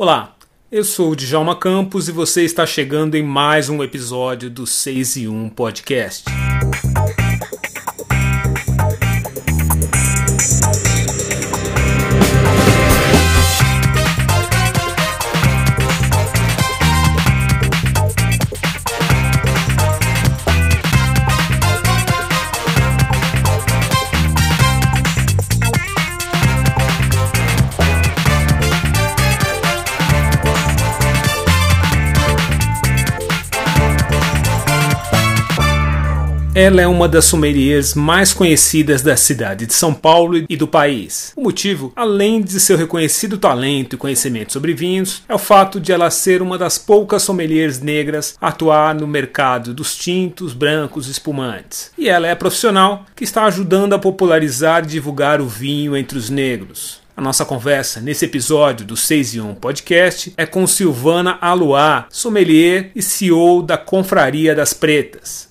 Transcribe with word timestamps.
Olá, 0.00 0.36
eu 0.70 0.84
sou 0.84 1.10
o 1.10 1.16
Djalma 1.16 1.56
Campos 1.56 2.08
e 2.08 2.12
você 2.12 2.44
está 2.44 2.64
chegando 2.64 3.16
em 3.16 3.22
mais 3.24 3.68
um 3.68 3.82
episódio 3.82 4.48
do 4.48 4.64
6 4.64 5.16
e 5.16 5.26
1 5.26 5.48
Podcast. 5.48 6.24
Ela 36.60 36.82
é 36.82 36.88
uma 36.88 37.06
das 37.06 37.24
sommeliers 37.24 37.94
mais 37.94 38.34
conhecidas 38.34 39.00
da 39.00 39.16
cidade 39.16 39.64
de 39.64 39.72
São 39.72 39.94
Paulo 39.94 40.44
e 40.48 40.56
do 40.56 40.66
país. 40.66 41.32
O 41.36 41.42
motivo, 41.42 41.92
além 41.94 42.42
de 42.42 42.58
seu 42.58 42.76
reconhecido 42.76 43.38
talento 43.38 43.94
e 43.94 43.96
conhecimento 43.96 44.54
sobre 44.54 44.74
vinhos, 44.74 45.22
é 45.28 45.34
o 45.36 45.38
fato 45.38 45.78
de 45.78 45.92
ela 45.92 46.10
ser 46.10 46.42
uma 46.42 46.58
das 46.58 46.76
poucas 46.76 47.22
sommeliers 47.22 47.80
negras 47.80 48.34
a 48.40 48.48
atuar 48.48 48.92
no 48.92 49.06
mercado 49.06 49.72
dos 49.72 49.96
tintos, 49.96 50.52
brancos 50.52 51.06
e 51.06 51.12
espumantes. 51.12 51.92
E 51.96 52.08
ela 52.08 52.26
é 52.26 52.34
profissional 52.34 53.06
que 53.14 53.22
está 53.22 53.44
ajudando 53.44 53.92
a 53.92 53.98
popularizar 54.00 54.82
e 54.82 54.88
divulgar 54.88 55.40
o 55.40 55.46
vinho 55.46 55.96
entre 55.96 56.18
os 56.18 56.28
negros. 56.28 56.98
A 57.18 57.20
nossa 57.20 57.44
conversa 57.44 58.00
nesse 58.00 58.26
episódio 58.26 58.86
do 58.86 58.96
6 58.96 59.34
e 59.34 59.40
1 59.40 59.54
Podcast 59.56 60.32
é 60.36 60.46
com 60.46 60.64
Silvana 60.68 61.36
Aluá, 61.40 62.06
sommelier 62.10 62.92
e 62.94 63.02
CEO 63.02 63.60
da 63.60 63.76
Confraria 63.76 64.54
das 64.54 64.72
Pretas. 64.72 65.47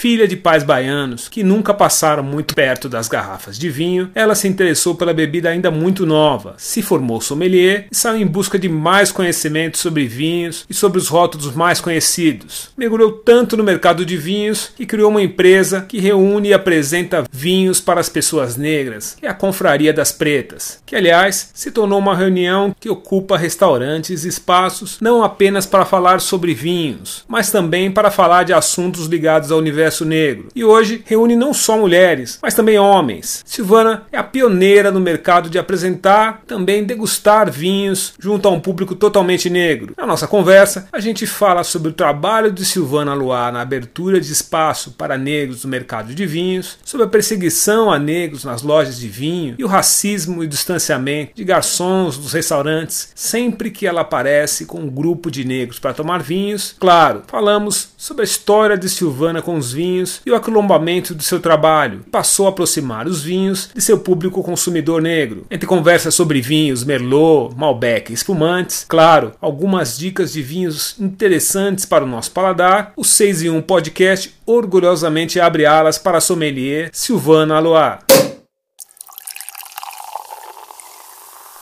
Filha 0.00 0.26
de 0.26 0.34
pais 0.34 0.62
baianos 0.62 1.28
que 1.28 1.42
nunca 1.44 1.74
passaram 1.74 2.22
muito 2.22 2.54
perto 2.54 2.88
das 2.88 3.06
garrafas 3.06 3.58
de 3.58 3.68
vinho, 3.68 4.10
ela 4.14 4.34
se 4.34 4.48
interessou 4.48 4.94
pela 4.94 5.12
bebida 5.12 5.50
ainda 5.50 5.70
muito 5.70 6.06
nova, 6.06 6.54
se 6.56 6.80
formou 6.80 7.20
sommelier 7.20 7.86
e 7.92 7.94
saiu 7.94 8.22
em 8.22 8.26
busca 8.26 8.58
de 8.58 8.66
mais 8.66 9.12
conhecimento 9.12 9.76
sobre 9.76 10.06
vinhos 10.06 10.64
e 10.70 10.72
sobre 10.72 10.96
os 10.96 11.08
rótulos 11.08 11.54
mais 11.54 11.82
conhecidos. 11.82 12.70
Mergulhou 12.78 13.12
tanto 13.12 13.58
no 13.58 13.62
mercado 13.62 14.06
de 14.06 14.16
vinhos 14.16 14.72
que 14.74 14.86
criou 14.86 15.10
uma 15.10 15.20
empresa 15.20 15.82
que 15.86 16.00
reúne 16.00 16.48
e 16.48 16.54
apresenta 16.54 17.24
vinhos 17.30 17.78
para 17.78 18.00
as 18.00 18.08
pessoas 18.08 18.56
negras, 18.56 19.18
que 19.20 19.26
é 19.26 19.28
a 19.28 19.34
Confraria 19.34 19.92
das 19.92 20.10
Pretas, 20.10 20.82
que 20.86 20.96
aliás 20.96 21.50
se 21.52 21.70
tornou 21.70 21.98
uma 21.98 22.16
reunião 22.16 22.74
que 22.80 22.88
ocupa 22.88 23.36
restaurantes 23.36 24.24
e 24.24 24.28
espaços 24.28 24.96
não 24.98 25.22
apenas 25.22 25.66
para 25.66 25.84
falar 25.84 26.22
sobre 26.22 26.54
vinhos, 26.54 27.22
mas 27.28 27.50
também 27.50 27.90
para 27.90 28.10
falar 28.10 28.44
de 28.44 28.54
assuntos 28.54 29.04
ligados 29.04 29.52
ao 29.52 29.58
universo 29.58 29.89
universo 29.90 30.04
negro 30.04 30.48
e 30.54 30.64
hoje 30.64 31.02
reúne 31.04 31.34
não 31.34 31.52
só 31.52 31.76
mulheres, 31.76 32.38
mas 32.40 32.54
também 32.54 32.78
homens. 32.78 33.42
Silvana 33.44 34.04
é 34.12 34.16
a 34.16 34.22
pioneira 34.22 34.90
no 34.90 35.00
mercado 35.00 35.50
de 35.50 35.58
apresentar, 35.58 36.42
também 36.46 36.84
degustar 36.84 37.50
vinhos 37.50 38.14
junto 38.18 38.46
a 38.46 38.50
um 38.50 38.60
público 38.60 38.94
totalmente 38.94 39.50
negro. 39.50 39.94
Na 39.96 40.06
nossa 40.06 40.26
conversa, 40.26 40.88
a 40.92 41.00
gente 41.00 41.26
fala 41.26 41.64
sobre 41.64 41.88
o 41.88 41.92
trabalho 41.92 42.52
de 42.52 42.64
Silvana 42.64 43.14
Luar 43.14 43.52
na 43.52 43.60
abertura 43.60 44.20
de 44.20 44.32
espaço 44.32 44.92
para 44.92 45.18
negros 45.18 45.64
no 45.64 45.70
mercado 45.70 46.14
de 46.14 46.26
vinhos, 46.26 46.78
sobre 46.84 47.06
a 47.06 47.08
perseguição 47.08 47.92
a 47.92 47.98
negros 47.98 48.44
nas 48.44 48.62
lojas 48.62 48.98
de 48.98 49.08
vinho 49.08 49.56
e 49.58 49.64
o 49.64 49.68
racismo 49.68 50.44
e 50.44 50.46
distanciamento 50.46 51.32
de 51.34 51.44
garçons 51.44 52.16
dos 52.16 52.32
restaurantes 52.32 53.10
sempre 53.14 53.70
que 53.70 53.86
ela 53.86 54.02
aparece 54.02 54.64
com 54.64 54.80
um 54.80 54.90
grupo 54.90 55.30
de 55.30 55.44
negros 55.44 55.78
para 55.78 55.94
tomar 55.94 56.22
vinhos. 56.22 56.76
Claro, 56.78 57.22
falamos 57.26 57.90
sobre 57.96 58.22
a 58.22 58.24
história 58.24 58.76
de 58.76 58.88
Silvana 58.88 59.42
com 59.42 59.56
os 59.56 59.72
vinhos 59.72 59.79
vinhos 59.80 60.20
e 60.26 60.30
o 60.30 60.34
aquilombamento 60.34 61.14
de 61.14 61.24
seu 61.24 61.40
trabalho, 61.40 62.04
passou 62.10 62.46
a 62.46 62.50
aproximar 62.50 63.06
os 63.06 63.22
vinhos 63.22 63.70
de 63.74 63.80
seu 63.80 63.98
público 63.98 64.42
consumidor 64.42 65.00
negro. 65.00 65.46
Entre 65.50 65.66
conversas 65.66 66.14
sobre 66.14 66.42
vinhos, 66.42 66.84
Merlot, 66.84 67.54
Malbec 67.56 68.10
e 68.10 68.14
espumantes, 68.14 68.84
claro, 68.86 69.32
algumas 69.40 69.96
dicas 69.96 70.34
de 70.34 70.42
vinhos 70.42 70.96
interessantes 71.00 71.86
para 71.86 72.04
o 72.04 72.08
nosso 72.08 72.30
paladar, 72.32 72.92
o 72.94 73.04
6 73.04 73.44
em 73.44 73.50
1 73.50 73.62
podcast 73.62 74.34
orgulhosamente 74.44 75.40
abre 75.40 75.64
alas 75.64 75.96
para 75.96 76.18
a 76.18 76.20
sommelier 76.20 76.90
Silvana 76.92 77.56
Aloar. 77.56 78.09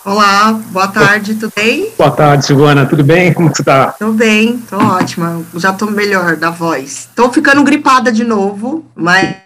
Olá, 0.08 0.58
boa 0.70 0.88
tarde, 0.88 1.34
tudo 1.34 1.52
bem? 1.54 1.90
Boa 1.98 2.10
tarde, 2.10 2.46
Silvana, 2.46 2.86
tudo 2.86 3.04
bem? 3.04 3.30
Como 3.34 3.50
você 3.54 3.62
tá? 3.62 3.92
Tô 3.92 4.10
bem, 4.10 4.56
tô 4.56 4.78
ótima, 4.78 5.44
já 5.56 5.70
tô 5.70 5.84
melhor 5.84 6.34
da 6.34 6.48
voz. 6.48 7.10
Tô 7.14 7.30
ficando 7.30 7.62
gripada 7.62 8.10
de 8.10 8.24
novo, 8.24 8.86
mas 8.96 9.36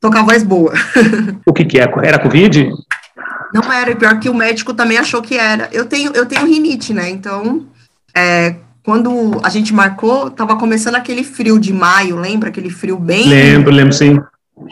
tô 0.00 0.10
com 0.10 0.16
a 0.16 0.22
voz 0.22 0.42
boa. 0.42 0.72
O 1.44 1.52
que 1.52 1.66
que 1.66 1.78
é? 1.78 1.82
Era 2.02 2.18
Covid? 2.18 2.66
Não 3.52 3.70
era, 3.70 3.94
pior 3.94 4.18
que 4.18 4.30
o 4.30 4.34
médico 4.34 4.72
também 4.72 4.96
achou 4.96 5.20
que 5.20 5.36
era. 5.36 5.68
Eu 5.70 5.84
tenho, 5.84 6.12
eu 6.14 6.24
tenho 6.24 6.46
rinite, 6.46 6.94
né, 6.94 7.10
então, 7.10 7.66
é, 8.16 8.54
quando 8.82 9.38
a 9.42 9.50
gente 9.50 9.74
marcou, 9.74 10.30
tava 10.30 10.56
começando 10.56 10.94
aquele 10.94 11.22
frio 11.22 11.58
de 11.58 11.74
maio, 11.74 12.16
lembra? 12.16 12.48
Aquele 12.48 12.70
frio 12.70 12.96
bem... 12.98 13.28
Lembro, 13.28 13.70
lembro 13.70 13.92
sim. 13.92 14.18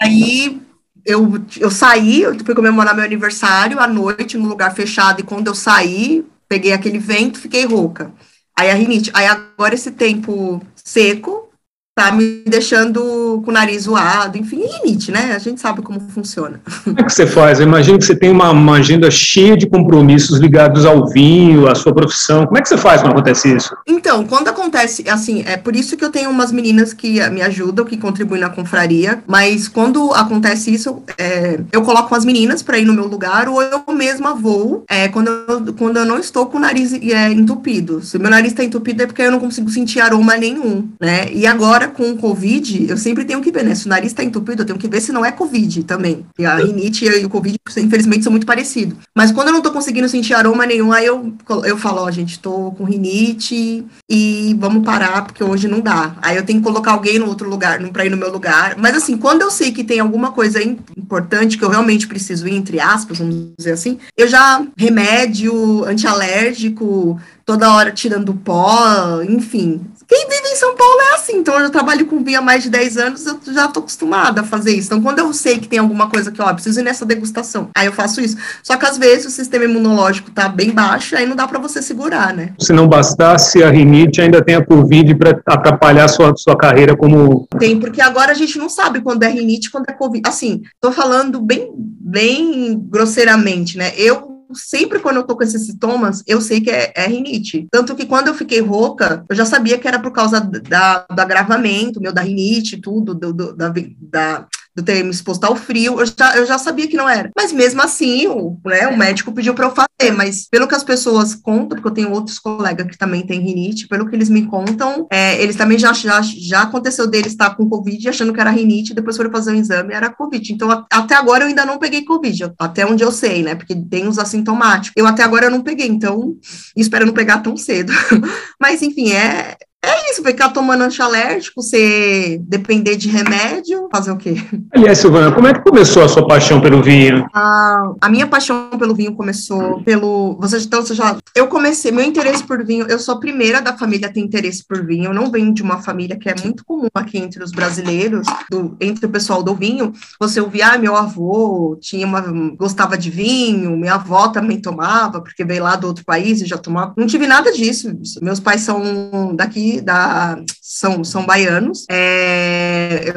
Aí 0.01 0.62
eu, 1.05 1.33
eu 1.59 1.71
saí, 1.71 2.23
eu 2.23 2.39
fui 2.45 2.55
comemorar 2.55 2.95
meu 2.95 3.05
aniversário 3.05 3.81
à 3.81 3.87
noite, 3.87 4.37
num 4.39 4.49
lugar 4.49 4.75
fechado, 4.75 5.21
e 5.21 5.25
quando 5.25 5.49
eu 5.49 5.55
saí, 5.55 6.25
peguei 6.49 6.73
aquele 6.73 6.99
vento, 6.99 7.41
fiquei 7.41 7.65
rouca. 7.65 8.13
Aí 8.57 8.71
a 8.71 8.75
rinite. 8.75 9.11
Aí 9.15 9.27
agora 9.27 9.75
esse 9.75 9.91
tempo 9.91 10.61
seco, 10.77 11.52
tá 11.95 12.11
me 12.11 12.43
deixando 12.47 13.43
com 13.45 13.51
o 13.51 13.53
nariz 13.53 13.83
zoado, 13.83 14.39
enfim, 14.39 14.63
rinite, 14.67 15.13
né? 15.13 15.35
A 15.35 15.39
gente 15.39 15.61
sabe 15.61 15.83
como 15.83 16.01
funciona. 16.01 16.61
Como 16.85 16.99
é 16.99 17.03
que 17.03 17.13
você 17.13 17.27
faz? 17.27 17.61
Eu 17.61 17.67
imagino 17.67 17.99
que 17.99 18.05
você 18.05 18.17
tem 18.17 18.31
uma, 18.31 18.51
uma, 18.51 18.77
agenda 18.77 19.11
cheia 19.11 19.57
de 19.57 19.69
compromissos 19.69 20.39
ligados 20.39 20.87
ao 20.87 21.07
vinho, 21.09 21.69
à 21.69 21.75
sua 21.75 21.95
profissão. 21.95 22.47
Como 22.47 22.57
é 22.57 22.63
que 22.63 22.69
você 22.69 22.79
faz 22.79 23.03
quando 23.03 23.13
acontece 23.13 23.55
isso? 23.55 23.77
Então, 23.87 24.25
quando 24.27 24.49
acontece, 24.49 25.05
assim, 25.09 25.45
é 25.47 25.57
por 25.57 25.77
isso 25.77 25.97
que 25.97 26.05
eu 26.05 26.11
tenho 26.11 26.31
umas 26.31 26.51
meninas 26.51 26.95
que 26.95 27.21
me 27.31 27.43
ajudam, 27.43 27.85
que 27.85 27.97
contribuem 27.97 28.41
na 28.41 28.49
confraria, 28.49 29.23
mas 29.27 29.69
quando 29.69 30.13
acontece 30.15 30.73
isso, 30.73 31.03
é, 31.19 31.61
eu 31.71 31.83
coloco 31.83 32.15
as 32.15 32.25
meninas 32.25 32.63
para 32.63 32.79
ir 32.79 32.87
no 32.87 32.95
meu 32.95 33.07
lugar, 33.07 33.49
ou 33.49 33.63
eu 33.63 33.83
mesma 33.93 34.35
vou, 34.35 34.85
é, 34.89 35.09
quando, 35.09 35.29
eu, 35.29 35.75
quando 35.75 35.99
eu 35.99 36.07
não 36.07 36.19
estou 36.19 36.47
com 36.47 36.57
o 36.57 36.61
nariz 36.61 36.93
é, 36.95 37.31
entupido. 37.31 38.03
Se 38.03 38.19
meu 38.19 38.31
nariz 38.31 38.53
está 38.53 38.65
entupido 38.65 39.03
é 39.03 39.07
porque 39.07 39.23
eu 39.23 39.31
não 39.31 39.41
consigo 39.41 39.69
sentir 39.69 40.01
aroma 40.01 40.37
nenhum, 40.37 40.89
né? 41.01 41.29
E 41.33 41.47
agora, 41.47 41.82
agora 41.83 41.89
com 41.89 42.11
o 42.11 42.17
Covid, 42.17 42.87
eu 42.89 42.97
sempre 42.97 43.25
tenho 43.25 43.41
que 43.41 43.51
ver, 43.51 43.65
né? 43.65 43.75
Se 43.75 43.87
o 43.87 43.89
nariz 43.89 44.13
está 44.13 44.23
entupido, 44.23 44.63
eu 44.63 44.67
tenho 44.67 44.79
que 44.79 44.89
ver 44.89 45.01
se 45.01 45.13
não 45.13 45.25
é 45.25 45.33
Covid 45.33 45.85
também. 45.85 46.25
E 46.39 46.45
a 46.45 46.57
rinite 46.57 47.05
e 47.05 47.25
o 47.25 47.31
Covid, 47.31 47.59
infelizmente, 47.79 48.23
são 48.23 48.31
muito 48.31 48.47
parecidos. 48.47 48.97
Mas 49.15 49.33
quando 49.33 49.49
eu 49.49 49.53
não 49.53 49.59
estou 49.59 49.73
conseguindo 49.73 50.09
sentir 50.09 50.35
aroma 50.35 50.67
nenhum, 50.67 50.93
aí 50.93 51.07
eu, 51.07 51.35
eu 51.65 51.77
falo, 51.77 52.03
ó, 52.03 52.11
gente, 52.11 52.33
estou 52.33 52.73
com 52.73 52.85
rinite 52.85 53.85
e 54.09 54.57
vamos 54.59 54.85
parar, 54.85 55.23
porque 55.25 55.43
hoje 55.43 55.69
não 55.69 55.81
dá. 55.81 56.17
Aí 56.23 56.37
eu 56.37 56.45
tenho 56.45 56.61
que 56.61 56.65
colocar 56.65 56.93
alguém 56.93 57.19
no 57.19 57.27
outro 57.27 57.49
lugar, 57.49 57.81
para 57.91 58.07
ir 58.07 58.11
no 58.11 58.17
meu 58.17 58.31
lugar. 58.31 58.77
Mas 58.79 58.97
assim, 58.97 59.17
quando 59.17 59.43
eu 59.43 59.51
sei 59.51 59.73
que 59.73 59.85
tem 59.85 60.01
alguma 60.01 60.33
coisa 60.33 60.63
importante 60.63 61.59
que 61.59 61.65
eu 61.65 61.71
realmente 61.71 62.07
preciso 62.07 62.47
ir, 62.47 62.55
entre 62.55 62.81
aspas, 62.81 63.19
vamos 63.19 63.53
dizer 63.59 63.73
assim, 63.73 63.99
eu 64.17 64.29
já 64.29 64.65
remédio 64.77 65.85
antialérgico, 65.85 67.19
toda 67.53 67.75
hora 67.75 67.93
tirando 67.93 68.33
pó, 68.33 69.23
enfim. 69.29 69.81
Quem 70.09 70.29
vive 70.29 70.49
em 70.49 70.57
São 70.57 70.75
Paulo 70.75 71.01
é 71.11 71.15
assim, 71.15 71.37
então 71.37 71.59
eu 71.59 71.71
trabalho 71.71 72.07
com 72.07 72.23
vinho 72.23 72.39
há 72.39 72.43
mais 72.43 72.63
de 72.63 72.71
10 72.71 72.97
anos, 72.99 73.27
eu 73.27 73.39
já 73.53 73.69
tô 73.69 73.81
acostumada 73.81 74.41
a 74.41 74.45
fazer 74.45 74.73
isso. 74.73 74.89
Então, 74.89 75.03
quando 75.03 75.21
eu 75.21 75.33
sei 75.33 75.59
que 75.59 75.69
tem 75.69 75.79
alguma 75.79 76.09
coisa 76.09 76.31
que, 76.31 76.41
ó, 76.41 76.53
preciso 76.53 76.81
ir 76.81 76.83
nessa 76.83 77.07
degustação, 77.07 77.69
aí 77.75 77.87
eu 77.87 77.93
faço 77.93 78.21
isso. 78.21 78.37
Só 78.63 78.77
que 78.77 78.85
às 78.85 78.99
vezes 78.99 79.27
o 79.27 79.31
sistema 79.31 79.65
imunológico 79.65 80.31
tá 80.31 80.49
bem 80.49 80.71
baixo, 80.71 81.17
aí 81.17 81.27
não 81.27 81.37
dá 81.37 81.47
para 81.47 81.59
você 81.59 81.81
segurar, 81.81 82.35
né? 82.35 82.53
Se 82.59 82.73
não 82.73 82.89
bastasse 82.89 83.63
a 83.63 83.71
rinite, 83.71 84.21
ainda 84.21 84.43
tem 84.43 84.55
a 84.55 84.65
Covid 84.65 85.15
para 85.15 85.41
atrapalhar 85.47 86.05
a 86.05 86.09
sua, 86.09 86.35
sua 86.37 86.57
carreira 86.57 86.97
como. 86.97 87.47
Tem, 87.59 87.79
porque 87.79 88.01
agora 88.01 88.33
a 88.33 88.35
gente 88.35 88.59
não 88.59 88.69
sabe 88.69 89.01
quando 89.01 89.23
é 89.23 89.29
rinite, 89.29 89.71
quando 89.71 89.89
é 89.89 89.93
Covid. 89.93 90.23
Assim, 90.27 90.63
tô 90.81 90.93
falando 90.93 91.41
bem, 91.41 91.71
bem 91.77 92.79
grosseiramente, 92.79 93.79
né? 93.79 93.93
Eu 93.97 94.32
sempre 94.55 94.99
quando 94.99 95.17
eu 95.17 95.23
tô 95.25 95.37
com 95.37 95.43
esses 95.43 95.67
sintomas, 95.67 96.23
eu 96.27 96.41
sei 96.41 96.61
que 96.61 96.71
é, 96.71 96.93
é, 96.95 97.07
rinite. 97.07 97.67
Tanto 97.71 97.95
que 97.95 98.07
quando 98.07 98.29
eu 98.29 98.35
fiquei 98.35 98.61
rouca, 98.61 99.25
eu 99.29 99.37
já 99.37 99.45
sabia 99.45 99.79
que 99.79 99.89
era 99.89 99.99
por 99.99 100.13
causa 100.13 100.41
da, 100.41 101.07
do 101.11 101.21
agravamento 101.21 102.01
meu 102.01 102.13
da 102.13 102.23
rinite, 102.23 102.81
tudo, 102.81 103.15
do, 103.15 103.33
do, 103.33 103.55
da, 103.55 103.73
da 104.01 104.47
de 104.75 104.83
ter 104.83 105.03
me 105.05 105.11
exposto 105.11 105.45
ao 105.45 105.55
frio, 105.55 106.01
eu 106.01 106.07
já, 106.07 106.37
eu 106.37 106.47
já 106.47 106.59
sabia 106.59 106.89
que 106.89 106.97
não 106.97 107.09
era. 107.09 107.31
Mas 107.37 107.53
mesmo 107.53 107.83
assim, 107.83 108.27
o, 108.27 108.59
né, 108.65 108.89
o 108.89 108.97
médico 108.97 109.33
pediu 109.33 109.55
para 109.55 109.67
eu 109.67 109.75
fazer, 109.75 110.13
mas 110.13 110.49
pelo 110.49 110.67
que 110.67 110.75
as 110.75 110.85
pessoas 110.85 111.35
contam, 111.35 111.69
porque 111.77 111.89
eu 111.89 111.93
tenho 111.93 112.11
outros 112.13 112.39
colegas 112.39 112.87
que 112.87 112.99
também 112.99 113.27
têm 113.27 113.41
rinite, 113.41 113.87
pelo 113.89 114.09
que 114.09 114.17
eles 114.17 114.29
me 114.29 114.47
contam, 114.47 115.07
é, 115.11 115.41
eles 115.43 115.57
também 115.57 115.79
já, 115.79 115.93
já, 115.93 116.21
já 116.23 116.63
aconteceu 116.63 117.07
deles 117.07 117.33
estar 117.33 117.55
com 117.55 117.69
Covid 117.69 118.09
achando 118.09 118.33
que 118.33 118.41
era 118.41 118.51
rinite, 118.51 118.95
depois 118.95 119.17
foram 119.17 119.31
fazer 119.31 119.53
um 119.53 119.57
exame 119.57 119.93
era 119.93 120.11
Covid. 120.11 120.53
Então, 120.53 120.71
a, 120.71 120.87
até 120.93 121.15
agora 121.15 121.45
eu 121.45 121.49
ainda 121.49 121.65
não 121.65 121.79
peguei 121.79 122.05
Covid, 122.05 122.53
até 122.59 122.87
onde 122.87 123.03
eu 123.03 123.13
sei, 123.13 123.43
né? 123.43 123.55
Porque 123.55 123.75
tem 123.75 124.09
os 124.09 124.19
assintomáticos. 124.19 124.93
Eu 124.97 125.07
até 125.07 125.23
agora 125.23 125.47
eu 125.47 125.51
não 125.51 125.63
peguei, 125.63 125.87
então 125.87 126.37
espero 126.77 127.07
não 127.07 127.13
pegar 127.13 127.39
tão 127.39 127.57
cedo. 127.57 127.93
Mas, 128.61 128.83
enfim, 128.83 129.13
é, 129.13 129.57
é 129.85 130.11
isso, 130.13 130.23
ficar 130.23 130.51
tomando 130.51 130.85
antialérgico, 130.85 131.61
você 131.61 132.41
depender 132.43 132.95
de 132.97 133.09
remédio, 133.09 133.89
fazer 133.91 134.13
o 134.13 134.17
quê? 134.17 134.37
Aliás, 134.71 134.99
Silvana, 134.99 135.33
como 135.33 135.49
é 135.49 135.55
que 135.55 135.61
começou 135.61 136.05
a 136.05 136.09
sua 136.09 136.27
paixão 136.27 136.61
pelo 136.61 136.81
vinho? 136.81 137.27
Ah, 137.35 137.93
a 138.01 138.09
minha 138.09 138.29
paixão 138.29 138.71
pelo 138.79 138.95
vinho 138.95 139.15
começou 139.15 139.83
pelo. 139.83 140.37
Você, 140.41 140.59
então, 140.59 140.83
você 140.83 140.95
já. 140.95 141.17
Eu 141.35 141.49
comecei, 141.49 141.91
meu 141.91 142.05
interesse 142.05 142.45
por 142.45 142.65
vinho, 142.65 142.87
eu 142.89 142.99
sou 142.99 143.17
a 143.17 143.21
primeira 143.21 143.61
da 143.61 143.77
família 143.77 144.09
a 144.09 144.13
ter 144.13 144.21
interesse 144.21 144.65
por 144.65 144.87
vinho. 144.87 145.07
Eu 145.07 145.15
não 145.15 145.31
venho 145.33 145.53
de 145.53 145.63
uma 145.63 145.83
família 145.83 146.17
que 146.17 146.29
é 146.29 146.35
muito 146.45 146.65
comum 146.65 146.89
aqui 146.95 147.19
entre 147.19 147.43
os 147.43 147.51
brasileiros, 147.51 148.27
do, 148.49 148.77
entre 148.81 149.07
o 149.07 149.11
pessoal 149.11 149.43
do 149.43 149.55
vinho. 149.55 149.93
Você 150.21 150.41
ouvia, 150.41 150.69
ah, 150.69 150.79
meu 150.79 150.95
avô 150.95 151.77
tinha 151.81 152.07
uma, 152.07 152.21
gostava 152.57 152.97
de 152.97 153.11
vinho, 153.11 153.77
minha 153.77 153.95
avó 153.95 154.29
também 154.29 154.61
tomava, 154.61 155.21
porque 155.21 155.45
veio 155.45 155.65
lá 155.65 155.75
do 155.75 155.89
outro 155.89 156.05
país 156.05 156.41
e 156.41 156.47
já 156.47 156.57
tomava. 156.57 156.95
Não 156.97 157.07
tive 157.07 157.27
nada 157.27 157.53
disso. 157.53 157.93
Meus 158.21 158.39
pais 158.39 158.61
são 158.61 159.35
daqui 159.35 159.72
da 159.81 160.39
são, 160.61 161.05
são 161.05 161.25
baianos. 161.25 161.85
É, 161.91 163.13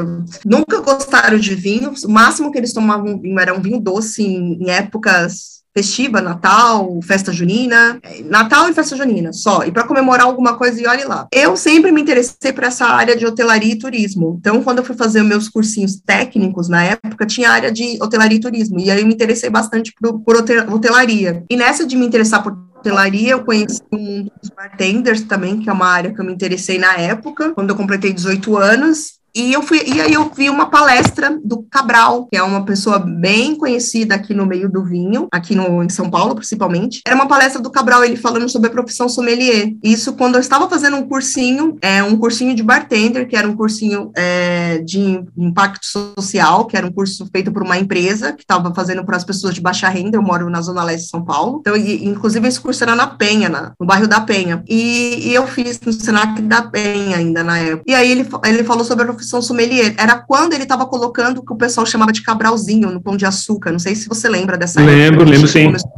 nunca 0.46 0.82
gostaram 0.82 1.38
de 1.38 1.56
vinho. 1.56 1.94
O 2.06 2.12
máximo 2.12 2.52
que 2.52 2.58
eles 2.58 2.74
tomavam 2.74 3.20
vinho 3.20 3.40
era 3.40 3.54
um 3.54 3.62
vinho 3.62 3.80
doce 3.80 4.24
em, 4.24 4.64
em 4.64 4.70
épocas 4.70 5.56
festiva, 5.76 6.22
Natal, 6.22 7.02
festa 7.04 7.34
junina, 7.34 8.00
Natal 8.24 8.70
e 8.70 8.74
festa 8.74 8.96
junina, 8.96 9.34
só, 9.34 9.66
e 9.66 9.72
para 9.74 9.86
comemorar 9.86 10.26
alguma 10.26 10.56
coisa 10.56 10.82
e 10.82 10.88
olhe 10.88 11.04
lá. 11.04 11.28
Eu 11.34 11.58
sempre 11.58 11.92
me 11.92 12.02
interessei 12.02 12.54
por 12.54 12.64
essa 12.64 12.86
área 12.86 13.18
de 13.18 13.26
hotelaria 13.26 13.74
e 13.74 13.78
turismo. 13.78 14.38
Então, 14.40 14.64
quando 14.64 14.78
eu 14.78 14.86
fui 14.86 14.96
fazer 14.96 15.22
meus 15.22 15.50
cursinhos 15.50 15.98
técnicos 15.98 16.70
na 16.70 16.82
época, 16.82 17.26
tinha 17.26 17.52
área 17.52 17.74
de 17.74 18.02
hotelaria 18.02 18.38
e 18.38 18.42
turismo, 18.42 18.80
e 18.80 18.90
aí 18.90 19.02
eu 19.02 19.06
me 19.06 19.14
interessei 19.14 19.50
bastante 19.50 19.94
por, 20.00 20.22
por 20.22 20.38
hotelaria. 20.38 21.44
E 21.50 21.58
nessa 21.58 21.86
de 21.86 21.98
me 21.98 22.06
interessar 22.06 22.42
por 22.42 22.58
hotelaria, 22.86 23.32
eu 23.32 23.44
conheci 23.44 23.82
o 23.92 23.98
mundo 23.98 24.32
dos 24.40 24.50
bartenders 24.52 25.24
também, 25.24 25.60
que 25.60 25.70
é 25.70 25.74
uma 25.74 25.88
área 25.88 26.14
que 26.14 26.22
eu 26.22 26.26
me 26.26 26.32
interessei 26.32 26.78
na 26.78 26.94
época, 26.98 27.52
quando 27.54 27.72
eu 27.72 27.76
completei 27.76 28.14
18 28.14 28.56
anos. 28.56 29.20
E 29.36 29.52
eu 29.52 29.62
fui, 29.62 29.84
e 29.86 30.00
aí 30.00 30.14
eu 30.14 30.32
vi 30.34 30.50
uma 30.50 30.70
palestra 30.70 31.38
do 31.44 31.64
Cabral, 31.64 32.28
que 32.28 32.38
é 32.38 32.42
uma 32.42 32.64
pessoa 32.64 32.98
bem 33.00 33.56
conhecida 33.56 34.16
aqui 34.16 34.34
no 34.34 34.46
meio 34.46 34.70
do 34.70 34.84
vinho, 34.84 35.28
aqui 35.32 35.54
no, 35.54 35.84
em 35.84 35.90
São 35.90 36.10
Paulo, 36.10 36.36
principalmente. 36.36 37.02
Era 37.06 37.16
uma 37.16 37.28
palestra 37.28 37.62
do 37.62 37.70
Cabral, 37.70 38.04
ele 38.06 38.16
falando 38.16 38.48
sobre 38.48 38.70
a 38.70 38.72
profissão 38.72 39.10
sommelier. 39.10 39.74
Isso 39.84 40.14
quando 40.14 40.36
eu 40.36 40.40
estava 40.40 40.70
fazendo 40.70 40.96
um 40.96 41.06
cursinho, 41.08 41.78
é, 41.82 42.02
um 42.02 42.18
cursinho 42.18 42.56
de 42.56 42.64
bartender, 42.64 43.28
que 43.28 43.36
era 43.36 43.48
um 43.48 43.56
cursinho 43.56 44.10
é, 44.16 44.78
de 44.80 45.22
impacto 45.38 45.86
social, 45.86 46.66
que 46.66 46.78
era 46.78 46.88
um 46.88 46.92
curso 46.92 47.28
feito 47.30 47.52
por 47.52 47.62
uma 47.62 47.78
empresa 47.78 48.32
que 48.32 48.44
estava 48.44 48.74
fazendo 48.74 49.04
para 49.04 49.18
as 49.18 49.26
pessoas 49.26 49.54
de 49.54 49.60
baixa 49.60 49.90
renda. 49.90 50.18
Eu 50.18 50.22
moro 50.22 50.50
na 50.50 50.62
Zona 50.62 50.84
Leste 50.84 51.06
de 51.06 51.10
São 51.10 51.26
Paulo. 51.26 51.58
Então, 51.60 51.76
e, 51.76 52.06
inclusive, 52.06 52.48
esse 52.48 52.60
curso 52.62 52.82
era 52.84 52.96
na 52.96 53.08
Penha, 53.08 53.50
na, 53.50 53.74
no 53.78 53.86
bairro 53.86 54.08
da 54.08 54.22
Penha. 54.22 54.64
E, 54.66 55.30
e 55.30 55.34
eu 55.34 55.46
fiz 55.46 55.78
no 55.82 55.92
Senac 55.92 56.42
da 56.44 56.62
Penha 56.62 57.18
ainda 57.18 57.44
na 57.44 57.58
época. 57.58 57.84
E 57.86 57.94
aí 57.94 58.10
ele, 58.10 58.26
ele 58.46 58.64
falou 58.64 58.86
sobre 58.86 59.04
a 59.04 59.08
profissão 59.08 59.25
profissão 59.26 59.42
sommelier. 59.42 59.96
Era 59.98 60.18
quando 60.18 60.54
ele 60.54 60.64
estava 60.64 60.86
colocando 60.86 61.40
o 61.40 61.46
que 61.46 61.54
o 61.54 61.58
pessoal 61.58 61.86
chamava 61.86 62.12
de 62.12 62.22
cabralzinho 62.22 62.92
no 62.92 63.02
pão 63.02 63.18
de 63.18 63.26
açúcar. 63.26 63.72
Não 63.72 63.80
sei 63.80 63.96
se 63.96 64.08
você 64.08 64.30
lembra 64.30 64.58
dessa 64.58 64.80
lembro, 64.80 64.94
época. 64.94 65.12
Lembro, 65.12 65.32
lembro 65.32 65.48
sim. 65.48 65.66
Começou 65.66 65.90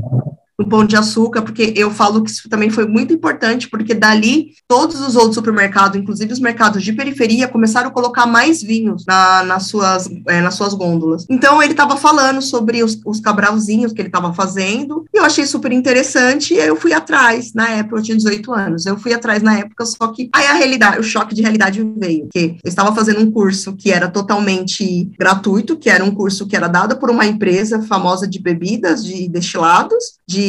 no 0.58 0.68
Pão 0.68 0.84
de 0.84 0.96
Açúcar, 0.96 1.44
porque 1.44 1.74
eu 1.76 1.92
falo 1.92 2.24
que 2.24 2.32
isso 2.32 2.50
também 2.50 2.70
foi 2.70 2.88
muito 2.88 3.14
importante, 3.14 3.70
porque 3.70 3.94
dali 3.94 4.54
todos 4.68 5.00
os 5.00 5.16
outros 5.16 5.36
supermercados, 5.36 6.00
inclusive 6.00 6.34
os 6.34 6.40
mercados 6.40 6.84
de 6.84 6.94
periferia, 6.94 7.48
começaram 7.48 7.90
a 7.90 7.92
colocar 7.92 8.26
mais 8.26 8.62
vinhos 8.62 9.06
na, 9.06 9.44
nas, 9.44 9.68
suas, 9.68 10.10
é, 10.28 10.42
nas 10.42 10.56
suas 10.56 10.74
gôndolas. 10.74 11.26
Então 11.30 11.62
ele 11.62 11.74
estava 11.74 11.96
falando 11.96 12.42
sobre 12.42 12.84
os, 12.84 13.00
os 13.06 13.20
cabralzinhos 13.20 13.94
que 13.94 14.02
ele 14.02 14.10
estava 14.10 14.34
fazendo, 14.34 15.06
e 15.14 15.18
eu 15.18 15.24
achei 15.24 15.46
super 15.46 15.72
interessante, 15.72 16.56
e 16.56 16.58
eu 16.58 16.76
fui 16.76 16.92
atrás, 16.92 17.54
na 17.54 17.70
época 17.70 17.98
eu 17.98 18.04
tinha 18.04 18.18
18 18.18 18.52
anos, 18.52 18.86
eu 18.86 18.98
fui 18.98 19.14
atrás 19.14 19.44
na 19.44 19.60
época, 19.60 19.86
só 19.86 20.08
que 20.08 20.30
aí 20.34 20.48
a 20.48 20.54
realidade, 20.54 21.00
o 21.00 21.04
choque 21.04 21.36
de 21.36 21.44
realidade 21.44 21.86
veio, 21.98 22.30
que 22.32 22.58
eu 22.64 22.70
estava 22.70 22.94
fazendo 22.96 23.22
um 23.22 23.30
curso 23.30 23.76
que 23.76 23.92
era 23.92 24.08
totalmente 24.08 25.12
gratuito, 25.20 25.78
que 25.78 25.90
era 25.90 26.04
um 26.04 26.12
curso 26.12 26.48
que 26.48 26.56
era 26.56 26.68
dado 26.68 26.98
por 26.98 27.12
uma 27.12 27.26
empresa 27.26 27.82
famosa 27.84 28.28
de 28.28 28.40
bebidas, 28.40 29.06
de 29.06 29.30
destilados, 29.30 30.18
de 30.28 30.47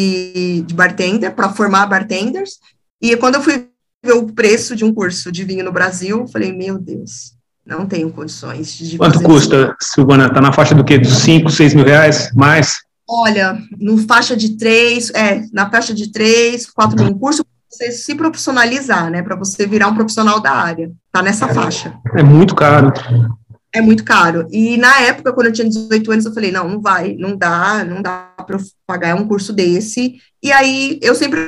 de, 0.63 0.75
bartender, 0.75 1.35
para 1.35 1.51
formar 1.51 1.87
bartenders. 1.87 2.59
E 3.01 3.17
quando 3.17 3.37
eu 3.37 3.43
fui 3.43 3.69
ver 4.05 4.13
o 4.13 4.27
preço 4.33 4.77
de 4.77 4.85
um 4.85 4.93
curso 4.93 5.31
de 5.33 5.45
vinho 5.45 5.65
no 5.65 5.73
Brasil, 5.73 6.27
falei, 6.29 6.53
meu 6.53 6.79
Deus, 6.79 7.35
não 7.67 7.87
tenho 7.87 8.11
condições 8.11 8.73
de. 8.73 8.97
Quanto 8.97 9.23
custa, 9.23 9.77
isso. 9.81 9.95
Silvana? 9.95 10.27
Está 10.27 10.41
na 10.41 10.53
faixa 10.53 10.75
do 10.75 10.85
quê? 10.85 10.99
Dos 10.99 11.19
5, 11.19 11.51
6 11.51 11.75
mil 11.75 11.85
reais? 11.85 12.31
Mais? 12.35 12.79
Olha, 13.09 13.59
no 13.79 13.99
faixa 13.99 14.37
de 14.37 14.57
3, 14.57 15.11
é, 15.11 15.43
na 15.53 15.71
faixa 15.71 15.95
de 15.95 16.13
3, 16.13 16.67
4 16.71 17.03
mil. 17.03 17.13
Um 17.13 17.19
curso 17.19 17.45
para 17.45 17.53
você 17.71 17.91
se 17.93 18.15
profissionalizar, 18.15 19.11
né? 19.11 19.23
Para 19.23 19.37
você 19.37 19.67
virar 19.67 19.89
um 19.89 19.95
profissional 19.95 20.41
da 20.41 20.53
área. 20.53 20.91
Tá 21.11 21.23
nessa 21.23 21.49
faixa. 21.49 21.95
É 22.17 22.23
muito 22.23 22.55
caro 22.55 22.93
é 23.79 23.83
muito 23.83 24.05
caro. 24.05 24.47
E 24.51 24.77
na 24.77 25.01
época, 25.01 25.33
quando 25.33 25.47
eu 25.47 25.53
tinha 25.53 25.69
18 25.69 26.11
anos, 26.11 26.25
eu 26.25 26.35
falei, 26.35 26.51
não, 26.51 26.69
não 26.69 26.81
vai, 26.81 27.15
não 27.15 27.37
dá, 27.37 27.85
não 27.85 28.03
dá 28.03 28.35
para 28.47 28.59
pagar 28.87 29.15
um 29.15 29.27
curso 29.27 29.53
desse. 29.53 30.17
E 30.43 30.53
aí, 30.53 30.99
eu 31.03 31.15
sempre 31.15 31.41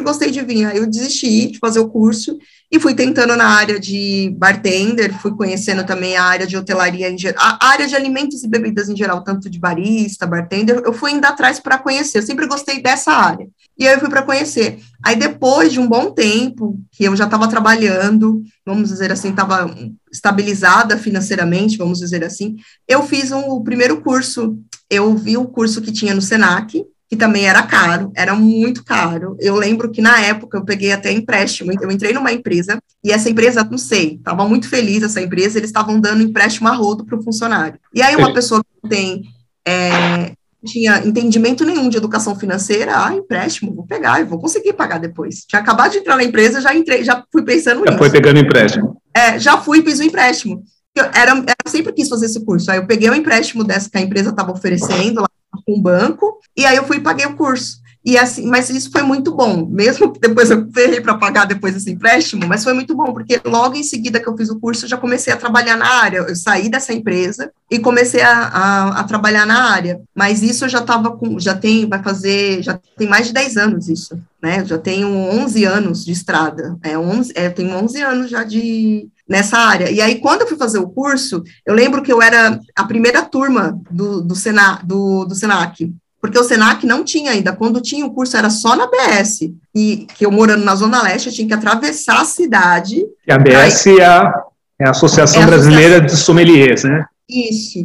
gostei 0.00 0.30
de 0.30 0.42
vinho, 0.42 0.68
aí 0.68 0.78
eu 0.78 0.86
desisti 0.86 1.52
de 1.52 1.58
fazer 1.58 1.80
o 1.80 1.88
curso 1.88 2.36
e 2.72 2.80
fui 2.80 2.94
tentando 2.94 3.36
na 3.36 3.48
área 3.48 3.78
de 3.78 4.34
bartender, 4.38 5.12
fui 5.20 5.36
conhecendo 5.36 5.84
também 5.84 6.16
a 6.16 6.24
área 6.24 6.46
de 6.46 6.56
hotelaria 6.56 7.10
em 7.10 7.18
geral, 7.18 7.38
a 7.38 7.68
área 7.68 7.86
de 7.86 7.94
alimentos 7.94 8.42
e 8.42 8.48
bebidas 8.48 8.88
em 8.88 8.96
geral, 8.96 9.22
tanto 9.22 9.50
de 9.50 9.58
barista, 9.58 10.26
bartender, 10.26 10.80
eu 10.82 10.92
fui 10.94 11.10
indo 11.10 11.26
atrás 11.26 11.60
para 11.60 11.76
conhecer, 11.76 12.18
eu 12.18 12.22
sempre 12.22 12.46
gostei 12.46 12.82
dessa 12.82 13.12
área. 13.12 13.46
E 13.78 13.86
aí 13.86 13.94
eu 13.94 14.00
fui 14.00 14.08
para 14.08 14.22
conhecer. 14.22 14.78
Aí 15.04 15.16
depois 15.16 15.70
de 15.70 15.80
um 15.80 15.86
bom 15.86 16.12
tempo, 16.12 16.80
que 16.90 17.04
eu 17.04 17.14
já 17.14 17.24
estava 17.24 17.46
trabalhando, 17.46 18.42
vamos 18.64 18.88
dizer 18.88 19.12
assim, 19.12 19.30
estava 19.30 19.74
estabilizada 20.10 20.96
financeiramente, 20.96 21.76
vamos 21.76 21.98
dizer 21.98 22.24
assim, 22.24 22.56
eu 22.88 23.02
fiz 23.02 23.32
um, 23.32 23.50
o 23.50 23.62
primeiro 23.62 24.00
curso. 24.00 24.58
Eu 24.88 25.14
vi 25.14 25.36
o 25.36 25.46
curso 25.46 25.80
que 25.80 25.92
tinha 25.92 26.14
no 26.14 26.22
Senac, 26.22 26.84
que 27.12 27.16
também 27.16 27.46
era 27.46 27.62
caro, 27.62 28.10
era 28.16 28.34
muito 28.34 28.82
caro. 28.82 29.36
Eu 29.38 29.54
lembro 29.54 29.90
que 29.90 30.00
na 30.00 30.18
época 30.22 30.56
eu 30.56 30.64
peguei 30.64 30.92
até 30.92 31.12
empréstimo, 31.12 31.70
eu 31.70 31.90
entrei 31.90 32.14
numa 32.14 32.32
empresa, 32.32 32.82
e 33.04 33.12
essa 33.12 33.28
empresa, 33.28 33.62
não 33.70 33.76
sei, 33.76 34.14
estava 34.14 34.48
muito 34.48 34.66
feliz 34.66 35.02
essa 35.02 35.20
empresa, 35.20 35.58
eles 35.58 35.68
estavam 35.68 36.00
dando 36.00 36.22
empréstimo 36.22 36.68
a 36.68 36.72
rodo 36.72 37.04
para 37.04 37.18
o 37.18 37.22
funcionário. 37.22 37.78
E 37.94 38.00
aí 38.00 38.16
uma 38.16 38.32
pessoa 38.32 38.64
que 38.64 38.88
tem 38.88 39.24
é, 39.68 40.32
tinha 40.64 41.06
entendimento 41.06 41.66
nenhum 41.66 41.90
de 41.90 41.98
educação 41.98 42.34
financeira, 42.34 42.92
ah, 42.96 43.12
empréstimo, 43.12 43.74
vou 43.74 43.86
pegar 43.86 44.18
e 44.22 44.24
vou 44.24 44.38
conseguir 44.38 44.72
pagar 44.72 44.96
depois. 44.96 45.44
Tinha 45.46 45.60
acabado 45.60 45.92
de 45.92 45.98
entrar 45.98 46.16
na 46.16 46.24
empresa, 46.24 46.62
já 46.62 46.74
entrei, 46.74 47.04
já 47.04 47.22
fui 47.30 47.44
pensando 47.44 47.80
já 47.80 47.90
nisso. 47.90 47.92
Já 47.92 47.98
foi 47.98 48.10
pegando 48.10 48.40
empréstimo. 48.40 48.96
É, 49.14 49.38
já 49.38 49.58
fui 49.58 49.80
e 49.80 49.82
fiz 49.82 49.98
o 49.98 50.02
empréstimo. 50.02 50.62
Eu, 50.94 51.04
era, 51.14 51.36
eu 51.36 51.70
sempre 51.70 51.92
quis 51.92 52.08
fazer 52.08 52.24
esse 52.24 52.42
curso. 52.42 52.70
Aí 52.70 52.78
eu 52.78 52.86
peguei 52.86 53.10
o 53.10 53.14
empréstimo 53.14 53.64
dessa 53.64 53.90
que 53.90 53.98
a 53.98 54.00
empresa 54.00 54.30
estava 54.30 54.50
oferecendo 54.50 55.20
lá 55.20 55.28
com 55.64 55.74
o 55.74 55.80
banco, 55.80 56.38
e 56.56 56.64
aí 56.64 56.76
eu 56.76 56.84
fui 56.84 56.98
e 56.98 57.00
paguei 57.00 57.26
o 57.26 57.36
curso. 57.36 57.82
E 58.04 58.18
assim, 58.18 58.46
mas 58.48 58.68
isso 58.68 58.90
foi 58.90 59.02
muito 59.02 59.32
bom, 59.32 59.64
mesmo 59.64 60.12
que 60.12 60.18
depois 60.18 60.50
eu 60.50 60.68
ferrei 60.72 61.00
para 61.00 61.16
pagar 61.16 61.44
depois 61.44 61.76
esse 61.76 61.88
empréstimo, 61.88 62.44
mas 62.48 62.64
foi 62.64 62.72
muito 62.72 62.96
bom, 62.96 63.12
porque 63.12 63.40
logo 63.44 63.76
em 63.76 63.84
seguida 63.84 64.18
que 64.18 64.28
eu 64.28 64.36
fiz 64.36 64.50
o 64.50 64.58
curso, 64.58 64.84
eu 64.84 64.88
já 64.88 64.96
comecei 64.96 65.32
a 65.32 65.36
trabalhar 65.36 65.76
na 65.76 65.86
área. 65.86 66.18
Eu 66.18 66.34
saí 66.34 66.68
dessa 66.68 66.92
empresa 66.92 67.52
e 67.70 67.78
comecei 67.78 68.20
a, 68.20 68.32
a, 68.32 69.00
a 69.00 69.04
trabalhar 69.04 69.46
na 69.46 69.70
área. 69.70 70.00
Mas 70.12 70.42
isso 70.42 70.64
eu 70.64 70.68
já 70.68 70.80
estava 70.80 71.16
com, 71.16 71.38
já 71.38 71.54
tem, 71.54 71.88
vai 71.88 72.02
fazer, 72.02 72.60
já 72.62 72.78
tem 72.96 73.08
mais 73.08 73.28
de 73.28 73.34
10 73.34 73.56
anos 73.56 73.88
isso, 73.88 74.20
né? 74.42 74.60
Eu 74.60 74.66
já 74.66 74.78
tenho 74.78 75.08
11 75.08 75.64
anos 75.64 76.04
de 76.04 76.10
estrada, 76.10 76.76
é 76.82 76.98
11, 76.98 77.32
é, 77.36 77.48
tenho 77.50 77.76
11 77.76 78.02
anos 78.02 78.30
já 78.30 78.42
de, 78.42 79.08
nessa 79.28 79.56
área. 79.58 79.90
E 79.90 80.00
aí, 80.00 80.20
quando 80.20 80.42
eu 80.42 80.48
fui 80.48 80.56
fazer 80.56 80.78
o 80.78 80.88
curso, 80.88 81.42
eu 81.66 81.74
lembro 81.74 82.02
que 82.02 82.12
eu 82.12 82.20
era 82.20 82.60
a 82.76 82.84
primeira 82.84 83.22
turma 83.22 83.80
do, 83.90 84.20
do, 84.20 84.34
Sena, 84.34 84.80
do, 84.84 85.24
do 85.24 85.34
Senac 85.34 85.92
porque 86.22 86.38
o 86.38 86.44
Senac 86.44 86.86
não 86.86 87.02
tinha 87.02 87.32
ainda. 87.32 87.52
Quando 87.52 87.80
tinha 87.80 88.06
o 88.06 88.14
curso 88.14 88.36
era 88.36 88.48
só 88.48 88.76
na 88.76 88.86
BS. 88.86 89.52
E 89.74 90.06
que 90.16 90.24
eu 90.24 90.30
morando 90.30 90.64
na 90.64 90.76
Zona 90.76 91.02
Leste, 91.02 91.26
eu 91.26 91.34
tinha 91.34 91.48
que 91.48 91.54
atravessar 91.54 92.20
a 92.20 92.24
cidade. 92.24 93.04
E 93.26 93.32
a 93.32 93.36
BS 93.36 93.88
aí, 93.88 93.98
é, 93.98 94.04
a, 94.04 94.44
é 94.78 94.86
a 94.86 94.90
Associação 94.90 95.40
é 95.40 95.44
a 95.44 95.46
Brasileira 95.48 95.96
Associação, 95.96 96.16
de 96.16 96.24
Sommeliers, 96.24 96.84
né? 96.84 97.06
Isso. 97.28 97.84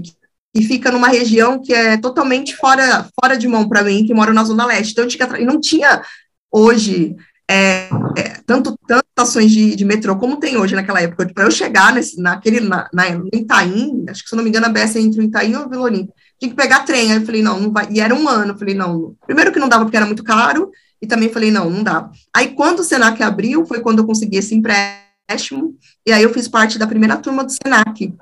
E 0.54 0.64
fica 0.64 0.92
numa 0.92 1.08
região 1.08 1.60
que 1.60 1.74
é 1.74 1.98
totalmente 1.98 2.56
fora, 2.56 3.08
fora 3.20 3.36
de 3.36 3.48
mão 3.48 3.68
para 3.68 3.82
mim, 3.82 4.06
que 4.06 4.14
moro 4.14 4.32
na 4.32 4.44
Zona 4.44 4.68
Leste. 4.68 4.92
Então, 4.92 5.06
eu 5.06 5.10
tinha 5.10 5.28
que, 5.28 5.42
e 5.42 5.46
não 5.46 5.60
tinha 5.60 6.04
hoje 6.52 7.16
é, 7.50 7.88
é, 8.18 8.42
tanto 8.46 8.78
tantas 8.86 9.08
estações 9.10 9.52
de, 9.52 9.76
de, 9.76 9.86
metrô 9.86 10.18
como 10.18 10.38
tem 10.38 10.58
hoje 10.58 10.76
naquela 10.76 11.02
época, 11.02 11.32
para 11.34 11.46
eu 11.46 11.52
chegar 11.52 11.94
nesse, 11.94 12.22
naquele, 12.22 12.60
na, 12.60 12.90
na, 12.94 13.10
no 13.12 13.30
Itaim, 13.34 14.06
acho 14.10 14.24
que 14.24 14.30
se 14.30 14.36
eu 14.36 14.38
não 14.38 14.44
me 14.44 14.50
engano 14.50 14.66
a 14.66 14.70
BS 14.70 14.98
é 14.98 15.00
entre 15.00 15.22
o 15.22 15.24
Itaim 15.24 15.52
e 15.52 15.56
o 15.56 15.70
Vila 15.70 15.84
Olímpia, 15.84 16.14
tinha 16.38 16.50
que 16.50 16.56
pegar 16.56 16.82
trem, 16.82 17.12
aí 17.12 17.18
eu 17.20 17.26
falei, 17.26 17.42
não, 17.42 17.60
não 17.60 17.72
vai, 17.72 17.88
e 17.90 18.02
era 18.02 18.14
um 18.14 18.28
ano, 18.28 18.52
eu 18.52 18.58
falei, 18.58 18.76
não, 18.76 19.16
primeiro 19.26 19.52
que 19.52 19.60
não 19.60 19.70
dava 19.70 19.86
porque 19.86 19.98
era 19.98 20.06
muito 20.06 20.24
caro, 20.24 20.72
e 21.02 21.08
também 21.08 21.30
falei, 21.30 21.52
não, 21.52 21.70
não 21.70 21.84
dá. 21.84 22.10
Aí 22.36 22.50
quando 22.50 22.80
o 22.80 22.84
Senac 22.84 23.22
abriu, 23.24 23.66
foi 23.66 23.80
quando 23.80 24.00
eu 24.00 24.06
consegui 24.06 24.38
esse 24.38 24.54
empréstimo, 24.54 25.76
e 26.06 26.12
aí 26.12 26.24
eu 26.24 26.34
fiz 26.34 26.48
parte 26.48 26.78
da 26.78 26.88
primeira 26.88 27.16
turma 27.18 27.44
do 27.44 27.52
Senac, 27.52 28.14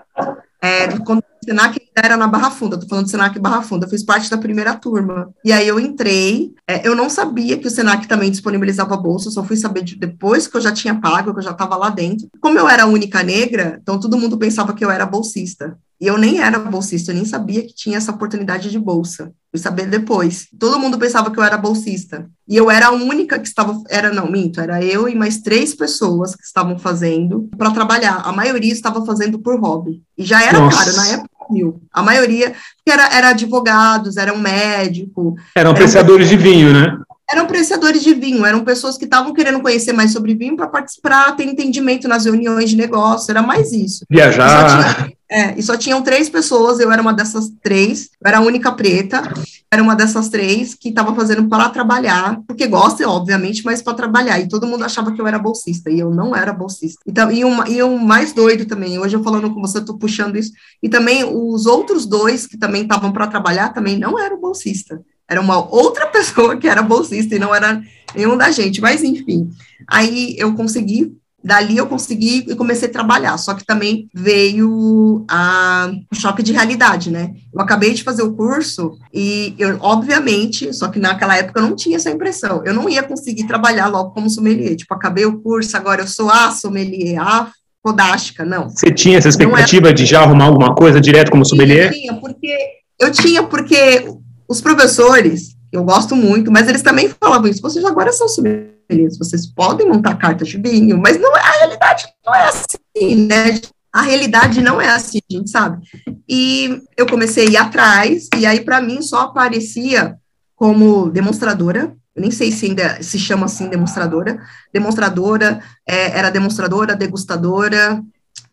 é, 0.62 0.98
quando 1.00 1.24
Senac 1.46 1.80
era 1.96 2.18
na 2.18 2.28
Barra 2.28 2.52
Funda, 2.52 2.78
tô 2.78 2.88
falando 2.88 3.06
do 3.06 3.12
Senac 3.12 3.40
Barra 3.40 3.62
Funda, 3.62 3.86
eu 3.86 3.90
fiz 3.90 4.04
parte 4.04 4.30
da 4.30 4.38
primeira 4.38 4.74
turma. 4.76 5.30
E 5.46 5.54
aí 5.54 5.68
eu 5.68 5.80
entrei, 5.80 6.54
é, 6.68 6.86
eu 6.86 6.96
não 6.96 7.10
sabia 7.10 7.58
que 7.58 7.68
o 7.68 7.72
Senac 7.72 8.08
também 8.08 8.30
disponibilizava 8.30 8.98
bolsa, 8.98 9.30
só 9.30 9.44
fui 9.44 9.56
saber 9.56 9.84
de, 9.84 9.96
depois 9.96 10.48
que 10.48 10.58
eu 10.58 10.62
já 10.62 10.72
tinha 10.72 11.00
pago, 11.00 11.34
que 11.34 11.40
eu 11.40 11.44
já 11.44 11.52
estava 11.52 11.78
lá 11.78 11.90
dentro. 11.90 12.28
Como 12.42 12.60
eu 12.60 12.68
era 12.68 12.84
a 12.84 12.88
única 12.88 13.24
negra, 13.24 13.80
então 13.82 14.00
todo 14.00 14.18
mundo 14.18 14.38
pensava 14.38 14.74
que 14.74 14.84
eu 14.84 14.92
era 14.92 15.06
bolsista. 15.06 15.78
E 16.00 16.08
eu 16.08 16.18
nem 16.18 16.42
era 16.42 16.60
bolsista, 16.60 17.12
eu 17.12 17.16
nem 17.16 17.24
sabia 17.24 17.62
que 17.62 17.74
tinha 17.74 17.98
essa 17.98 18.12
oportunidade 18.12 18.70
de 18.70 18.78
bolsa. 18.78 19.32
Fui 19.50 19.60
saber 19.60 19.88
depois. 19.88 20.48
Todo 20.60 20.78
mundo 20.78 20.98
pensava 21.00 21.32
que 21.32 21.40
eu 21.40 21.44
era 21.44 21.58
bolsista. 21.58 22.30
E 22.46 22.58
eu 22.58 22.70
era 22.70 22.88
a 22.88 22.92
única 22.92 23.40
que 23.40 23.48
estava. 23.48 23.82
Era, 23.90 24.12
não, 24.14 24.30
minto, 24.30 24.60
era 24.60 24.84
eu 24.84 25.08
e 25.08 25.16
mais 25.16 25.40
três 25.40 25.74
pessoas 25.74 26.36
que 26.36 26.44
estavam 26.44 26.78
fazendo 26.78 27.50
para 27.58 27.72
trabalhar. 27.72 28.18
A 28.26 28.34
maioria 28.34 28.74
estava 28.74 29.06
fazendo 29.06 29.40
por 29.40 29.58
hobby. 29.58 30.04
E 30.18 30.26
já 30.26 30.44
era 30.44 30.60
Nossa. 30.60 30.78
caro, 30.78 30.98
na 30.98 31.08
época 31.08 31.35
mil. 31.52 31.82
A 31.94 32.02
maioria 32.02 32.54
era, 32.88 33.16
era 33.16 33.30
advogados, 33.30 34.18
eram 34.18 34.38
médicos. 34.38 35.34
Eram 35.56 35.72
apreciadores 35.72 36.30
de 36.30 36.38
vinho, 36.38 36.74
né? 36.74 36.98
Eram 37.32 37.44
apreciadores 37.44 38.04
de 38.04 38.14
vinho, 38.14 38.46
eram 38.46 38.64
pessoas 38.64 38.98
que 38.98 39.06
estavam 39.06 39.34
querendo 39.34 39.60
conhecer 39.60 39.94
mais 39.94 40.12
sobre 40.12 40.36
vinho 40.36 40.56
para 40.56 40.68
participar, 40.68 41.36
ter 41.36 41.46
entendimento 41.46 42.08
nas 42.08 42.26
reuniões 42.26 42.70
de 42.70 42.76
negócio, 42.76 43.32
era 43.32 43.42
mais 43.42 43.72
isso. 43.72 44.06
Viajar. 44.10 45.10
É, 45.30 45.58
e 45.58 45.64
só 45.64 45.76
tinham 45.76 46.04
três 46.04 46.30
pessoas, 46.30 46.80
eu 46.80 46.92
era 46.92 47.02
uma 47.02 47.14
dessas 47.14 47.52
três, 47.64 48.10
eu 48.22 48.28
era 48.28 48.38
a 48.38 48.42
única 48.42 48.72
preta, 48.72 49.24
era 49.72 49.82
uma 49.82 49.96
dessas 49.96 50.30
três 50.30 50.76
que 50.76 50.90
estava 50.90 51.16
fazendo 51.16 51.50
para 51.50 51.70
trabalhar, 51.70 52.42
porque 52.48 52.68
gosta, 52.68 53.08
obviamente, 53.10 53.66
mas 53.66 53.82
para 53.82 53.96
trabalhar, 53.96 54.40
e 54.40 54.48
todo 54.48 54.68
mundo 54.68 54.84
achava 54.86 55.12
que 55.12 55.20
eu 55.20 55.26
era 55.26 55.40
bolsista, 55.40 55.90
e 55.90 56.00
eu 56.00 56.12
não 56.12 56.36
era 56.36 56.54
bolsista. 56.54 57.02
Então, 57.08 57.32
e, 57.32 57.44
uma, 57.44 57.68
e 57.68 57.82
o 57.82 57.98
mais 57.98 58.34
doido 58.34 58.66
também, 58.66 59.00
hoje 59.00 59.16
eu 59.16 59.24
falando 59.24 59.52
com 59.52 59.60
você, 59.60 59.80
estou 59.80 59.98
puxando 59.98 60.36
isso, 60.36 60.52
e 60.82 60.88
também 60.88 61.24
os 61.24 61.66
outros 61.66 62.06
dois 62.06 62.46
que 62.46 62.58
também 62.58 62.84
estavam 62.84 63.12
para 63.12 63.28
trabalhar 63.28 63.70
também 63.70 63.98
não 63.98 64.20
eram 64.20 64.40
bolsista, 64.40 65.02
era 65.28 65.42
uma 65.42 65.58
outra 65.74 66.06
pessoa 66.08 66.56
que 66.56 66.68
era 66.68 66.84
bolsista 66.84 67.36
e 67.36 67.40
não 67.40 67.54
era 67.54 67.82
nenhum 68.16 68.38
da 68.38 68.52
gente, 68.52 68.80
mas 68.80 69.04
enfim. 69.04 69.50
Aí 69.88 70.36
eu 70.38 70.54
consegui 70.54 71.18
Dali 71.46 71.78
eu 71.78 71.86
consegui 71.86 72.44
e 72.48 72.56
comecei 72.56 72.90
a 72.90 72.92
trabalhar, 72.92 73.38
só 73.38 73.54
que 73.54 73.64
também 73.64 74.10
veio 74.12 75.24
a, 75.30 75.92
o 76.12 76.16
choque 76.16 76.42
de 76.42 76.52
realidade, 76.52 77.12
né? 77.12 77.34
Eu 77.54 77.62
acabei 77.62 77.94
de 77.94 78.04
fazer 78.04 78.24
o 78.24 78.34
curso 78.34 78.98
e 79.14 79.54
eu, 79.60 79.78
obviamente, 79.80 80.74
só 80.74 80.88
que 80.88 80.98
naquela 80.98 81.38
época 81.38 81.60
eu 81.60 81.64
não 81.68 81.76
tinha 81.76 81.98
essa 81.98 82.10
impressão, 82.10 82.64
eu 82.66 82.74
não 82.74 82.90
ia 82.90 83.04
conseguir 83.04 83.46
trabalhar 83.46 83.88
logo 83.90 84.10
como 84.10 84.28
sommelier, 84.28 84.76
tipo, 84.76 84.92
acabei 84.96 85.26
o 85.26 85.40
curso, 85.40 85.78
agora 85.78 86.02
eu 86.02 86.08
sou 86.08 86.32
a 86.32 86.50
sommelier, 86.50 87.22
a 87.22 87.52
fodástica, 87.86 88.44
não. 88.44 88.68
Você 88.68 88.92
tinha 88.92 89.20
essa 89.20 89.30
expectativa 89.30 89.90
era... 89.90 89.96
de 89.96 90.04
já 90.04 90.22
arrumar 90.22 90.46
alguma 90.46 90.74
coisa 90.74 91.00
direto 91.00 91.30
como 91.30 91.46
sommelier? 91.46 91.86
Eu 91.86 91.92
tinha, 91.92 92.14
porque, 92.16 92.58
eu 93.00 93.12
tinha, 93.12 93.44
porque 93.44 94.08
os 94.48 94.62
professores, 94.62 95.55
eu 95.76 95.84
gosto 95.84 96.16
muito, 96.16 96.52
mas 96.52 96.68
eles 96.68 96.82
também 96.82 97.10
falavam 97.10 97.48
isso, 97.50 97.62
vocês 97.62 97.84
agora 97.84 98.12
são 98.12 98.28
sommelier 98.28 98.76
vocês 99.18 99.48
podem 99.48 99.88
montar 99.88 100.16
cartas 100.16 100.48
de 100.48 100.58
vinho, 100.58 100.98
mas 100.98 101.20
não, 101.20 101.36
é, 101.36 101.40
a 101.40 101.52
realidade 101.52 102.06
não 102.26 102.36
é 102.36 102.48
assim, 102.48 103.28
né? 103.28 103.60
A 103.92 104.02
realidade 104.02 104.62
não 104.62 104.80
é 104.80 104.90
assim, 104.90 105.20
a 105.30 105.34
gente 105.34 105.50
sabe. 105.50 105.86
E 106.28 106.82
eu 106.98 107.08
comecei 107.08 107.48
a 107.48 107.50
ir 107.50 107.58
atrás, 107.58 108.30
e 108.38 108.46
aí 108.46 108.62
para 108.62 108.82
mim 108.82 109.02
só 109.02 109.22
aparecia 109.22 110.16
como 110.56 111.10
demonstradora, 111.10 111.96
eu 112.16 112.22
nem 112.22 112.32
sei 112.32 112.52
se 112.52 112.68
ainda 112.68 113.02
se 113.02 113.18
chama 113.20 113.46
assim 113.46 113.68
demonstradora, 113.68 114.40
demonstradora, 114.74 115.62
é, 115.88 116.18
era 116.18 116.30
demonstradora, 116.30 116.96
degustadora, 116.96 118.02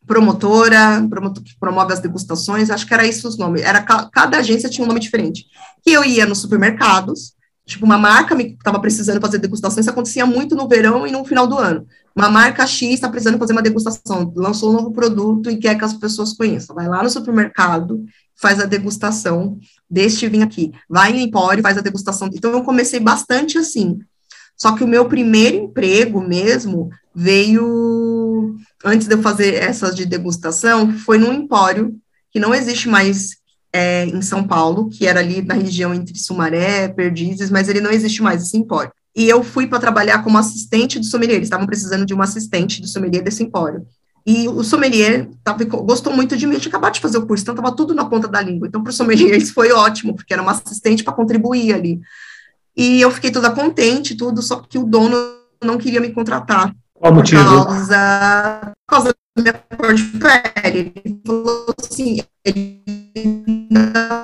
promotora, 0.07 1.07
promotor, 1.09 1.43
que 1.43 1.59
promove 1.59 1.93
as 1.93 2.01
degustações, 2.01 2.71
acho 2.71 2.87
que 2.87 2.95
era 2.95 3.07
isso 3.07 3.29
os 3.29 3.39
nomes, 3.39 3.63
era 3.63 3.81
cada 3.83 4.39
agência 4.39 4.69
tinha 4.69 4.85
um 4.85 4.89
nome 4.89 5.01
diferente. 5.01 5.47
Que 5.83 5.93
eu 5.93 6.05
ia 6.05 6.27
nos 6.27 6.39
supermercados, 6.39 7.35
Tipo, 7.65 7.87
uma 7.87 7.97
marca 7.97 8.35
estava 8.43 8.81
precisando 8.81 9.21
fazer 9.21 9.39
degustação, 9.39 9.81
isso 9.81 9.91
acontecia 9.91 10.27
muito 10.27 10.57
no 10.57 10.69
verão 10.69 11.07
e 11.07 11.13
no 11.13 11.25
final 11.25 11.47
do 11.47 11.57
ano. 11.57 11.87
Uma 12.15 12.29
marca 12.29 12.67
X 12.67 12.95
está 12.95 13.09
precisando 13.09 13.39
fazer 13.39 13.53
uma 13.53 13.63
degustação, 13.63 14.33
lançou 14.37 14.71
um 14.71 14.75
novo 14.75 14.93
produto 14.93 15.49
e 15.49 15.57
quer 15.57 15.79
que 15.79 15.85
as 15.85 15.95
pessoas 15.95 16.33
conheçam. 16.33 16.75
Vai 16.75 16.89
lá 16.89 17.03
no 17.03 17.09
supermercado, 17.09 18.05
faz 18.35 18.59
a 18.59 18.67
degustação 18.67 19.59
deste 19.89 20.29
vinho 20.29 20.45
aqui. 20.45 20.73
Vai 20.89 21.13
em 21.13 21.23
Empório, 21.23 21.63
faz 21.63 21.79
a 21.79 21.83
degustação. 21.83 22.29
Então, 22.33 22.51
eu 22.51 22.65
comecei 22.65 22.99
bastante 22.99 23.57
assim. 23.57 24.01
Só 24.57 24.73
que 24.73 24.85
o 24.85 24.89
meu 24.89 25.07
primeiro 25.07 25.57
emprego 25.57 26.21
mesmo 26.21 26.91
veio, 27.15 28.57
antes 28.85 29.07
de 29.07 29.15
eu 29.15 29.23
fazer 29.23 29.55
essas 29.55 29.95
de 29.95 30.05
degustação, 30.05 30.93
foi 30.99 31.19
num 31.19 31.33
empório, 31.33 31.95
que 32.31 32.41
não 32.41 32.55
existe 32.55 32.89
mais 32.89 33.37
é, 33.73 34.05
em 34.07 34.23
São 34.23 34.47
Paulo, 34.47 34.89
que 34.89 35.07
era 35.07 35.21
ali 35.21 35.43
na 35.43 35.55
região 35.55 35.95
entre 35.95 36.19
Sumaré, 36.19 36.89
Perdizes, 36.89 37.51
mas 37.51 37.69
ele 37.69 37.81
não 37.81 37.91
existe 37.91 38.23
mais, 38.23 38.43
esse 38.43 38.57
empório. 38.57 38.93
E 39.15 39.29
eu 39.29 39.43
fui 39.43 39.67
para 39.67 39.79
trabalhar 39.79 40.23
como 40.23 40.39
assistente 40.39 40.99
do 40.99 41.05
sommelier, 41.05 41.37
eles 41.37 41.47
estavam 41.47 41.67
precisando 41.67 42.07
de 42.07 42.15
uma 42.15 42.25
assistente 42.25 42.81
do 42.81 42.89
sommelier 42.89 43.23
desse 43.23 43.43
empório. 43.43 43.87
E 44.25 44.49
o 44.49 44.63
sommelier 44.63 45.29
tava, 45.43 45.65
gostou 45.65 46.15
muito 46.15 46.37
de 46.37 46.47
mim, 46.47 46.55
eu 46.55 46.61
tinha 46.61 46.71
acabado 46.71 46.95
de 46.95 47.01
fazer 47.01 47.19
o 47.19 47.27
curso, 47.27 47.43
então 47.43 47.55
estava 47.55 47.75
tudo 47.75 47.95
na 47.95 48.05
ponta 48.05 48.29
da 48.29 48.41
língua. 48.41 48.69
Então, 48.69 48.83
para 48.83 48.91
o 48.91 48.93
sommelier, 48.93 49.37
isso 49.41 49.53
foi 49.53 49.73
ótimo, 49.73 50.15
porque 50.15 50.33
era 50.33 50.43
uma 50.43 50.53
assistente 50.53 51.03
para 51.03 51.13
contribuir 51.13 51.75
ali. 51.75 52.01
E 52.77 53.01
eu 53.01 53.11
fiquei 53.11 53.31
toda 53.31 53.51
contente, 53.51 54.15
tudo, 54.15 54.41
só 54.41 54.61
que 54.61 54.79
o 54.79 54.85
dono 54.85 55.17
não 55.63 55.77
queria 55.77 56.01
me 56.01 56.11
contratar. 56.11 56.75
Qual 57.03 57.13
motivo? 57.13 57.43
Por 57.43 57.67
causa, 57.67 58.61
por 58.87 58.95
causa 58.95 59.15
da 59.37 59.43
minha 59.43 59.55
cor 59.77 59.93
de 59.93 60.05
pele. 60.05 60.93
Ele 61.05 61.21
falou 61.27 61.75
assim, 61.83 62.23
ele 62.45 62.81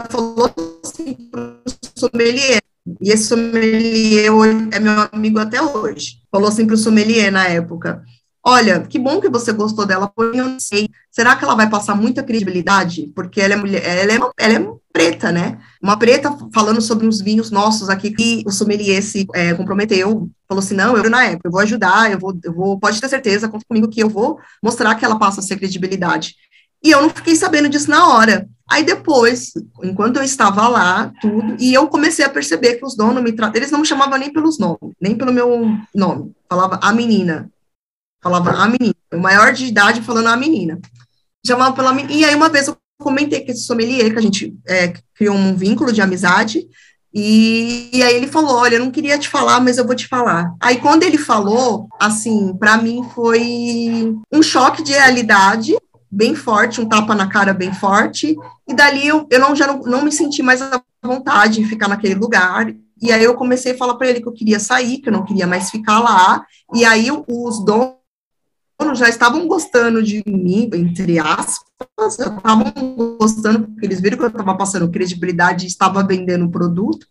falou 0.08 0.54
assim 0.84 1.14
pro 1.28 1.60
sommelier, 1.96 2.62
e 3.02 3.10
esse 3.10 3.24
sommelier 3.24 4.26
é 4.70 4.78
meu 4.78 5.08
amigo 5.10 5.40
até 5.40 5.60
hoje, 5.60 6.20
falou 6.30 6.46
assim 6.46 6.68
pro 6.68 6.76
sommelier 6.76 7.32
na 7.32 7.48
época, 7.48 8.00
olha, 8.48 8.80
que 8.80 8.98
bom 8.98 9.20
que 9.20 9.28
você 9.28 9.52
gostou 9.52 9.84
dela, 9.84 10.08
porém 10.08 10.40
eu 10.40 10.48
não 10.48 10.58
sei, 10.58 10.88
será 11.10 11.36
que 11.36 11.44
ela 11.44 11.54
vai 11.54 11.68
passar 11.68 11.94
muita 11.94 12.22
credibilidade? 12.22 13.12
Porque 13.14 13.42
ela 13.42 13.52
é 13.52 13.56
mulher, 13.56 13.84
ela 13.84 14.12
é, 14.12 14.16
ela 14.38 14.54
é 14.54 14.72
preta, 14.90 15.30
né? 15.30 15.58
Uma 15.82 15.98
preta 15.98 16.34
falando 16.52 16.80
sobre 16.80 17.06
os 17.06 17.20
vinhos 17.20 17.50
nossos 17.50 17.90
aqui, 17.90 18.10
que 18.10 18.42
o 18.46 18.50
sommelier 18.50 19.02
se 19.02 19.26
é, 19.34 19.52
comprometeu, 19.52 20.30
falou 20.48 20.64
assim, 20.64 20.74
não, 20.74 20.96
eu 20.96 21.10
na 21.10 21.24
época, 21.24 21.46
eu 21.46 21.52
vou 21.52 21.60
ajudar, 21.60 22.10
eu 22.10 22.18
vou, 22.18 22.38
eu 22.42 22.54
vou, 22.54 22.80
pode 22.80 22.98
ter 22.98 23.08
certeza, 23.08 23.48
conta 23.48 23.66
comigo 23.68 23.88
que 23.88 24.02
eu 24.02 24.08
vou 24.08 24.38
mostrar 24.62 24.94
que 24.94 25.04
ela 25.04 25.18
passa 25.18 25.40
a 25.40 25.42
ser 25.42 25.56
credibilidade. 25.56 26.34
E 26.82 26.90
eu 26.90 27.02
não 27.02 27.10
fiquei 27.10 27.36
sabendo 27.36 27.68
disso 27.68 27.90
na 27.90 28.08
hora. 28.08 28.48
Aí 28.70 28.82
depois, 28.82 29.52
enquanto 29.82 30.16
eu 30.16 30.22
estava 30.22 30.68
lá, 30.68 31.12
tudo, 31.20 31.56
e 31.58 31.74
eu 31.74 31.86
comecei 31.88 32.24
a 32.24 32.30
perceber 32.30 32.76
que 32.76 32.84
os 32.84 32.96
donos 32.96 33.22
me 33.22 33.32
tratavam, 33.32 33.58
eles 33.58 33.70
não 33.70 33.80
me 33.80 33.86
chamavam 33.86 34.18
nem 34.18 34.32
pelos 34.32 34.58
nomes, 34.58 34.94
nem 35.00 35.16
pelo 35.16 35.32
meu 35.32 35.76
nome, 35.94 36.32
falava 36.48 36.78
a 36.82 36.92
menina, 36.92 37.50
falava 38.22 38.50
a 38.50 38.66
menina, 38.66 38.94
o 39.12 39.18
maior 39.18 39.52
de 39.52 39.66
idade 39.66 40.02
falando 40.02 40.28
a 40.28 40.36
menina, 40.36 40.78
chamava 41.46 41.74
pela 41.74 41.92
menina, 41.92 42.12
e 42.12 42.24
aí 42.24 42.34
uma 42.34 42.48
vez 42.48 42.68
eu 42.68 42.76
comentei 42.98 43.44
com 43.44 43.52
esse 43.52 43.62
sommelier, 43.62 44.12
que 44.12 44.18
a 44.18 44.22
gente 44.22 44.56
é, 44.66 44.92
criou 45.14 45.34
um 45.34 45.54
vínculo 45.54 45.92
de 45.92 46.00
amizade, 46.00 46.66
e, 47.14 47.88
e, 47.92 48.02
aí 48.02 48.14
ele 48.14 48.26
falou, 48.26 48.56
olha, 48.56 48.76
eu 48.76 48.84
não 48.84 48.90
queria 48.90 49.18
te 49.18 49.28
falar, 49.28 49.60
mas 49.60 49.78
eu 49.78 49.86
vou 49.86 49.96
te 49.96 50.06
falar. 50.06 50.52
Aí 50.60 50.76
quando 50.76 51.04
ele 51.04 51.16
falou, 51.16 51.88
assim, 51.98 52.54
para 52.58 52.76
mim 52.76 53.02
foi 53.14 54.14
um 54.30 54.42
choque 54.42 54.82
de 54.82 54.92
realidade, 54.92 55.74
bem 56.10 56.34
forte, 56.34 56.80
um 56.80 56.88
tapa 56.88 57.14
na 57.14 57.26
cara 57.26 57.54
bem 57.54 57.72
forte, 57.72 58.36
e 58.68 58.74
dali 58.74 59.06
eu, 59.06 59.26
eu 59.30 59.40
não, 59.40 59.56
já 59.56 59.66
não, 59.66 59.80
não 59.80 60.04
me 60.04 60.12
senti 60.12 60.42
mais 60.42 60.60
à 60.60 60.82
vontade 61.02 61.60
em 61.60 61.64
ficar 61.64 61.88
naquele 61.88 62.14
lugar, 62.14 62.74
e 63.00 63.12
aí 63.12 63.22
eu 63.22 63.34
comecei 63.34 63.72
a 63.72 63.78
falar 63.78 63.94
para 63.94 64.08
ele 64.08 64.20
que 64.20 64.28
eu 64.28 64.32
queria 64.32 64.58
sair, 64.58 64.98
que 64.98 65.08
eu 65.08 65.12
não 65.12 65.24
queria 65.24 65.46
mais 65.46 65.70
ficar 65.70 66.00
lá, 66.00 66.44
e 66.74 66.84
aí 66.84 67.08
os 67.10 67.64
donos 67.64 67.97
já 68.94 69.08
estavam 69.08 69.46
gostando 69.46 70.02
de 70.02 70.22
mim, 70.26 70.70
entre 70.74 71.18
aspas, 71.18 72.18
estavam 72.18 72.72
gostando, 73.18 73.68
porque 73.68 73.86
eles 73.86 74.00
viram 74.00 74.16
que 74.16 74.24
eu 74.24 74.28
estava 74.28 74.56
passando 74.56 74.90
credibilidade 74.90 75.64
e 75.64 75.68
estava 75.68 76.02
vendendo 76.02 76.46
o 76.46 76.50
produto, 76.50 77.06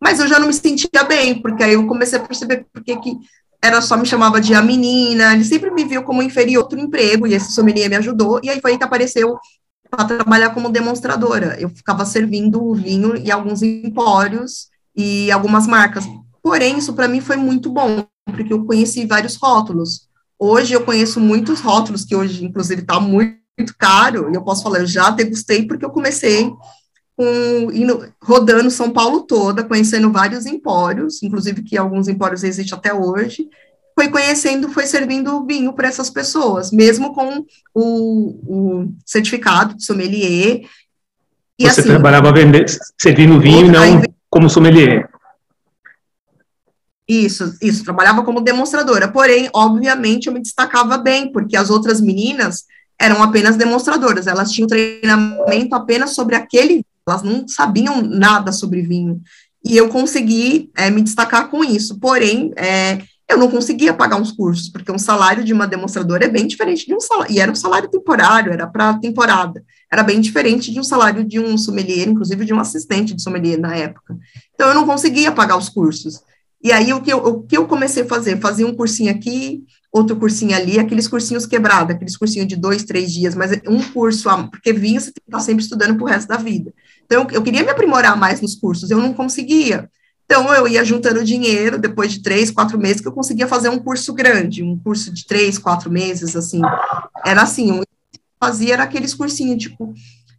mas 0.00 0.18
eu 0.18 0.26
já 0.26 0.38
não 0.38 0.46
me 0.46 0.54
sentia 0.54 1.04
bem, 1.06 1.40
porque 1.40 1.62
aí 1.62 1.74
eu 1.74 1.86
comecei 1.86 2.18
a 2.18 2.22
perceber 2.22 2.66
porque 2.72 2.96
que 2.96 3.18
era 3.62 3.82
só 3.82 3.96
me 3.96 4.06
chamava 4.06 4.40
de 4.40 4.54
a 4.54 4.62
menina, 4.62 5.34
ele 5.34 5.44
sempre 5.44 5.70
me 5.70 5.84
viu 5.84 6.02
como 6.02 6.22
inferior 6.22 6.62
outro 6.62 6.80
emprego, 6.80 7.26
e 7.26 7.34
esse 7.34 7.52
sommelier 7.52 7.90
me 7.90 7.96
ajudou, 7.96 8.40
e 8.42 8.48
aí 8.48 8.60
foi 8.60 8.72
aí 8.72 8.78
que 8.78 8.84
apareceu 8.84 9.38
para 9.90 10.04
trabalhar 10.04 10.50
como 10.50 10.70
demonstradora. 10.70 11.56
Eu 11.60 11.68
ficava 11.68 12.04
servindo 12.04 12.72
vinho 12.74 13.16
em 13.16 13.30
alguns 13.30 13.62
empórios 13.62 14.68
e 14.96 15.30
algumas 15.30 15.66
marcas. 15.66 16.04
Porém, 16.42 16.78
isso 16.78 16.94
para 16.94 17.08
mim 17.08 17.20
foi 17.20 17.36
muito 17.36 17.70
bom, 17.70 18.06
porque 18.24 18.52
eu 18.52 18.64
conheci 18.64 19.04
vários 19.04 19.36
rótulos. 19.36 20.08
Hoje 20.42 20.72
eu 20.72 20.80
conheço 20.80 21.20
muitos 21.20 21.60
rótulos, 21.60 22.02
que 22.02 22.16
hoje, 22.16 22.42
inclusive, 22.42 22.80
está 22.80 22.98
muito, 22.98 23.38
muito 23.58 23.76
caro, 23.76 24.30
e 24.32 24.34
eu 24.34 24.42
posso 24.42 24.62
falar, 24.62 24.78
eu 24.78 24.86
já 24.86 25.10
degustei 25.10 25.66
porque 25.66 25.84
eu 25.84 25.90
comecei 25.90 26.50
com, 27.14 27.70
indo, 27.70 28.10
rodando 28.22 28.70
São 28.70 28.90
Paulo 28.90 29.20
toda, 29.20 29.62
conhecendo 29.62 30.10
vários 30.10 30.46
empórios, 30.46 31.22
inclusive 31.22 31.62
que 31.62 31.76
alguns 31.76 32.08
empórios 32.08 32.42
existem 32.42 32.76
até 32.78 32.94
hoje, 32.94 33.46
foi 33.94 34.08
conhecendo, 34.08 34.70
foi 34.70 34.86
servindo 34.86 35.44
vinho 35.44 35.74
para 35.74 35.88
essas 35.88 36.08
pessoas, 36.08 36.72
mesmo 36.72 37.12
com 37.12 37.44
o, 37.74 37.82
o 37.82 38.94
certificado 39.04 39.74
de 39.74 39.84
sommelier. 39.84 40.62
E 41.58 41.64
Você 41.68 41.80
assim, 41.80 41.90
trabalhava 41.90 42.32
vender, 42.32 42.64
servindo 42.98 43.38
vinho, 43.38 43.70
não 43.70 44.02
como 44.30 44.48
sommelier. 44.48 45.06
Isso, 47.10 47.56
isso, 47.60 47.82
trabalhava 47.82 48.22
como 48.22 48.40
demonstradora. 48.40 49.08
Porém, 49.08 49.50
obviamente, 49.52 50.28
eu 50.28 50.32
me 50.32 50.40
destacava 50.40 50.96
bem, 50.96 51.32
porque 51.32 51.56
as 51.56 51.68
outras 51.68 52.00
meninas 52.00 52.66
eram 52.96 53.20
apenas 53.20 53.56
demonstradoras, 53.56 54.28
elas 54.28 54.52
tinham 54.52 54.68
treinamento 54.68 55.74
apenas 55.74 56.14
sobre 56.14 56.36
aquele, 56.36 56.86
elas 57.04 57.24
não 57.24 57.48
sabiam 57.48 58.00
nada 58.00 58.52
sobre 58.52 58.82
vinho. 58.82 59.20
E 59.64 59.76
eu 59.76 59.88
consegui 59.88 60.70
é, 60.76 60.88
me 60.88 61.02
destacar 61.02 61.48
com 61.48 61.64
isso. 61.64 61.98
Porém, 61.98 62.52
é, 62.54 63.00
eu 63.28 63.36
não 63.36 63.50
conseguia 63.50 63.92
pagar 63.92 64.14
uns 64.14 64.30
cursos, 64.30 64.68
porque 64.68 64.92
um 64.92 64.98
salário 64.98 65.42
de 65.42 65.52
uma 65.52 65.66
demonstradora 65.66 66.26
é 66.26 66.28
bem 66.28 66.46
diferente 66.46 66.86
de 66.86 66.94
um 66.94 67.00
salário, 67.00 67.34
e 67.34 67.40
era 67.40 67.50
um 67.50 67.56
salário 67.56 67.90
temporário, 67.90 68.52
era 68.52 68.68
para 68.68 68.94
temporada, 68.94 69.64
era 69.90 70.04
bem 70.04 70.20
diferente 70.20 70.70
de 70.70 70.78
um 70.78 70.84
salário 70.84 71.24
de 71.24 71.40
um 71.40 71.58
sommelier, 71.58 72.08
inclusive 72.08 72.44
de 72.44 72.54
um 72.54 72.60
assistente 72.60 73.14
de 73.14 73.22
sommelier 73.22 73.58
na 73.58 73.74
época. 73.74 74.16
Então, 74.54 74.68
eu 74.68 74.74
não 74.74 74.86
conseguia 74.86 75.32
pagar 75.32 75.56
os 75.56 75.68
cursos. 75.68 76.20
E 76.62 76.72
aí, 76.72 76.92
o 76.92 77.00
que 77.00 77.12
eu, 77.12 77.18
o 77.18 77.42
que 77.42 77.56
eu 77.56 77.66
comecei 77.66 78.02
a 78.02 78.06
fazer? 78.06 78.38
Fazia 78.38 78.66
um 78.66 78.74
cursinho 78.74 79.10
aqui, 79.10 79.64
outro 79.90 80.14
cursinho 80.16 80.54
ali, 80.54 80.78
aqueles 80.78 81.08
cursinhos 81.08 81.46
quebrados, 81.46 81.94
aqueles 81.94 82.16
cursinhos 82.16 82.46
de 82.46 82.56
dois, 82.56 82.84
três 82.84 83.12
dias, 83.12 83.34
mas 83.34 83.52
um 83.66 83.82
curso, 83.82 84.28
porque 84.50 84.72
vinha, 84.72 85.00
você 85.00 85.06
tem 85.06 85.22
que 85.24 85.28
estar 85.28 85.40
sempre 85.40 85.62
estudando 85.62 85.96
para 85.96 86.04
o 86.04 86.08
resto 86.08 86.28
da 86.28 86.36
vida. 86.36 86.72
Então, 87.06 87.26
eu 87.32 87.42
queria 87.42 87.62
me 87.62 87.70
aprimorar 87.70 88.16
mais 88.16 88.40
nos 88.40 88.54
cursos, 88.54 88.90
eu 88.90 88.98
não 88.98 89.14
conseguia. 89.14 89.90
Então, 90.26 90.52
eu 90.54 90.68
ia 90.68 90.84
juntando 90.84 91.24
dinheiro, 91.24 91.76
depois 91.76 92.12
de 92.12 92.22
três, 92.22 92.52
quatro 92.52 92.78
meses, 92.78 93.00
que 93.00 93.08
eu 93.08 93.12
conseguia 93.12 93.48
fazer 93.48 93.68
um 93.68 93.80
curso 93.80 94.12
grande, 94.12 94.62
um 94.62 94.78
curso 94.78 95.12
de 95.12 95.26
três, 95.26 95.58
quatro 95.58 95.90
meses, 95.90 96.36
assim. 96.36 96.60
Era 97.26 97.42
assim, 97.42 97.72
o 97.72 97.80
que 97.80 98.20
fazia 98.38 98.74
era 98.74 98.84
aqueles 98.84 99.12
cursinhos, 99.12 99.60
tipo, 99.60 99.92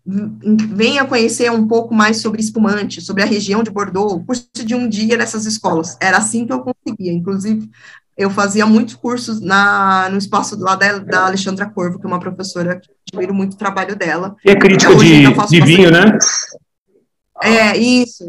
venha 0.05 1.05
conhecer 1.05 1.51
um 1.51 1.67
pouco 1.67 1.93
mais 1.93 2.17
sobre 2.17 2.41
espumante, 2.41 3.01
sobre 3.01 3.24
a 3.24 3.25
região 3.25 3.63
de 3.63 3.70
Bordeaux, 3.70 4.24
curso 4.25 4.50
de 4.65 4.74
um 4.74 4.89
dia 4.89 5.15
nessas 5.15 5.46
escolas. 5.46 5.98
Era 6.01 6.17
assim 6.17 6.46
que 6.46 6.53
eu 6.53 6.62
conseguia. 6.62 7.13
Inclusive, 7.13 7.70
eu 8.17 8.29
fazia 8.29 8.65
muitos 8.65 8.96
cursos 8.96 9.39
na, 9.39 10.10
no 10.10 10.17
espaço 10.17 10.60
lá 10.60 10.75
da, 10.75 11.00
da 11.00 11.25
Alexandra 11.25 11.67
Corvo, 11.70 12.00
que 12.00 12.05
é 12.05 12.10
uma 12.10 12.20
professora 12.20 12.79
que 12.79 12.89
admiro 13.12 13.34
muito 13.34 13.53
o 13.53 13.58
trabalho 13.58 13.96
dela. 13.96 14.36
E 14.46 14.50
é 14.50 14.55
crítica 14.55 14.96
de, 14.96 15.24
de 15.50 15.62
vinho, 15.62 15.91
né? 15.91 16.17
É, 17.43 17.75
isso. 17.77 18.25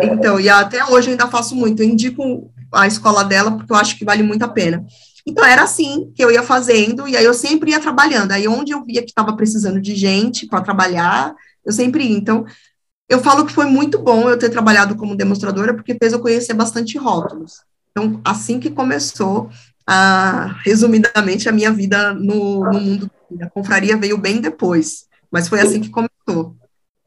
Então, 0.00 0.38
e 0.38 0.48
até 0.48 0.84
hoje 0.84 1.08
eu 1.08 1.12
ainda 1.12 1.26
faço 1.28 1.54
muito. 1.54 1.82
Eu 1.82 1.88
indico 1.88 2.50
a 2.72 2.86
escola 2.86 3.24
dela 3.24 3.52
porque 3.52 3.72
eu 3.72 3.76
acho 3.76 3.98
que 3.98 4.04
vale 4.04 4.22
muito 4.22 4.44
a 4.44 4.48
pena. 4.48 4.84
Então, 5.26 5.44
era 5.44 5.62
assim 5.62 6.10
que 6.14 6.24
eu 6.24 6.30
ia 6.30 6.42
fazendo, 6.42 7.06
e 7.06 7.16
aí 7.16 7.24
eu 7.24 7.34
sempre 7.34 7.70
ia 7.70 7.80
trabalhando. 7.80 8.32
Aí, 8.32 8.48
onde 8.48 8.72
eu 8.72 8.84
via 8.84 9.02
que 9.02 9.10
estava 9.10 9.36
precisando 9.36 9.80
de 9.80 9.94
gente 9.94 10.46
para 10.46 10.60
trabalhar, 10.60 11.34
eu 11.64 11.72
sempre 11.72 12.04
ia. 12.04 12.16
Então, 12.16 12.44
eu 13.08 13.20
falo 13.20 13.44
que 13.44 13.52
foi 13.52 13.66
muito 13.66 13.98
bom 13.98 14.28
eu 14.28 14.38
ter 14.38 14.48
trabalhado 14.48 14.96
como 14.96 15.16
demonstradora, 15.16 15.74
porque 15.74 15.94
fez 15.94 16.12
eu 16.12 16.20
conhecer 16.20 16.54
bastante 16.54 16.96
rótulos. 16.98 17.60
Então, 17.90 18.20
assim 18.24 18.58
que 18.58 18.70
começou, 18.70 19.50
a, 19.86 20.56
resumidamente, 20.64 21.48
a 21.48 21.52
minha 21.52 21.70
vida 21.70 22.14
no, 22.14 22.64
no 22.64 22.80
mundo 22.80 23.10
da 23.30 23.48
confraria 23.50 23.96
veio 23.96 24.16
bem 24.16 24.40
depois, 24.40 25.06
mas 25.30 25.48
foi 25.48 25.60
assim 25.60 25.80
que 25.80 25.90
começou. 25.90 26.56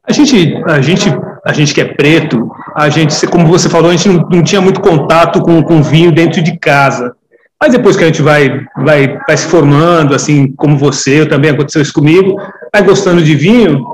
A 0.04 0.12
gente, 0.12 0.56
a 0.64 0.80
gente, 0.80 1.08
a 1.44 1.52
gente 1.52 1.74
que 1.74 1.80
é 1.80 1.94
preto, 1.94 2.48
a 2.74 2.88
gente, 2.88 3.26
como 3.26 3.48
você 3.48 3.68
falou, 3.68 3.90
a 3.90 3.96
gente 3.96 4.08
não, 4.08 4.28
não 4.28 4.42
tinha 4.42 4.60
muito 4.60 4.80
contato 4.80 5.42
com, 5.42 5.62
com 5.62 5.82
vinho 5.82 6.12
dentro 6.12 6.40
de 6.42 6.56
casa. 6.56 7.16
Mas 7.60 7.72
depois 7.72 7.96
que 7.96 8.04
a 8.04 8.06
gente 8.06 8.22
vai, 8.22 8.64
vai, 8.76 9.18
vai 9.26 9.36
se 9.36 9.46
formando, 9.46 10.14
assim 10.14 10.52
como 10.52 10.76
você, 10.76 11.24
também 11.24 11.50
aconteceu 11.50 11.82
isso 11.82 11.92
comigo, 11.92 12.36
vai 12.72 12.82
gostando 12.82 13.22
de 13.22 13.34
vinho, 13.34 13.84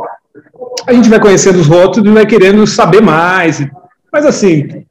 a 0.86 0.92
gente 0.92 1.08
vai 1.08 1.20
conhecendo 1.20 1.60
os 1.60 1.66
rótulos 1.66 2.10
e 2.10 2.14
vai 2.14 2.26
querendo 2.26 2.66
saber 2.66 3.00
mais. 3.00 3.64
Mas 4.12 4.26
assim, 4.26 4.84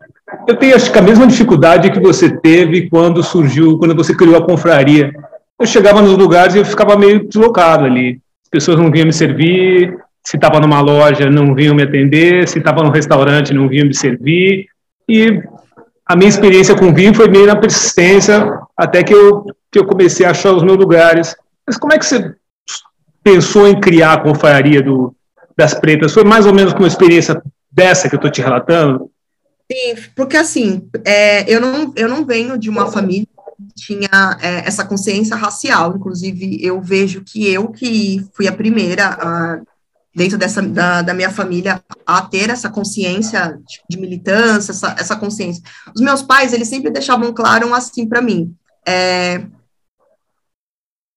eu 0.47 0.55
tenho 0.55 0.75
acho 0.75 0.91
que 0.91 0.97
a 0.97 1.01
mesma 1.01 1.27
dificuldade 1.27 1.91
que 1.91 1.99
você 1.99 2.29
teve 2.29 2.89
quando 2.89 3.21
surgiu, 3.21 3.77
quando 3.77 3.95
você 3.95 4.15
criou 4.15 4.37
a 4.37 4.45
confraria. 4.45 5.13
Eu 5.59 5.67
chegava 5.67 6.01
nos 6.01 6.17
lugares 6.17 6.55
e 6.55 6.59
eu 6.59 6.65
ficava 6.65 6.97
meio 6.97 7.27
deslocado 7.27 7.85
ali. 7.85 8.19
As 8.43 8.49
pessoas 8.49 8.79
não 8.79 8.89
vinham 8.89 9.05
me 9.05 9.13
servir, 9.13 9.95
se 10.23 10.37
estava 10.37 10.59
numa 10.59 10.81
loja 10.81 11.29
não 11.29 11.53
vinham 11.53 11.75
me 11.75 11.83
atender, 11.83 12.47
se 12.47 12.59
estava 12.59 12.83
num 12.83 12.89
restaurante 12.89 13.53
não 13.53 13.67
vinham 13.67 13.87
me 13.87 13.93
servir. 13.93 14.65
E 15.07 15.41
a 16.11 16.15
minha 16.15 16.27
experiência 16.27 16.75
com 16.75 16.93
vinho 16.93 17.13
foi 17.13 17.29
meio 17.29 17.47
na 17.47 17.55
persistência, 17.55 18.59
até 18.75 19.01
que 19.01 19.13
eu, 19.13 19.45
que 19.71 19.79
eu 19.79 19.85
comecei 19.85 20.25
a 20.25 20.31
achar 20.31 20.53
os 20.53 20.61
meus 20.61 20.77
lugares. 20.77 21.33
Mas 21.65 21.77
como 21.77 21.93
é 21.93 21.97
que 21.97 22.05
você 22.05 22.35
pensou 23.23 23.65
em 23.65 23.79
criar 23.79 24.13
a 24.13 24.19
confraria 24.19 24.81
do, 24.81 25.15
das 25.55 25.73
pretas? 25.73 26.13
Foi 26.13 26.25
mais 26.25 26.45
ou 26.45 26.53
menos 26.53 26.73
com 26.73 26.79
uma 26.79 26.87
experiência 26.89 27.41
dessa 27.71 28.09
que 28.09 28.15
eu 28.15 28.17
estou 28.17 28.29
te 28.29 28.41
relatando? 28.41 29.09
Sim, 29.71 29.95
porque 30.13 30.35
assim, 30.35 30.89
é, 31.05 31.49
eu, 31.49 31.61
não, 31.61 31.93
eu 31.95 32.09
não 32.09 32.25
venho 32.25 32.57
de 32.57 32.69
uma 32.69 32.91
família 32.91 33.25
que 33.25 33.85
tinha 33.85 34.37
é, 34.41 34.67
essa 34.67 34.83
consciência 34.83 35.37
racial, 35.37 35.95
inclusive 35.95 36.59
eu 36.61 36.81
vejo 36.81 37.23
que 37.23 37.47
eu 37.49 37.69
que 37.69 38.21
fui 38.33 38.49
a 38.49 38.51
primeira 38.51 39.05
a 39.05 39.61
dentro 40.13 40.37
dessa, 40.37 40.61
da, 40.61 41.01
da, 41.01 41.13
minha 41.13 41.31
família 41.31 41.81
a 42.05 42.21
ter 42.21 42.49
essa 42.49 42.69
consciência 42.69 43.59
de, 43.89 43.97
militância, 43.97 44.71
essa, 44.71 44.95
essa, 44.99 45.15
consciência. 45.15 45.63
Os 45.95 46.01
meus 46.01 46.21
pais, 46.21 46.53
eles 46.53 46.67
sempre 46.67 46.91
deixavam 46.91 47.33
claro 47.33 47.73
assim 47.73 48.07
para 48.07 48.21
mim, 48.21 48.53
é, 48.85 49.45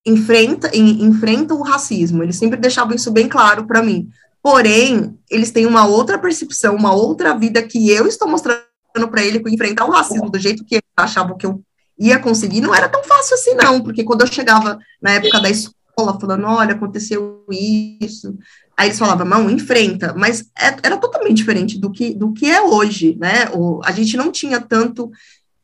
enfrenta, 0.07 0.71
em, 0.73 1.05
enfrenta 1.05 1.55
o 1.55 1.63
racismo, 1.63 2.23
eles 2.23 2.37
sempre 2.37 2.59
deixavam 2.59 2.95
isso 2.95 3.11
bem 3.11 3.29
claro 3.29 3.67
para 3.67 3.83
mim. 3.83 4.09
Porém, 4.43 5.19
eles 5.31 5.51
têm 5.51 5.67
uma 5.67 5.87
outra 5.87 6.19
percepção, 6.19 6.77
uma 6.77 6.93
outra 6.93 7.37
vida 7.37 7.63
que 7.63 7.91
eu 7.91 8.07
estou 8.07 8.29
mostrando 8.29 8.63
para 9.11 9.25
ele 9.25 9.41
que 9.41 9.51
enfrentar 9.53 9.87
o 9.87 9.91
racismo 9.91 10.31
do 10.31 10.39
jeito 10.39 10.65
que 10.65 10.77
eles 10.77 10.85
achavam 10.97 11.37
que 11.37 11.47
eu 11.47 11.63
ia 11.99 12.19
conseguir 12.19 12.61
não 12.61 12.75
era 12.75 12.89
tão 12.89 13.03
fácil 13.03 13.35
assim 13.35 13.55
não, 13.55 13.81
porque 13.81 14.05
quando 14.05 14.21
eu 14.21 14.27
chegava 14.27 14.79
na 15.01 15.13
época 15.13 15.41
da 15.41 15.51
escola 15.51 16.19
falando, 16.21 16.47
olha, 16.47 16.75
aconteceu 16.75 17.45
isso, 17.51 18.37
Aí 18.77 18.89
eles 18.89 18.99
falavam, 18.99 19.27
não, 19.27 19.49
enfrenta, 19.49 20.15
mas 20.17 20.51
é, 20.59 20.77
era 20.83 20.97
totalmente 20.97 21.37
diferente 21.37 21.79
do 21.79 21.91
que, 21.91 22.13
do 22.13 22.33
que 22.33 22.51
é 22.51 22.61
hoje, 22.61 23.17
né? 23.21 23.49
O, 23.53 23.81
a 23.85 23.93
gente 23.93 24.17
não 24.17 24.33
tinha 24.33 24.61
tanto 24.61 25.11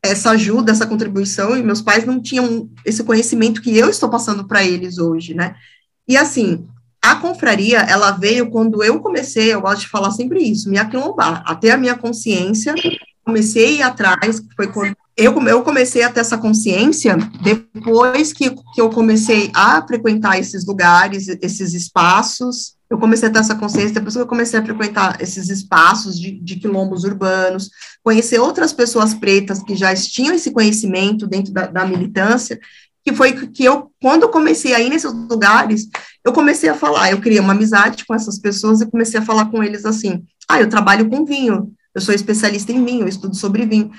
essa 0.03 0.31
ajuda, 0.31 0.71
essa 0.71 0.87
contribuição, 0.87 1.55
e 1.55 1.63
meus 1.63 1.81
pais 1.81 2.05
não 2.05 2.21
tinham 2.21 2.69
esse 2.85 3.03
conhecimento 3.03 3.61
que 3.61 3.77
eu 3.77 3.89
estou 3.89 4.09
passando 4.09 4.47
para 4.47 4.63
eles 4.63 4.97
hoje, 4.97 5.33
né? 5.33 5.55
E 6.07 6.17
assim, 6.17 6.65
a 7.01 7.15
confraria, 7.15 7.79
ela 7.79 8.11
veio 8.11 8.49
quando 8.49 8.83
eu 8.83 8.99
comecei, 8.99 9.53
eu 9.53 9.61
gosto 9.61 9.81
de 9.81 9.89
falar 9.89 10.11
sempre 10.11 10.41
isso, 10.41 10.69
me 10.69 10.77
aquilombar, 10.77 11.43
até 11.45 11.71
a 11.71 11.77
minha 11.77 11.95
consciência, 11.95 12.73
comecei 13.23 13.81
atrás, 13.81 14.41
foi 14.55 14.67
quando 14.67 14.95
eu, 15.15 15.39
eu 15.47 15.61
comecei 15.61 16.03
a 16.03 16.11
ter 16.11 16.21
essa 16.21 16.37
consciência 16.37 17.17
depois 17.43 18.33
que, 18.33 18.49
que 18.49 18.81
eu 18.81 18.89
comecei 18.89 19.51
a 19.53 19.85
frequentar 19.85 20.39
esses 20.39 20.65
lugares, 20.65 21.27
esses 21.27 21.73
espaços, 21.73 22.75
eu 22.91 22.97
comecei 22.97 23.29
a 23.29 23.31
ter 23.31 23.39
essa 23.39 23.55
consciência 23.55 23.93
depois 23.93 24.15
que 24.15 24.21
eu 24.21 24.27
comecei 24.27 24.59
a 24.59 24.65
frequentar 24.65 25.21
esses 25.21 25.49
espaços 25.49 26.19
de, 26.19 26.31
de 26.31 26.57
quilombos 26.57 27.05
urbanos, 27.05 27.69
conhecer 28.03 28.37
outras 28.37 28.73
pessoas 28.73 29.13
pretas 29.13 29.63
que 29.63 29.77
já 29.77 29.95
tinham 29.95 30.35
esse 30.35 30.51
conhecimento 30.51 31.25
dentro 31.25 31.53
da, 31.53 31.67
da 31.67 31.85
militância, 31.85 32.59
que 33.01 33.13
foi 33.13 33.47
que 33.47 33.63
eu, 33.63 33.89
quando 34.01 34.23
eu 34.23 34.29
comecei 34.29 34.75
a 34.75 34.81
ir 34.81 34.89
nesses 34.89 35.11
lugares, 35.13 35.87
eu 36.23 36.33
comecei 36.33 36.69
a 36.69 36.75
falar, 36.75 37.09
eu 37.09 37.21
criei 37.21 37.39
uma 37.39 37.53
amizade 37.53 38.05
com 38.05 38.13
essas 38.13 38.37
pessoas 38.37 38.81
e 38.81 38.85
comecei 38.85 39.21
a 39.21 39.23
falar 39.23 39.45
com 39.45 39.63
eles 39.63 39.85
assim, 39.85 40.21
ah, 40.45 40.59
eu 40.59 40.67
trabalho 40.67 41.09
com 41.09 41.23
vinho, 41.23 41.71
eu 41.95 42.01
sou 42.01 42.13
especialista 42.13 42.73
em 42.73 42.83
vinho, 42.83 43.03
eu 43.03 43.07
estudo 43.07 43.37
sobre 43.37 43.65
vinho. 43.65 43.89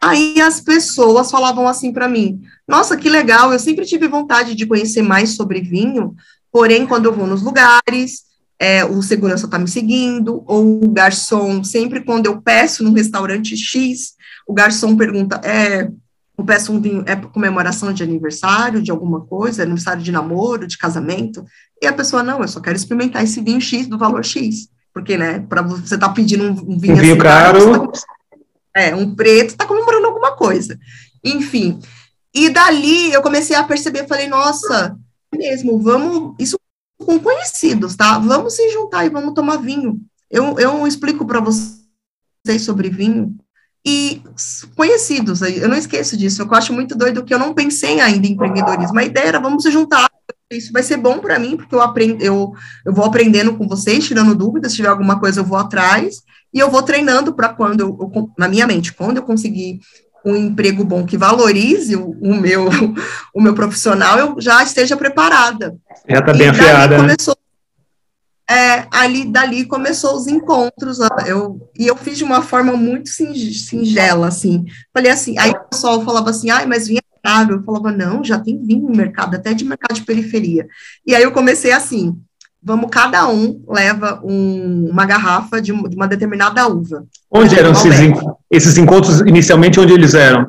Aí 0.00 0.40
as 0.40 0.60
pessoas 0.60 1.32
falavam 1.32 1.66
assim 1.66 1.92
para 1.92 2.08
mim: 2.08 2.40
Nossa, 2.68 2.96
que 2.96 3.08
legal, 3.08 3.52
eu 3.52 3.58
sempre 3.58 3.84
tive 3.84 4.06
vontade 4.06 4.54
de 4.54 4.66
conhecer 4.66 5.02
mais 5.02 5.30
sobre 5.30 5.60
vinho, 5.60 6.14
porém, 6.52 6.86
quando 6.86 7.06
eu 7.06 7.12
vou 7.12 7.26
nos 7.26 7.42
lugares, 7.42 8.26
é, 8.58 8.84
o 8.84 9.02
segurança 9.02 9.46
está 9.46 9.58
me 9.58 9.68
seguindo, 9.68 10.42
ou 10.46 10.84
o 10.84 10.88
garçom, 10.88 11.62
sempre 11.62 12.02
quando 12.02 12.26
eu 12.26 12.40
peço 12.40 12.82
num 12.82 12.92
restaurante 12.92 13.56
X, 13.56 14.14
o 14.46 14.54
garçom 14.54 14.96
pergunta, 14.96 15.40
é, 15.44 15.90
eu 16.38 16.44
peço 16.44 16.72
um 16.72 16.80
vinho, 16.80 17.04
é 17.06 17.16
comemoração 17.16 17.92
de 17.92 18.02
aniversário, 18.02 18.82
de 18.82 18.90
alguma 18.90 19.20
coisa, 19.20 19.62
aniversário 19.62 20.02
de 20.02 20.12
namoro, 20.12 20.66
de 20.66 20.78
casamento, 20.78 21.44
e 21.82 21.86
a 21.86 21.92
pessoa, 21.92 22.22
não, 22.22 22.40
eu 22.40 22.48
só 22.48 22.60
quero 22.60 22.76
experimentar 22.76 23.22
esse 23.22 23.40
vinho 23.40 23.60
X 23.60 23.86
do 23.86 23.98
valor 23.98 24.24
X, 24.24 24.68
porque, 24.92 25.16
né, 25.16 25.40
para 25.40 25.62
você 25.62 25.98
tá 25.98 26.08
pedindo 26.08 26.44
um, 26.44 26.50
um 26.50 26.78
vinho, 26.78 26.94
um 26.94 26.98
vinho 26.98 27.12
assim, 27.12 27.18
caro, 27.18 27.88
tá, 27.88 28.00
é, 28.74 28.94
um 28.94 29.14
preto, 29.14 29.50
está 29.50 29.66
comemorando 29.66 30.06
alguma 30.06 30.34
coisa. 30.36 30.78
enfim. 31.24 31.78
E 32.34 32.50
dali 32.50 33.12
eu 33.12 33.22
comecei 33.22 33.56
a 33.56 33.64
perceber, 33.64 34.06
falei, 34.06 34.28
nossa, 34.28 34.94
mesmo, 35.34 35.78
vamos, 35.80 36.34
isso 36.38 36.58
com 37.06 37.20
conhecidos, 37.20 37.94
tá? 37.94 38.18
Vamos 38.18 38.54
se 38.54 38.68
juntar 38.70 39.06
e 39.06 39.10
vamos 39.10 39.32
tomar 39.32 39.58
vinho. 39.58 40.00
Eu, 40.28 40.58
eu 40.58 40.86
explico 40.86 41.24
para 41.24 41.40
vocês 41.40 42.62
sobre 42.62 42.90
vinho 42.90 43.36
e 43.86 44.20
conhecidos, 44.74 45.42
eu 45.42 45.68
não 45.68 45.76
esqueço 45.76 46.16
disso, 46.16 46.42
eu 46.42 46.54
acho 46.54 46.72
muito 46.72 46.96
doido 46.96 47.24
que 47.24 47.32
eu 47.32 47.38
não 47.38 47.54
pensei 47.54 48.00
ainda 48.00 48.26
em 48.26 48.32
empreendedorismo, 48.32 48.98
a 48.98 49.04
ideia 49.04 49.28
era 49.28 49.38
vamos 49.38 49.62
se 49.62 49.70
juntar, 49.70 50.10
isso 50.50 50.72
vai 50.72 50.82
ser 50.82 50.96
bom 50.96 51.20
para 51.20 51.38
mim, 51.38 51.56
porque 51.56 51.72
eu, 51.72 51.80
aprendo, 51.80 52.20
eu, 52.20 52.52
eu 52.84 52.92
vou 52.92 53.04
aprendendo 53.04 53.56
com 53.56 53.68
vocês, 53.68 54.04
tirando 54.04 54.34
dúvidas, 54.34 54.72
se 54.72 54.78
tiver 54.78 54.88
alguma 54.88 55.20
coisa 55.20 55.38
eu 55.38 55.44
vou 55.44 55.56
atrás, 55.56 56.22
e 56.52 56.58
eu 56.58 56.68
vou 56.68 56.82
treinando 56.82 57.32
para 57.32 57.50
quando, 57.50 57.80
eu, 57.80 57.96
eu, 58.00 58.30
na 58.36 58.48
minha 58.48 58.66
mente, 58.66 58.92
quando 58.92 59.18
eu 59.18 59.22
conseguir 59.22 59.78
um 60.26 60.36
emprego 60.36 60.84
bom 60.84 61.06
que 61.06 61.16
valorize 61.16 61.94
o, 61.94 62.10
o, 62.20 62.34
meu, 62.34 62.68
o 63.32 63.40
meu 63.40 63.54
profissional, 63.54 64.18
eu 64.18 64.40
já 64.40 64.62
esteja 64.62 64.96
preparada. 64.96 65.76
Já 66.08 66.18
está 66.18 66.32
bem 66.32 66.48
afiada. 66.48 66.98
Né? 66.98 67.02
Começou, 67.02 67.36
é, 68.48 68.86
ali, 68.90 69.24
dali 69.24 69.64
começou 69.64 70.16
os 70.16 70.26
encontros, 70.26 70.98
eu, 71.26 71.70
e 71.78 71.86
eu 71.86 71.96
fiz 71.96 72.18
de 72.18 72.24
uma 72.24 72.42
forma 72.42 72.76
muito 72.76 73.08
singela, 73.08 74.28
assim, 74.28 74.64
falei 74.94 75.10
assim, 75.10 75.36
aí 75.38 75.50
o 75.50 75.64
pessoal 75.68 76.04
falava 76.04 76.30
assim, 76.30 76.50
ai, 76.50 76.64
mas 76.64 76.86
vinho 76.86 77.00
é 77.00 77.28
caro, 77.28 77.56
eu 77.56 77.62
falava, 77.64 77.90
não, 77.90 78.22
já 78.22 78.38
tem 78.38 78.64
vinho 78.64 78.88
no 78.88 78.94
mercado, 78.94 79.34
até 79.34 79.52
de 79.52 79.64
mercado 79.64 79.96
de 79.96 80.04
periferia, 80.04 80.66
e 81.04 81.12
aí 81.12 81.24
eu 81.24 81.32
comecei 81.32 81.72
assim, 81.72 82.16
vamos, 82.66 82.90
cada 82.90 83.28
um 83.28 83.62
leva 83.68 84.20
um, 84.24 84.88
uma 84.90 85.06
garrafa 85.06 85.62
de, 85.62 85.72
de, 85.72 85.94
uma 85.94 86.08
determinada 86.08 86.66
uva. 86.66 87.06
Onde 87.30 87.56
eram 87.56 87.70
esses, 87.70 87.94
esses, 88.50 88.76
encontros, 88.76 89.20
inicialmente, 89.20 89.78
onde 89.78 89.92
eles 89.92 90.14
eram? 90.14 90.48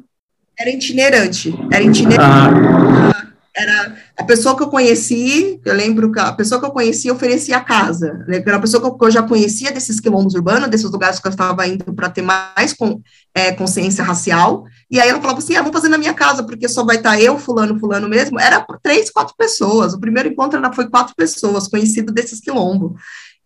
Era 0.60 0.72
itinerante, 0.72 1.54
era 1.72 1.84
itinerante. 1.84 2.20
Ah 2.20 3.28
era 3.58 3.96
a 4.16 4.24
pessoa 4.24 4.56
que 4.56 4.62
eu 4.62 4.70
conheci, 4.70 5.60
eu 5.66 5.74
lembro 5.74 6.12
que 6.12 6.20
a 6.20 6.32
pessoa 6.32 6.62
que 6.62 6.68
eu 6.68 6.72
conheci 6.72 7.10
oferecia 7.10 7.58
a 7.58 7.64
casa, 7.64 8.24
né, 8.28 8.44
era 8.46 8.58
a 8.58 8.60
pessoa 8.60 8.96
que 8.96 9.06
eu 9.06 9.12
já 9.12 9.24
conhecia 9.24 9.72
desses 9.72 10.00
quilombos 10.00 10.36
urbanos, 10.36 10.70
desses 10.70 10.90
lugares 10.92 11.20
que 11.20 11.28
eu 11.28 11.32
estava 11.32 11.66
indo 11.66 11.92
para 11.96 12.08
ter 12.08 12.22
mais 12.22 12.74
com, 12.74 13.02
é, 13.34 13.52
consciência 13.52 14.04
racial, 14.04 14.66
e 14.92 15.00
aí 15.00 15.10
ela 15.10 15.20
falava 15.20 15.40
assim, 15.40 15.56
ah, 15.56 15.62
vamos 15.62 15.76
fazer 15.76 15.90
na 15.90 15.98
minha 15.98 16.14
casa, 16.14 16.44
porque 16.44 16.70
só 16.70 16.86
vai 16.86 16.98
estar 16.98 17.14
tá 17.14 17.20
eu, 17.20 17.40
fulano, 17.40 17.80
fulano 17.80 18.08
mesmo, 18.08 18.40
era 18.40 18.64
três, 18.84 19.10
quatro 19.10 19.34
pessoas, 19.36 19.96
o 19.96 20.00
primeiro 20.00 20.30
encontro 20.30 20.62
foi 20.76 20.88
quatro 20.88 21.16
pessoas, 21.16 21.68
conhecido 21.68 22.14
desses 22.14 22.40
quilombos, 22.40 22.92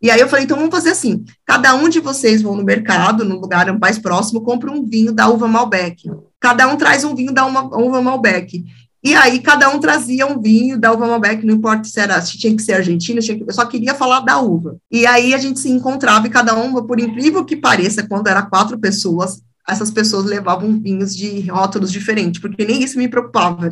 e 0.01 0.11
aí 0.11 0.19
eu 0.19 0.27
falei, 0.27 0.43
então 0.43 0.57
vamos 0.57 0.75
fazer 0.75 0.89
assim, 0.89 1.23
cada 1.45 1.73
um 1.73 1.87
de 1.87 2.01
vocês 2.01 2.41
vão 2.41 2.55
no 2.55 2.65
mercado, 2.65 3.23
no 3.23 3.39
lugar 3.39 3.71
mais 3.79 3.97
próximo, 3.97 4.41
compra 4.41 4.69
um 4.69 4.85
vinho 4.85 5.13
da 5.13 5.29
uva 5.29 5.47
Malbec, 5.47 6.11
cada 6.37 6.67
um 6.67 6.75
traz 6.75 7.05
um 7.05 7.15
vinho 7.15 7.31
da 7.31 7.45
uma, 7.45 7.61
uva 7.77 8.01
Malbec, 8.01 8.65
e 9.03 9.15
aí 9.15 9.39
cada 9.39 9.69
um 9.69 9.79
trazia 9.79 10.27
um 10.27 10.39
vinho 10.39 10.79
da 10.79 10.91
uva 10.91 11.07
Malbec, 11.07 11.43
não 11.43 11.55
importa 11.55 11.85
se 11.85 11.99
era, 11.99 12.21
se 12.21 12.37
tinha 12.37 12.55
que 12.55 12.61
ser 12.61 12.73
argentina, 12.73 13.19
que, 13.19 13.43
eu 13.47 13.53
só 13.53 13.65
queria 13.65 13.95
falar 13.95 14.19
da 14.19 14.39
uva. 14.39 14.77
E 14.91 15.07
aí 15.07 15.33
a 15.33 15.37
gente 15.39 15.59
se 15.59 15.69
encontrava 15.69 16.27
e 16.27 16.29
cada 16.29 16.55
um, 16.55 16.85
por 16.85 16.99
incrível 16.99 17.43
que 17.43 17.55
pareça, 17.55 18.07
quando 18.07 18.27
era 18.27 18.43
quatro 18.43 18.77
pessoas, 18.77 19.41
essas 19.67 19.89
pessoas 19.89 20.25
levavam 20.25 20.79
vinhos 20.79 21.15
de 21.15 21.49
rótulos 21.49 21.91
diferentes, 21.91 22.39
porque 22.39 22.63
nem 22.63 22.83
isso 22.83 22.97
me 22.97 23.07
preocupava. 23.07 23.71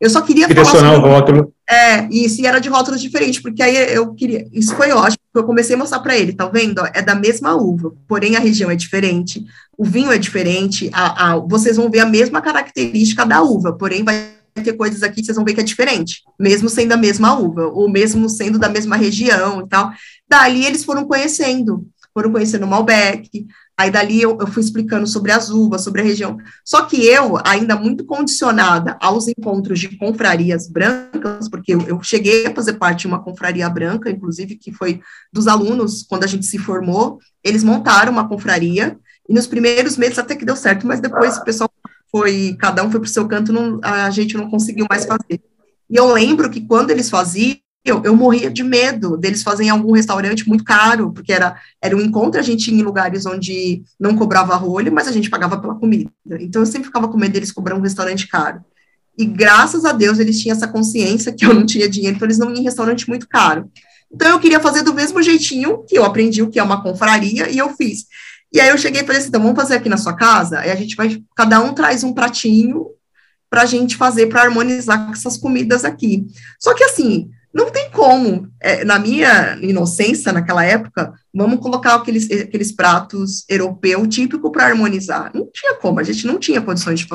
Eu 0.00 0.08
só 0.08 0.20
queria 0.22 0.48
falar 0.48 0.64
sobre... 0.64 0.86
o 0.86 1.00
rótulo. 1.00 1.52
É, 1.68 2.06
e 2.08 2.28
se 2.28 2.46
era 2.46 2.60
de 2.60 2.68
rótulos 2.68 3.00
diferentes, 3.00 3.40
porque 3.40 3.62
aí 3.62 3.76
eu 3.94 4.14
queria, 4.14 4.46
isso 4.52 4.74
foi 4.76 4.92
ótimo, 4.92 5.18
eu 5.34 5.44
comecei 5.44 5.74
a 5.74 5.78
mostrar 5.78 6.00
para 6.00 6.16
ele, 6.16 6.32
tá 6.32 6.48
vendo? 6.48 6.80
É 6.94 7.02
da 7.02 7.14
mesma 7.14 7.54
uva, 7.54 7.92
porém 8.08 8.36
a 8.36 8.40
região 8.40 8.70
é 8.70 8.76
diferente, 8.76 9.44
o 9.76 9.84
vinho 9.84 10.10
é 10.12 10.18
diferente, 10.18 10.90
a, 10.92 11.32
a, 11.32 11.36
vocês 11.36 11.76
vão 11.76 11.90
ver 11.90 12.00
a 12.00 12.06
mesma 12.06 12.40
característica 12.40 13.26
da 13.26 13.42
uva, 13.42 13.72
porém 13.72 14.04
vai 14.04 14.39
ter 14.54 14.72
coisas 14.74 15.02
aqui 15.02 15.20
que 15.20 15.26
vocês 15.26 15.36
vão 15.36 15.44
ver 15.44 15.54
que 15.54 15.60
é 15.60 15.64
diferente, 15.64 16.22
mesmo 16.38 16.68
sendo 16.68 16.92
a 16.92 16.96
mesma 16.96 17.38
uva, 17.38 17.66
ou 17.66 17.88
mesmo 17.88 18.28
sendo 18.28 18.58
da 18.58 18.68
mesma 18.68 18.96
região 18.96 19.62
e 19.62 19.68
tal. 19.68 19.92
Dali 20.28 20.64
eles 20.64 20.84
foram 20.84 21.04
conhecendo, 21.04 21.86
foram 22.12 22.32
conhecendo 22.32 22.64
o 22.64 22.68
Malbec, 22.68 23.46
aí 23.76 23.90
dali 23.90 24.20
eu, 24.20 24.36
eu, 24.38 24.46
fui 24.46 24.62
explicando 24.62 25.06
sobre 25.06 25.32
as 25.32 25.48
uvas, 25.48 25.82
sobre 25.82 26.02
a 26.02 26.04
região. 26.04 26.36
Só 26.64 26.82
que 26.82 27.02
eu, 27.06 27.38
ainda 27.44 27.76
muito 27.76 28.04
condicionada 28.04 28.96
aos 29.00 29.26
encontros 29.26 29.78
de 29.78 29.96
confrarias 29.96 30.68
brancas, 30.68 31.48
porque 31.48 31.72
eu, 31.72 31.80
eu 31.82 32.02
cheguei 32.02 32.46
a 32.46 32.54
fazer 32.54 32.74
parte 32.74 33.00
de 33.00 33.06
uma 33.06 33.22
confraria 33.22 33.68
branca, 33.70 34.10
inclusive, 34.10 34.56
que 34.56 34.70
foi 34.70 35.00
dos 35.32 35.48
alunos, 35.48 36.02
quando 36.02 36.24
a 36.24 36.26
gente 36.26 36.44
se 36.44 36.58
formou, 36.58 37.18
eles 37.42 37.64
montaram 37.64 38.12
uma 38.12 38.28
confraria, 38.28 38.98
e 39.28 39.32
nos 39.32 39.46
primeiros 39.46 39.96
meses 39.96 40.18
até 40.18 40.34
que 40.34 40.44
deu 40.44 40.56
certo, 40.56 40.86
mas 40.86 41.00
depois 41.00 41.38
o 41.38 41.44
pessoal 41.44 41.70
foi, 42.10 42.56
cada 42.58 42.84
um 42.84 42.90
foi 42.90 43.00
para 43.00 43.06
o 43.06 43.10
seu 43.10 43.26
canto, 43.28 43.52
não, 43.52 43.80
a 43.82 44.10
gente 44.10 44.36
não 44.36 44.50
conseguiu 44.50 44.86
mais 44.88 45.04
fazer. 45.04 45.40
E 45.88 45.96
eu 45.96 46.12
lembro 46.12 46.50
que 46.50 46.60
quando 46.60 46.90
eles 46.90 47.10
faziam, 47.10 47.56
eu, 47.84 48.02
eu 48.04 48.14
morria 48.14 48.50
de 48.50 48.62
medo 48.62 49.16
deles 49.16 49.42
fazerem 49.42 49.70
algum 49.70 49.92
restaurante 49.92 50.46
muito 50.46 50.64
caro, 50.64 51.12
porque 51.12 51.32
era, 51.32 51.56
era 51.80 51.96
um 51.96 52.00
encontro, 52.00 52.38
a 52.38 52.42
gente 52.42 52.70
ia 52.70 52.78
em 52.78 52.82
lugares 52.82 53.24
onde 53.24 53.82
não 53.98 54.14
cobrava 54.14 54.54
rolho, 54.54 54.92
mas 54.92 55.08
a 55.08 55.12
gente 55.12 55.30
pagava 55.30 55.58
pela 55.58 55.74
comida. 55.74 56.10
Então 56.40 56.60
eu 56.60 56.66
sempre 56.66 56.86
ficava 56.86 57.08
com 57.08 57.16
medo 57.16 57.32
deles 57.32 57.52
cobrar 57.52 57.74
um 57.74 57.80
restaurante 57.80 58.28
caro. 58.28 58.62
E 59.16 59.24
graças 59.24 59.84
a 59.84 59.92
Deus 59.92 60.18
eles 60.18 60.38
tinham 60.40 60.56
essa 60.56 60.68
consciência 60.68 61.32
que 61.32 61.44
eu 61.44 61.54
não 61.54 61.64
tinha 61.64 61.88
dinheiro, 61.88 62.16
então 62.16 62.26
eles 62.26 62.38
não 62.38 62.50
iam 62.50 62.58
em 62.58 62.64
restaurante 62.64 63.08
muito 63.08 63.26
caro. 63.28 63.70
Então 64.12 64.28
eu 64.28 64.40
queria 64.40 64.60
fazer 64.60 64.82
do 64.82 64.92
mesmo 64.92 65.22
jeitinho 65.22 65.84
que 65.88 65.96
eu 65.96 66.04
aprendi 66.04 66.42
o 66.42 66.50
que 66.50 66.58
é 66.58 66.62
uma 66.62 66.82
confraria 66.82 67.48
e 67.48 67.58
eu 67.58 67.70
fiz. 67.76 68.06
E 68.52 68.60
aí 68.60 68.68
eu 68.68 68.78
cheguei 68.78 69.02
e 69.02 69.04
falei 69.04 69.20
assim, 69.20 69.28
então 69.28 69.42
vamos 69.42 69.56
fazer 69.56 69.76
aqui 69.76 69.88
na 69.88 69.96
sua 69.96 70.14
casa, 70.14 70.58
aí 70.58 70.70
a 70.70 70.74
gente 70.74 70.96
vai, 70.96 71.22
cada 71.36 71.60
um 71.60 71.72
traz 71.72 72.02
um 72.02 72.12
pratinho 72.12 72.86
para 73.48 73.62
a 73.62 73.66
gente 73.66 73.96
fazer, 73.96 74.26
para 74.26 74.42
harmonizar 74.42 75.06
com 75.06 75.12
essas 75.12 75.36
comidas 75.36 75.84
aqui. 75.84 76.26
Só 76.58 76.74
que 76.74 76.84
assim, 76.84 77.30
não 77.52 77.70
tem 77.70 77.90
como, 77.90 78.48
é, 78.60 78.84
na 78.84 78.98
minha 78.98 79.58
inocência 79.60 80.32
naquela 80.32 80.64
época, 80.64 81.12
vamos 81.34 81.60
colocar 81.60 81.96
aqueles, 81.96 82.30
aqueles 82.30 82.70
pratos 82.70 83.44
europeu 83.48 84.06
típico 84.06 84.52
para 84.52 84.66
harmonizar. 84.66 85.32
Não 85.34 85.48
tinha 85.52 85.74
como, 85.74 85.98
a 85.98 86.04
gente 86.04 86.26
não 86.26 86.38
tinha 86.38 86.60
condições 86.60 87.00
de 87.00 87.08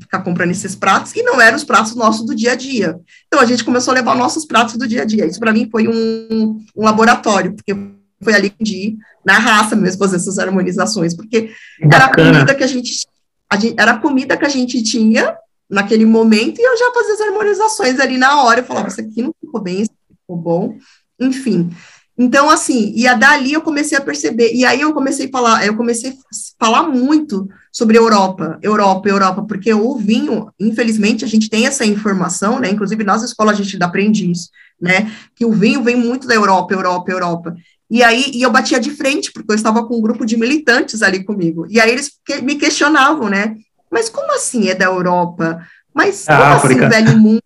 ficar 0.00 0.20
comprando 0.20 0.52
esses 0.52 0.76
pratos, 0.76 1.14
e 1.16 1.22
não 1.22 1.40
eram 1.40 1.56
os 1.56 1.64
pratos 1.64 1.96
nossos 1.96 2.24
do 2.24 2.34
dia 2.34 2.52
a 2.52 2.54
dia. 2.54 2.96
Então 3.26 3.40
a 3.40 3.44
gente 3.46 3.64
começou 3.64 3.90
a 3.90 3.94
levar 3.96 4.14
nossos 4.14 4.44
pratos 4.44 4.76
do 4.76 4.86
dia 4.86 5.02
a 5.02 5.04
dia. 5.04 5.26
Isso 5.26 5.40
para 5.40 5.52
mim 5.52 5.68
foi 5.70 5.88
um, 5.88 6.64
um 6.76 6.84
laboratório, 6.84 7.52
porque 7.52 7.74
foi 8.22 8.34
ali 8.34 8.50
que 8.50 8.96
na 9.24 9.38
raça 9.38 9.76
mesmo 9.76 9.98
fazer 9.98 10.16
essas 10.16 10.38
harmonizações, 10.38 11.14
porque 11.14 11.50
Bacana. 11.80 11.94
era 11.94 12.04
a 12.04 12.14
comida 12.14 12.54
que 12.54 12.64
a 12.64 12.66
gente, 12.66 13.06
a 13.48 13.56
gente, 13.56 13.74
era 13.78 13.92
a 13.92 13.98
comida 13.98 14.36
que 14.36 14.46
a 14.46 14.48
gente 14.48 14.82
tinha 14.82 15.36
naquele 15.68 16.04
momento 16.04 16.60
e 16.60 16.64
eu 16.64 16.76
já 16.76 16.92
fazia 16.92 17.14
as 17.14 17.20
harmonizações 17.20 18.00
ali 18.00 18.18
na 18.18 18.42
hora, 18.42 18.60
eu 18.60 18.64
falava, 18.64 18.88
isso 18.88 19.00
aqui 19.00 19.22
não 19.22 19.32
ficou 19.40 19.60
bem, 19.60 19.82
isso 19.82 19.90
aqui 19.90 20.18
ficou 20.20 20.36
bom, 20.36 20.76
enfim. 21.18 21.70
Então, 22.18 22.50
assim, 22.50 22.92
e 22.94 23.06
a 23.06 23.14
dali 23.14 23.54
eu 23.54 23.62
comecei 23.62 23.96
a 23.96 24.00
perceber, 24.00 24.52
e 24.52 24.62
aí 24.62 24.82
eu 24.82 24.92
comecei 24.92 25.26
a 25.26 25.30
falar, 25.30 25.64
eu 25.64 25.74
comecei 25.74 26.10
a 26.10 26.14
falar 26.58 26.82
muito 26.82 27.48
sobre 27.72 27.96
Europa, 27.96 28.58
Europa, 28.60 29.08
Europa, 29.08 29.42
porque 29.48 29.72
o 29.72 29.96
vinho, 29.96 30.52
infelizmente, 30.60 31.24
a 31.24 31.28
gente 31.28 31.48
tem 31.48 31.66
essa 31.66 31.86
informação, 31.86 32.58
né, 32.58 32.68
inclusive 32.68 33.04
nas 33.04 33.22
escolas 33.22 33.58
a 33.58 33.62
gente 33.62 33.82
aprende 33.82 34.30
isso, 34.30 34.50
né, 34.78 35.10
que 35.34 35.46
o 35.46 35.52
vinho 35.52 35.82
vem 35.82 35.96
muito 35.96 36.26
da 36.26 36.34
Europa, 36.34 36.74
Europa, 36.74 37.10
Europa, 37.10 37.56
e 37.90 38.02
aí 38.02 38.30
e 38.34 38.42
eu 38.42 38.50
batia 38.50 38.78
de 38.78 38.90
frente, 38.90 39.32
porque 39.32 39.50
eu 39.50 39.56
estava 39.56 39.84
com 39.86 39.96
um 39.96 40.00
grupo 40.00 40.24
de 40.24 40.36
militantes 40.36 41.02
ali 41.02 41.24
comigo. 41.24 41.66
E 41.68 41.80
aí 41.80 41.90
eles 41.90 42.12
que, 42.24 42.40
me 42.40 42.54
questionavam, 42.54 43.28
né? 43.28 43.56
Mas 43.90 44.08
como 44.08 44.32
assim 44.32 44.68
é 44.68 44.74
da 44.74 44.84
Europa? 44.84 45.66
Mas 45.92 46.24
como 46.24 46.40
ah, 46.40 46.54
assim, 46.54 46.76
velho 46.76 47.18
mundo? 47.18 47.42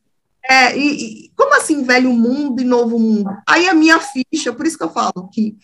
É, 0.46 0.76
e, 0.76 1.24
e, 1.24 1.30
como 1.34 1.56
assim, 1.56 1.82
velho 1.82 2.12
mundo 2.12 2.60
e 2.60 2.64
novo 2.64 2.98
mundo? 2.98 3.30
Aí 3.48 3.66
a 3.66 3.74
minha 3.74 3.98
ficha, 3.98 4.52
por 4.52 4.66
isso 4.66 4.76
que 4.76 4.84
eu 4.84 4.90
falo 4.90 5.30
que 5.32 5.56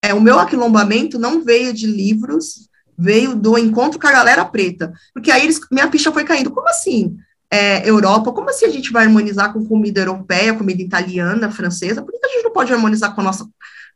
é, 0.00 0.14
o 0.14 0.20
meu 0.20 0.38
aquilombamento 0.38 1.18
não 1.18 1.42
veio 1.42 1.72
de 1.72 1.86
livros, 1.86 2.68
veio 2.96 3.34
do 3.34 3.58
encontro 3.58 3.98
com 3.98 4.06
a 4.06 4.12
galera 4.12 4.44
preta. 4.44 4.92
Porque 5.12 5.30
aí 5.30 5.42
eles, 5.42 5.60
minha 5.72 5.90
ficha 5.90 6.12
foi 6.12 6.24
caindo. 6.24 6.52
Como 6.52 6.68
assim? 6.68 7.16
É, 7.50 7.88
Europa, 7.88 8.32
como 8.32 8.50
assim 8.50 8.66
a 8.66 8.70
gente 8.70 8.92
vai 8.92 9.06
harmonizar 9.06 9.52
com 9.52 9.64
comida 9.64 10.00
europeia, 10.00 10.54
comida 10.54 10.82
italiana, 10.82 11.50
francesa? 11.50 12.02
Por 12.02 12.12
que 12.12 12.24
a 12.24 12.28
gente 12.28 12.44
não 12.44 12.52
pode 12.52 12.72
harmonizar 12.72 13.14
com 13.14 13.20
a 13.22 13.24
nossa 13.24 13.48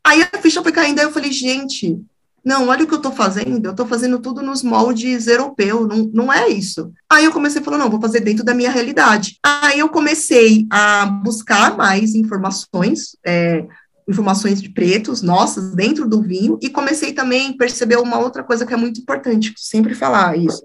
Aí 0.05 0.21
a 0.21 0.37
ficha 0.39 0.61
foi 0.61 0.71
caindo, 0.71 0.99
aí 0.99 1.05
eu 1.05 1.11
falei, 1.11 1.31
gente, 1.31 1.97
não, 2.43 2.67
olha 2.67 2.83
o 2.83 2.87
que 2.87 2.93
eu 2.93 2.97
estou 2.97 3.13
fazendo, 3.13 3.65
eu 3.65 3.71
estou 3.71 3.87
fazendo 3.87 4.19
tudo 4.19 4.41
nos 4.41 4.61
moldes 4.61 5.27
europeus, 5.27 5.87
não, 5.87 6.11
não 6.13 6.33
é 6.33 6.49
isso. 6.49 6.91
Aí 7.09 7.23
eu 7.23 7.31
comecei 7.31 7.61
a 7.61 7.63
falar, 7.63 7.77
não, 7.77 7.89
vou 7.89 8.01
fazer 8.01 8.19
dentro 8.19 8.43
da 8.43 8.53
minha 8.53 8.69
realidade. 8.69 9.37
Aí 9.41 9.79
eu 9.79 9.87
comecei 9.87 10.67
a 10.69 11.05
buscar 11.05 11.77
mais 11.77 12.15
informações, 12.15 13.15
é, 13.25 13.65
informações 14.09 14.61
de 14.61 14.67
pretos, 14.67 15.21
nossas, 15.21 15.73
dentro 15.73 16.07
do 16.07 16.21
vinho, 16.21 16.59
e 16.61 16.69
comecei 16.69 17.13
também 17.13 17.51
a 17.51 17.57
perceber 17.57 17.95
uma 17.95 18.19
outra 18.19 18.43
coisa 18.43 18.65
que 18.65 18.73
é 18.73 18.77
muito 18.77 18.99
importante, 18.99 19.53
sempre 19.55 19.95
falar 19.95 20.37
isso. 20.37 20.63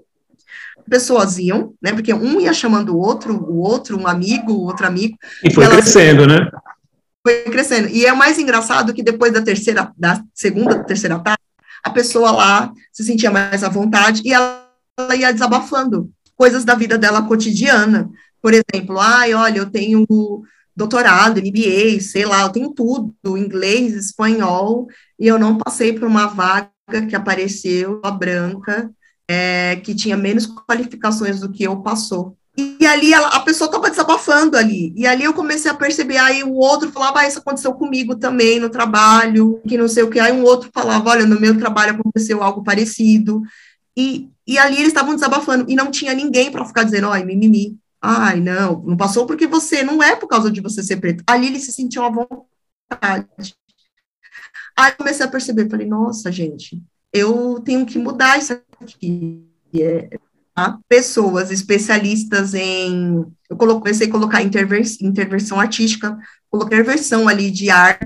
Pessoas 0.89 1.37
iam, 1.37 1.73
né, 1.81 1.93
porque 1.93 2.13
um 2.13 2.41
ia 2.41 2.51
chamando 2.51 2.93
o 2.93 2.99
outro, 2.99 3.33
o 3.33 3.59
outro, 3.59 3.97
um 3.97 4.07
amigo, 4.07 4.51
outro 4.53 4.85
amigo. 4.85 5.17
E 5.43 5.53
foi 5.53 5.65
crescendo, 5.65 6.27
né? 6.27 6.49
Foi 7.29 7.43
crescendo. 7.51 7.87
E 7.89 8.05
é 8.05 8.11
o 8.11 8.17
mais 8.17 8.39
engraçado 8.39 8.93
que 8.93 9.03
depois 9.03 9.31
da 9.31 9.41
terceira, 9.41 9.91
da 9.95 10.23
segunda, 10.33 10.83
terceira 10.83 11.15
etapa, 11.15 11.37
a 11.83 11.89
pessoa 11.91 12.31
lá 12.31 12.73
se 12.91 13.03
sentia 13.03 13.29
mais 13.29 13.63
à 13.63 13.69
vontade 13.69 14.21
e 14.25 14.33
ela, 14.33 14.67
ela 14.97 15.15
ia 15.15 15.31
desabafando. 15.31 16.11
coisas 16.35 16.63
da 16.63 16.73
vida 16.73 16.97
dela 16.97 17.21
cotidiana. 17.21 18.09
Por 18.41 18.53
exemplo, 18.53 18.97
ai, 18.99 19.33
olha, 19.33 19.59
eu 19.59 19.69
tenho 19.69 20.05
doutorado, 20.75 21.41
MBA, 21.41 21.99
sei 21.99 22.25
lá, 22.25 22.41
eu 22.41 22.49
tenho 22.49 22.71
tudo, 22.71 23.13
inglês, 23.37 23.93
espanhol, 23.93 24.87
e 25.19 25.27
eu 25.27 25.37
não 25.37 25.57
passei 25.57 25.91
por 25.91 26.07
uma 26.07 26.27
vaga 26.27 26.71
que 27.09 27.15
apareceu, 27.15 27.99
a 28.01 28.09
branca, 28.09 28.89
é, 29.27 29.75
que 29.75 29.93
tinha 29.93 30.15
menos 30.15 30.47
qualificações 30.47 31.41
do 31.41 31.51
que 31.51 31.63
eu 31.63 31.81
passou. 31.81 32.37
E, 32.59 32.85
ali 32.85 33.13
ela, 33.13 33.27
a 33.29 33.39
pessoa 33.39 33.67
estava 33.67 33.89
desabafando 33.89 34.57
ali. 34.57 34.93
E 34.95 35.07
ali 35.07 35.23
eu 35.23 35.33
comecei 35.33 35.71
a 35.71 35.73
perceber, 35.73 36.17
aí 36.17 36.43
o 36.43 36.55
outro 36.55 36.91
falava, 36.91 37.19
ah, 37.19 37.27
isso 37.27 37.39
aconteceu 37.39 37.73
comigo 37.73 38.15
também 38.15 38.59
no 38.59 38.69
trabalho, 38.69 39.61
que 39.67 39.77
não 39.77 39.87
sei 39.87 40.03
o 40.03 40.09
que. 40.09 40.19
Aí 40.19 40.31
um 40.33 40.43
outro 40.43 40.69
falava, 40.73 41.09
olha, 41.09 41.25
no 41.25 41.39
meu 41.39 41.57
trabalho 41.57 41.93
aconteceu 41.93 42.43
algo 42.43 42.63
parecido. 42.63 43.41
E, 43.95 44.29
e 44.45 44.57
ali 44.57 44.75
eles 44.75 44.89
estavam 44.89 45.15
desabafando, 45.15 45.65
e 45.69 45.75
não 45.75 45.89
tinha 45.89 46.13
ninguém 46.13 46.51
para 46.51 46.65
ficar 46.65 46.83
dizendo, 46.83 47.07
ai, 47.09 47.23
mimimi. 47.23 47.77
Ai, 48.01 48.39
não, 48.39 48.81
não 48.81 48.97
passou 48.97 49.25
porque 49.25 49.45
você, 49.45 49.83
não 49.83 50.01
é 50.01 50.15
por 50.15 50.27
causa 50.27 50.51
de 50.51 50.61
você 50.61 50.81
ser 50.83 50.97
preto. 50.97 51.23
Ali 51.27 51.47
eles 51.47 51.63
se 51.63 51.71
sentiam 51.71 52.05
à 52.05 52.09
vontade. 52.09 53.27
Aí 54.77 54.91
comecei 54.93 55.25
a 55.25 55.29
perceber, 55.29 55.69
falei, 55.69 55.87
nossa, 55.87 56.31
gente, 56.31 56.81
eu 57.11 57.59
tenho 57.59 57.85
que 57.85 57.99
mudar 57.99 58.37
isso 58.37 58.53
aqui. 58.81 59.45
É? 59.73 60.17
Pessoas 60.87 61.51
especialistas 61.51 62.53
em. 62.53 63.25
Eu 63.49 63.57
comecei 63.57 64.07
a 64.07 64.11
colocar 64.11 64.41
intervenção 64.41 65.59
artística, 65.59 66.17
coloquei 66.49 66.77
intervenção 66.77 67.27
ali 67.27 67.49
de 67.49 67.69
ar 67.69 67.99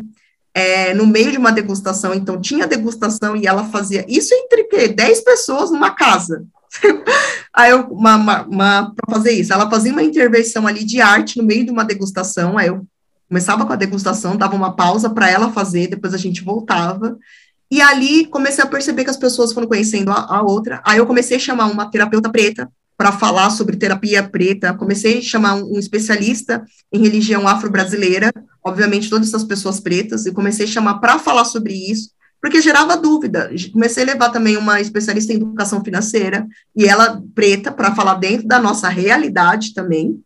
é, 0.54 0.94
no 0.94 1.08
meio 1.08 1.32
de 1.32 1.38
uma 1.38 1.52
degustação, 1.52 2.14
então 2.14 2.40
tinha 2.40 2.68
degustação 2.68 3.36
e 3.36 3.48
ela 3.48 3.66
fazia 3.66 4.06
isso 4.08 4.34
entre 4.34 4.66
quê? 4.66 4.88
10 4.88 5.22
pessoas 5.22 5.72
numa 5.72 5.92
casa. 5.92 6.46
aí 7.54 7.72
eu, 7.72 7.88
uma, 7.88 8.16
uma, 8.16 8.42
uma 8.44 8.94
para 8.96 9.16
fazer 9.16 9.32
isso, 9.32 9.52
ela 9.52 9.70
fazia 9.70 9.92
uma 9.92 10.04
intervenção 10.04 10.68
ali 10.68 10.84
de 10.84 11.02
arte 11.02 11.38
no 11.38 11.44
meio 11.44 11.66
de 11.66 11.72
uma 11.72 11.84
degustação, 11.84 12.58
aí 12.58 12.68
eu 12.68 12.86
começava 13.28 13.66
com 13.66 13.74
a 13.74 13.78
degustação, 13.78 14.38
dava 14.38 14.56
uma 14.56 14.76
pausa 14.76 15.10
para 15.10 15.30
ela 15.30 15.52
fazer, 15.52 15.88
depois 15.88 16.14
a 16.14 16.18
gente 16.18 16.44
voltava, 16.44 17.18
e 17.74 17.82
ali 17.82 18.28
comecei 18.28 18.64
a 18.64 18.68
perceber 18.68 19.04
que 19.04 19.10
as 19.10 19.18
pessoas 19.18 19.52
foram 19.52 19.68
conhecendo 19.68 20.12
a, 20.12 20.38
a 20.38 20.44
outra. 20.44 20.80
Aí 20.86 21.00
eu 21.00 21.08
comecei 21.08 21.38
a 21.38 21.40
chamar 21.40 21.66
uma 21.66 21.90
terapeuta 21.90 22.30
preta 22.30 22.70
para 22.96 23.12
falar 23.12 23.50
sobre 23.50 23.76
terapia 23.76 24.22
preta. 24.22 24.76
Comecei 24.76 25.18
a 25.18 25.22
chamar 25.24 25.56
um, 25.56 25.74
um 25.74 25.80
especialista 25.80 26.64
em 26.94 27.02
religião 27.02 27.48
afro-brasileira, 27.48 28.32
obviamente 28.64 29.10
todas 29.10 29.28
essas 29.30 29.44
pessoas 29.44 29.80
pretas, 29.80 30.28
e 30.28 30.32
comecei 30.32 30.68
a 30.68 30.70
chamar 30.70 31.00
para 31.00 31.18
falar 31.18 31.46
sobre 31.46 31.74
isso, 31.74 32.12
porque 32.40 32.62
gerava 32.62 32.96
dúvida. 32.96 33.50
Comecei 33.72 34.04
a 34.04 34.06
levar 34.06 34.30
também 34.30 34.56
uma 34.56 34.80
especialista 34.80 35.34
em 35.34 35.38
educação 35.38 35.84
financeira, 35.84 36.46
e 36.76 36.86
ela 36.86 37.24
preta, 37.34 37.72
para 37.72 37.96
falar 37.96 38.20
dentro 38.20 38.48
da 38.48 38.60
nossa 38.60 38.88
realidade 38.88 39.74
também. 39.74 40.22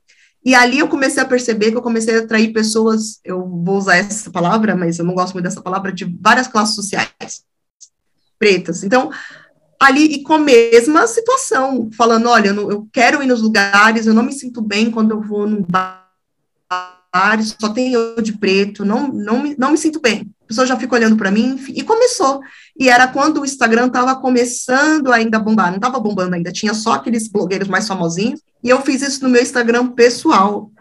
E 0.48 0.56
ali 0.56 0.80
eu 0.80 0.88
comecei 0.88 1.22
a 1.22 1.26
perceber 1.26 1.72
que 1.72 1.78
eu 1.78 1.82
comecei 1.82 2.16
a 2.16 2.20
atrair 2.20 2.54
pessoas, 2.54 3.20
eu 3.22 3.46
vou 3.46 3.76
usar 3.76 3.98
essa 3.98 4.32
palavra, 4.32 4.78
mas 4.78 4.98
eu 4.98 5.04
não 5.04 5.14
gosto 5.14 5.34
muito 5.34 5.44
dessa 5.44 5.62
palavra, 5.62 5.92
de 5.92 6.06
várias 6.22 6.48
classes 6.48 6.74
sociais 6.74 7.44
pretas. 8.40 8.82
Então, 8.82 9.12
ali 9.78 10.06
e 10.06 10.24
com 10.24 10.36
a 10.36 10.40
mesma 10.40 11.06
situação, 11.06 11.90
falando, 11.98 12.30
olha, 12.30 12.48
eu, 12.48 12.72
eu 12.72 12.88
quero 12.94 13.22
ir 13.22 13.28
nos 13.28 13.42
lugares, 13.42 14.08
eu 14.08 14.14
não 14.14 14.24
me 14.24 14.32
sinto 14.32 14.62
bem 14.62 14.90
quando 14.90 15.12
eu 15.12 15.22
vou 15.22 15.46
num 15.46 15.62
bar, 15.62 16.07
só 17.60 17.70
tem 17.70 17.94
eu 17.94 18.22
de 18.22 18.38
preto, 18.38 18.86
não, 18.86 19.08
não, 19.08 19.42
me, 19.42 19.56
não 19.58 19.72
me 19.72 19.78
sinto 19.78 20.00
bem. 20.00 20.30
A 20.44 20.48
pessoa 20.48 20.68
já 20.68 20.78
fica 20.78 20.96
olhando 20.96 21.18
para 21.18 21.32
mim, 21.32 21.60
e 21.70 21.84
começou. 21.84 22.42
E 22.80 22.90
era 22.90 23.08
quando 23.08 23.42
o 23.42 23.46
Instagram 23.46 23.88
estava 23.88 24.16
começando 24.16 25.12
ainda 25.12 25.38
a 25.38 25.40
bombar, 25.40 25.70
não 25.70 25.78
estava 25.78 26.00
bombando 26.00 26.36
ainda, 26.36 26.52
tinha 26.52 26.74
só 26.74 26.94
aqueles 26.94 27.28
blogueiros 27.28 27.68
mais 27.68 27.88
famosinhos, 27.88 28.42
e 28.64 28.70
eu 28.70 28.82
fiz 28.82 29.02
isso 29.02 29.24
no 29.24 29.30
meu 29.30 29.42
Instagram 29.42 29.88
pessoal. 29.88 30.72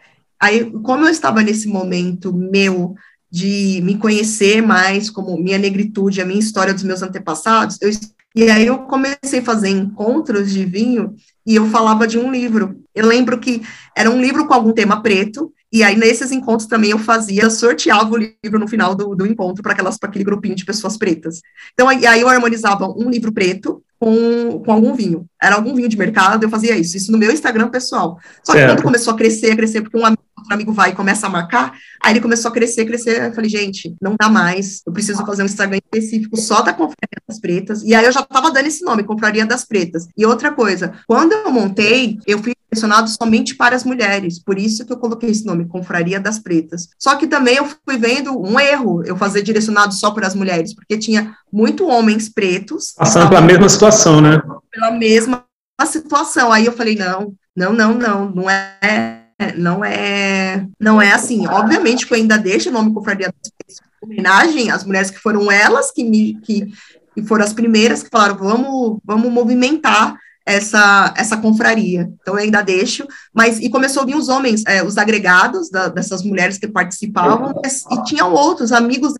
Aí, 0.41 0.71
como 0.83 1.05
eu 1.05 1.11
estava 1.11 1.43
nesse 1.43 1.67
momento 1.69 2.33
meu 2.33 2.95
de 3.31 3.81
me 3.83 3.97
conhecer 3.97 4.63
mais, 4.63 5.11
como 5.11 5.37
minha 5.37 5.59
negritude, 5.59 6.21
a 6.21 6.27
minha 6.27 6.39
história 6.39 6.73
dos 6.73 6.85
meus 6.85 7.03
antepassados, 7.03 7.79
eu, 7.83 7.91
e 8.35 8.51
aí 8.51 8.67
eu 8.67 8.81
comecei 8.81 9.41
a 9.41 9.45
fazer 9.45 9.71
encontros 9.71 10.53
de 10.53 10.65
vinho 10.65 11.15
e 11.47 11.55
eu 11.55 11.67
falava 11.71 12.07
de 12.07 12.19
um 12.19 12.31
livro. 12.31 12.83
Eu 12.95 13.07
lembro 13.07 13.39
que 13.39 13.63
era 13.97 14.11
um 14.11 14.21
livro 14.21 14.47
com 14.47 14.53
algum 14.53 14.73
tema 14.73 15.03
preto, 15.03 15.53
e 15.73 15.83
aí, 15.83 15.97
nesses 15.97 16.31
encontros 16.31 16.69
também 16.69 16.91
eu 16.91 16.99
fazia, 16.99 17.51
sorteava 17.51 18.11
o 18.11 18.17
livro 18.17 18.59
no 18.59 18.69
final 18.69 18.95
do, 18.95 19.15
do 19.15 19.27
encontro 19.27 19.63
para 19.63 19.73
aquele 19.73 20.25
grupinho 20.25 20.55
de 20.55 20.65
pessoas 20.65 20.97
pretas. 20.97 21.41
Então, 21.73 21.89
aí, 21.89 22.07
aí 22.07 22.21
eu 22.21 22.29
harmonizava 22.29 22.87
um 22.89 23.11
livro 23.11 23.33
preto 23.33 23.83
com, 23.99 24.63
com 24.65 24.73
algum 24.73 24.95
vinho. 24.95 25.27
Era 25.43 25.57
algum 25.57 25.75
vinho 25.75 25.89
de 25.89 25.97
mercado, 25.97 26.45
eu 26.45 26.51
fazia 26.51 26.77
isso. 26.77 26.97
Isso 26.97 27.11
no 27.11 27.19
meu 27.19 27.33
Instagram 27.33 27.69
pessoal. 27.69 28.19
Só 28.45 28.53
que 28.53 28.65
quando 28.65 28.83
começou 28.83 29.13
a 29.13 29.17
crescer, 29.17 29.51
a 29.51 29.57
crescer, 29.57 29.83
porque 29.83 29.97
um 29.97 30.05
amigo, 30.05 30.23
outro 30.39 30.55
amigo 30.55 30.73
vai 30.73 30.91
e 30.91 30.95
começa 30.95 31.27
a 31.27 31.31
marcar, 31.31 31.77
aí 32.03 32.13
ele 32.13 32.21
começou 32.21 32.51
a 32.51 32.55
crescer, 32.55 32.85
crescer. 32.85 33.23
Eu 33.23 33.33
falei, 33.33 33.51
gente, 33.51 33.95
não 34.01 34.15
dá 34.19 34.29
mais. 34.29 34.83
Eu 34.87 34.93
preciso 34.93 35.25
fazer 35.27 35.43
um 35.43 35.47
Instagram 35.47 35.79
específico 35.93 36.37
só 36.37 36.63
da 36.63 36.73
Confraria 36.73 37.23
das 37.27 37.41
Pretas. 37.41 37.83
E 37.83 37.95
aí 37.95 38.05
eu 38.05 38.13
já 38.13 38.21
estava 38.21 38.51
dando 38.51 38.67
esse 38.67 38.85
nome, 38.85 39.03
Confraria 39.03 39.45
das 39.45 39.65
Pretas. 39.65 40.07
E 40.17 40.25
outra 40.25 40.53
coisa, 40.53 40.93
quando 41.07 41.33
eu 41.33 41.51
montei, 41.51 42.19
eu 42.27 42.39
fui 42.43 42.55
direcionado 42.77 43.09
somente 43.09 43.55
para 43.55 43.75
as 43.75 43.85
mulheres, 43.85 44.39
por 44.39 44.59
isso 44.59 44.85
que 44.85 44.93
eu 44.93 44.99
coloquei 44.99 45.31
esse 45.31 45.45
nome, 45.45 45.67
Confraria 45.67 46.21
das 46.21 46.39
Pretas. 46.39 46.89
Só 46.99 47.17
que 47.17 47.27
também 47.27 47.57
eu 47.57 47.67
fui 47.85 47.97
vendo 47.97 48.39
um 48.39 48.61
erro 48.61 49.03
eu 49.05 49.17
fazer 49.17 49.43
direcionado 49.43 49.95
só 49.95 50.11
para 50.11 50.27
as 50.27 50.35
mulheres, 50.35 50.75
porque 50.75 50.99
tinha 50.99 51.35
muito 51.53 51.87
homens 51.89 52.29
pretos. 52.29 52.95
Passando 52.97 53.29
pela 53.29 53.41
mesma 53.41 53.69
situação, 53.69 54.21
né? 54.21 54.41
Pela 54.71 54.91
mesma 54.93 55.45
situação. 55.87 56.53
Aí 56.53 56.67
eu 56.67 56.73
falei, 56.73 56.97
não, 56.97 57.33
não, 57.57 57.73
não, 57.73 57.95
não, 57.95 58.31
não 58.31 58.51
é, 58.51 59.23
não 59.57 59.85
é, 59.85 60.67
não 60.79 61.03
é 61.03 61.13
assim. 61.13 61.47
Obviamente 61.49 62.07
que 62.07 62.13
eu 62.13 62.19
ainda 62.19 62.37
deixo 62.37 62.69
o 62.69 62.73
nome 62.73 62.93
Confraria 62.93 63.27
das 63.27 63.51
Pretas, 63.51 63.77
homenagem 64.03 64.71
às 64.71 64.85
mulheres 64.85 65.11
que 65.11 65.19
foram 65.19 65.51
elas 65.51 65.91
que 65.91 66.05
me, 66.05 66.35
que, 66.43 66.67
que 67.15 67.23
foram 67.23 67.45
as 67.45 67.53
primeiras 67.53 68.03
que 68.03 68.11
falaram, 68.11 68.37
vamos, 68.37 68.99
vamos 69.05 69.33
movimentar 69.33 70.17
essa, 70.47 71.13
essa 71.17 71.37
confraria. 71.37 72.09
Então, 72.23 72.35
eu 72.35 72.45
ainda 72.45 72.63
deixo, 72.63 73.07
mas, 73.35 73.59
e 73.59 73.69
começou 73.69 74.05
a 74.05 74.07
vir 74.07 74.15
os 74.15 74.29
homens, 74.29 74.63
é, 74.67 74.83
os 74.83 74.97
agregados 74.97 75.69
da, 75.69 75.89
dessas 75.89 76.23
mulheres 76.23 76.57
que 76.57 76.69
participavam, 76.69 77.53
mas, 77.63 77.85
e 77.91 78.05
tinham 78.05 78.33
outros 78.33 78.71
amigos, 78.71 79.15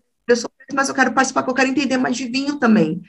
mas 0.73 0.87
eu 0.87 0.95
quero 0.95 1.11
participar, 1.11 1.43
porque 1.43 1.51
eu 1.51 1.55
quero 1.55 1.69
entender 1.69 1.97
mais 1.97 2.15
de 2.15 2.25
vinho 2.25 2.55
também. 2.55 3.01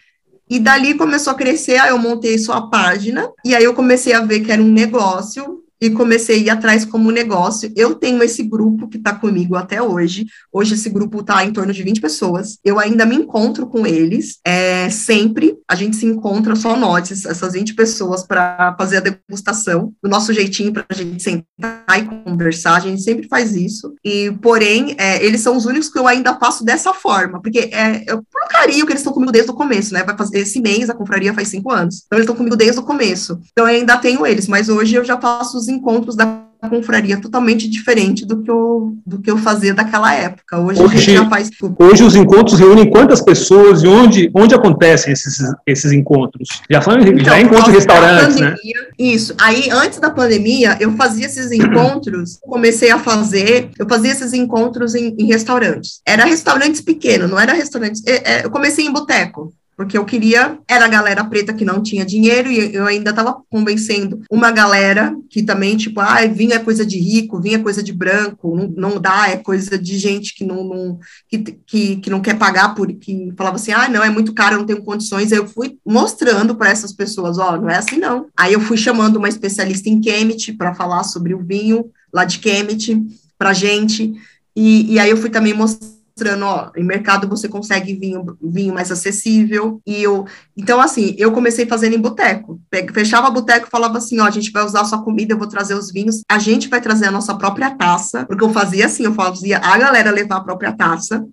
E 0.51 0.59
dali 0.59 0.95
começou 0.95 1.33
a 1.33 1.37
crescer, 1.37 1.77
aí 1.77 1.91
eu 1.91 1.99
montei 1.99 2.37
sua 2.39 2.69
página, 2.69 3.31
e 3.45 3.55
aí 3.55 3.63
eu 3.63 3.75
comecei 3.75 4.13
a 4.13 4.21
ver 4.21 4.41
que 4.41 4.51
era 4.51 4.63
um 4.63 4.73
negócio, 4.73 5.63
e 5.81 5.91
comecei 5.91 6.37
a 6.37 6.39
ir 6.39 6.51
atrás 6.51 6.85
como 6.85 7.11
negócio. 7.11 7.73
Eu 7.77 7.95
tenho 7.95 8.23
esse 8.23 8.43
grupo 8.43 8.89
que 8.89 8.97
está 8.97 9.15
comigo 9.15 9.55
até 9.55 9.81
hoje. 9.81 10.27
Hoje 10.53 10.75
esse 10.75 10.91
grupo 10.91 11.21
está 11.21 11.45
em 11.45 11.53
torno 11.53 11.73
de 11.73 11.83
20 11.83 12.01
pessoas. 12.01 12.59
Eu 12.65 12.79
ainda 12.79 13.07
me 13.07 13.17
encontro 13.17 13.67
com 13.67 13.87
eles. 13.87 14.39
É, 14.45 14.91
sempre 14.91 15.57
a 15.69 15.75
gente 15.75 15.97
se 15.97 16.07
encontra 16.07 16.57
só 16.57 16.77
nós, 16.77 17.11
essas 17.11 17.53
20 17.53 17.75
pessoas, 17.75 18.27
para 18.27 18.75
fazer 18.77 18.99
a 18.99 19.01
degustação, 19.01 19.93
do 20.03 20.09
nosso 20.09 20.33
jeitinho 20.33 20.73
para 20.73 20.85
a 20.89 20.95
gente 20.95 21.23
sentar 21.23 21.99
e 21.99 22.05
conversar. 22.05 22.77
A 22.77 22.81
gente 22.81 23.03
sempre 23.03 23.29
faz 23.29 23.55
isso. 23.55 23.95
E, 24.05 24.33
porém, 24.43 24.95
é, 24.99 25.25
eles 25.25 25.41
são 25.41 25.57
os 25.57 25.67
únicos 25.67 25.89
que 25.89 25.99
eu 25.99 26.07
ainda 26.07 26.35
faço 26.39 26.65
dessa 26.65 26.93
forma, 26.93 27.41
porque 27.41 27.71
é, 27.73 28.05
eu, 28.07 28.23
por 28.23 28.49
carinho 28.49 28.85
que 28.85 28.93
eles 28.93 29.01
estão 29.01 29.13
comigo 29.13 29.31
desde 29.31 29.51
o 29.51 29.55
começo, 29.55 29.95
né? 29.95 30.03
Vai 30.03 30.17
fazer 30.17 30.41
esse 30.41 30.61
mês, 30.61 30.91
a 30.91 30.95
confraria 30.95 31.33
faz 31.35 31.49
cinco 31.49 31.71
anos. 31.71 32.03
Então, 32.07 32.19
eles 32.19 32.25
estão 32.25 32.37
comigo 32.37 32.57
desde 32.57 32.79
o 32.81 32.83
começo. 32.83 33.39
Então, 33.53 33.69
eu 33.69 33.77
ainda 33.77 33.97
tenho 33.99 34.27
eles, 34.27 34.49
mas 34.49 34.69
hoje 34.69 34.97
eu 34.97 35.05
já 35.05 35.21
faço 35.21 35.57
os 35.57 35.68
encontros 35.69 36.17
da 36.17 36.49
confraria 36.69 37.21
totalmente 37.21 37.69
diferente 37.69 38.27
do 38.27 38.43
que 38.43 38.51
eu, 38.51 38.97
do 39.07 39.21
que 39.21 39.31
eu 39.31 39.39
fazia 39.39 39.73
daquela 39.73 40.13
época. 40.13 40.59
Hoje, 40.59 40.83
hoje 40.83 40.95
a 40.95 40.99
gente 40.99 41.13
já 41.13 41.29
faz 41.29 41.51
tudo. 41.51 41.77
Hoje 41.79 42.03
os 42.03 42.17
encontros 42.17 42.59
reúnem 42.59 42.91
quantas 42.91 43.21
pessoas 43.21 43.83
e 43.83 43.87
onde, 43.87 44.31
onde 44.35 44.55
acontecem 44.55 45.13
esses, 45.13 45.39
esses 45.67 45.93
encontros? 45.93 46.49
Já 46.69 46.81
falando 46.81 47.07
então, 47.07 47.25
já 47.25 47.39
é 47.39 47.43
encontro 47.43 47.71
em 47.71 47.75
restaurantes, 47.75 48.41
né? 48.41 48.51
pandemia, 48.51 48.81
né? 48.81 48.89
Isso. 48.99 49.35
Aí, 49.39 49.71
antes 49.71 50.01
da 50.01 50.11
pandemia, 50.11 50.77
eu 50.81 50.93
fazia 50.97 51.27
esses 51.27 51.53
encontros, 51.53 52.39
comecei 52.43 52.91
a 52.91 52.99
fazer, 52.99 53.71
eu 53.79 53.89
fazia 53.89 54.11
esses 54.11 54.33
encontros 54.33 54.95
em, 54.95 55.15
em 55.17 55.27
restaurantes. 55.27 56.01
Era 56.05 56.25
restaurantes 56.25 56.81
pequenos, 56.81 57.31
não 57.31 57.39
era 57.39 57.53
restaurantes. 57.53 58.03
É, 58.07 58.33
é, 58.33 58.45
eu 58.45 58.51
comecei 58.51 58.85
em 58.85 58.93
boteco 58.93 59.53
porque 59.79 59.97
eu 59.97 60.05
queria, 60.05 60.59
era 60.67 60.87
a 60.87 60.89
galera 60.89 61.25
preta 61.25 61.55
que 61.55 61.65
não 61.65 61.81
tinha 61.81 62.05
dinheiro, 62.05 62.51
e 62.51 62.75
eu 62.75 62.85
ainda 62.85 63.11
estava 63.11 63.41
convencendo 63.49 64.23
uma 64.29 64.51
galera 64.51 65.17
que 65.31 65.41
também, 65.41 65.77
tipo, 65.77 66.01
ah, 66.01 66.27
vinho 66.27 66.53
é 66.53 66.59
coisa 66.59 66.85
de 66.85 66.99
rico, 66.99 67.41
vinho 67.41 67.61
é 67.61 67.63
coisa 67.63 67.81
de 67.81 67.93
branco, 67.93 68.57
não, 68.57 68.67
não 68.77 69.01
dá, 69.01 69.29
é 69.29 69.37
coisa 69.37 69.79
de 69.79 69.97
gente 69.97 70.35
que 70.35 70.45
não, 70.45 70.65
não 70.65 70.99
que, 71.29 71.39
que, 71.39 71.97
que, 71.99 72.11
não 72.11 72.21
quer 72.21 72.37
pagar, 72.37 72.75
por, 72.75 72.93
que 72.93 73.33
falava 73.37 73.55
assim, 73.55 73.71
ah, 73.71 73.89
não, 73.89 74.03
é 74.03 74.11
muito 74.11 74.35
caro, 74.35 74.57
eu 74.57 74.59
não 74.59 74.67
tenho 74.67 74.83
condições, 74.83 75.31
eu 75.31 75.47
fui 75.47 75.79
mostrando 75.87 76.57
para 76.57 76.71
essas 76.71 76.93
pessoas, 76.93 77.39
ó, 77.39 77.55
oh, 77.55 77.61
não 77.61 77.71
é 77.71 77.77
assim 77.77 77.99
não. 77.99 78.27
Aí 78.37 78.55
eu 78.55 78.61
fui 78.61 78.77
chamando 78.77 79.15
uma 79.15 79.29
especialista 79.29 79.89
em 79.89 80.01
Kemet 80.01 80.55
para 80.55 80.75
falar 80.75 81.05
sobre 81.05 81.35
o 81.35 81.39
vinho 81.39 81.89
lá 82.13 82.25
de 82.25 82.41
Kemet, 82.41 83.01
para 83.39 83.53
gente, 83.53 84.13
e, 84.57 84.95
e 84.95 84.99
aí 84.99 85.09
eu 85.09 85.17
fui 85.17 85.31
também 85.31 85.55
mostrando 85.55 85.98
mostrando, 86.19 86.45
ó, 86.45 86.71
em 86.77 86.83
mercado 86.83 87.29
você 87.29 87.49
consegue 87.49 87.95
vinho, 87.95 88.37
vinho 88.43 88.75
mais 88.75 88.91
acessível, 88.91 89.81
e 89.87 90.03
eu, 90.03 90.27
então 90.57 90.81
assim, 90.81 91.15
eu 91.17 91.31
comecei 91.31 91.65
fazendo 91.65 91.95
em 91.95 92.01
boteco, 92.01 92.61
fechava 92.93 93.31
boteco 93.31 93.69
falava 93.71 93.99
assim, 93.99 94.19
ó, 94.19 94.25
a 94.25 94.31
gente 94.31 94.51
vai 94.51 94.65
usar 94.65 94.81
a 94.81 94.85
sua 94.85 95.03
comida, 95.03 95.35
eu 95.35 95.39
vou 95.39 95.47
trazer 95.47 95.75
os 95.75 95.93
vinhos, 95.93 96.23
a 96.29 96.39
gente 96.39 96.69
vai 96.69 96.81
trazer 96.81 97.07
a 97.07 97.11
nossa 97.11 97.37
própria 97.37 97.71
taça, 97.71 98.27
porque 98.27 98.43
eu 98.43 98.51
fazia 98.51 98.87
assim, 98.87 99.05
eu 99.05 99.15
fazia 99.15 99.59
a 99.59 99.79
galera 99.79 100.11
levar 100.11 100.37
a 100.37 100.45
própria 100.45 100.73
taça, 100.73 101.25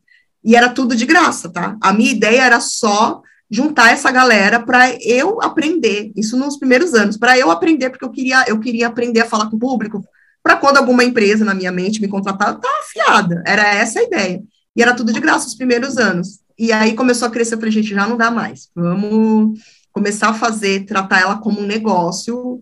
e 0.43 0.55
era 0.55 0.69
tudo 0.69 0.95
de 0.95 1.07
graça, 1.07 1.49
tá? 1.49 1.75
A 1.81 1.91
minha 1.91 2.11
ideia 2.11 2.43
era 2.43 2.59
só 2.59 3.21
juntar 3.49 3.91
essa 3.91 4.11
galera 4.11 4.59
para 4.59 4.95
eu 5.01 5.41
aprender, 5.41 6.11
isso 6.15 6.37
nos 6.37 6.57
primeiros 6.57 6.93
anos, 6.93 7.17
para 7.17 7.37
eu 7.37 7.49
aprender, 7.49 7.89
porque 7.89 8.05
eu 8.05 8.11
queria, 8.11 8.45
eu 8.47 8.59
queria 8.59 8.87
aprender 8.87 9.21
a 9.21 9.25
falar 9.25 9.49
com 9.49 9.55
o 9.55 9.59
público, 9.59 10.03
para 10.43 10.57
quando 10.57 10.77
alguma 10.77 11.03
empresa 11.03 11.43
na 11.43 11.55
minha 11.55 11.71
mente 11.71 11.99
me 11.99 12.07
contratar, 12.07 12.59
tá 12.59 12.69
afiada, 12.79 13.41
era 13.47 13.63
essa 13.73 13.99
a 13.99 14.03
ideia. 14.03 14.43
E 14.75 14.81
era 14.81 14.95
tudo 14.95 15.13
de 15.13 15.19
graça 15.19 15.47
os 15.47 15.55
primeiros 15.55 15.97
anos. 15.97 16.39
E 16.57 16.71
aí 16.71 16.93
começou 16.93 17.27
a 17.27 17.31
crescer, 17.31 17.55
eu 17.55 17.59
falei, 17.59 17.71
gente, 17.71 17.89
já 17.89 18.07
não 18.07 18.17
dá 18.17 18.31
mais, 18.31 18.69
vamos 18.73 19.59
começar 19.91 20.29
a 20.29 20.33
fazer, 20.33 20.85
tratar 20.85 21.21
ela 21.21 21.37
como 21.37 21.61
um 21.61 21.65
negócio, 21.65 22.59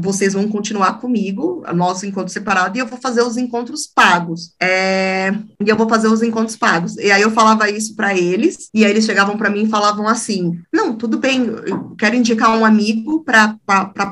vocês 0.00 0.32
vão 0.32 0.48
continuar 0.48 0.94
comigo, 0.94 1.62
nosso 1.74 2.06
encontro 2.06 2.32
separado, 2.32 2.76
e 2.76 2.80
eu 2.80 2.86
vou 2.86 2.98
fazer 2.98 3.22
os 3.22 3.36
encontros 3.36 3.86
pagos. 3.86 4.54
É, 4.60 5.32
e 5.64 5.68
eu 5.68 5.76
vou 5.76 5.88
fazer 5.88 6.08
os 6.08 6.22
encontros 6.22 6.56
pagos. 6.56 6.96
E 6.96 7.10
aí 7.10 7.22
eu 7.22 7.30
falava 7.30 7.70
isso 7.70 7.94
para 7.94 8.16
eles, 8.16 8.68
e 8.74 8.84
aí 8.84 8.90
eles 8.90 9.04
chegavam 9.04 9.36
para 9.36 9.50
mim 9.50 9.64
e 9.64 9.68
falavam 9.68 10.08
assim: 10.08 10.60
Não, 10.72 10.94
tudo 10.96 11.18
bem, 11.18 11.44
eu 11.66 11.94
quero 11.98 12.16
indicar 12.16 12.56
um 12.56 12.64
amigo 12.64 13.24
para 13.24 13.56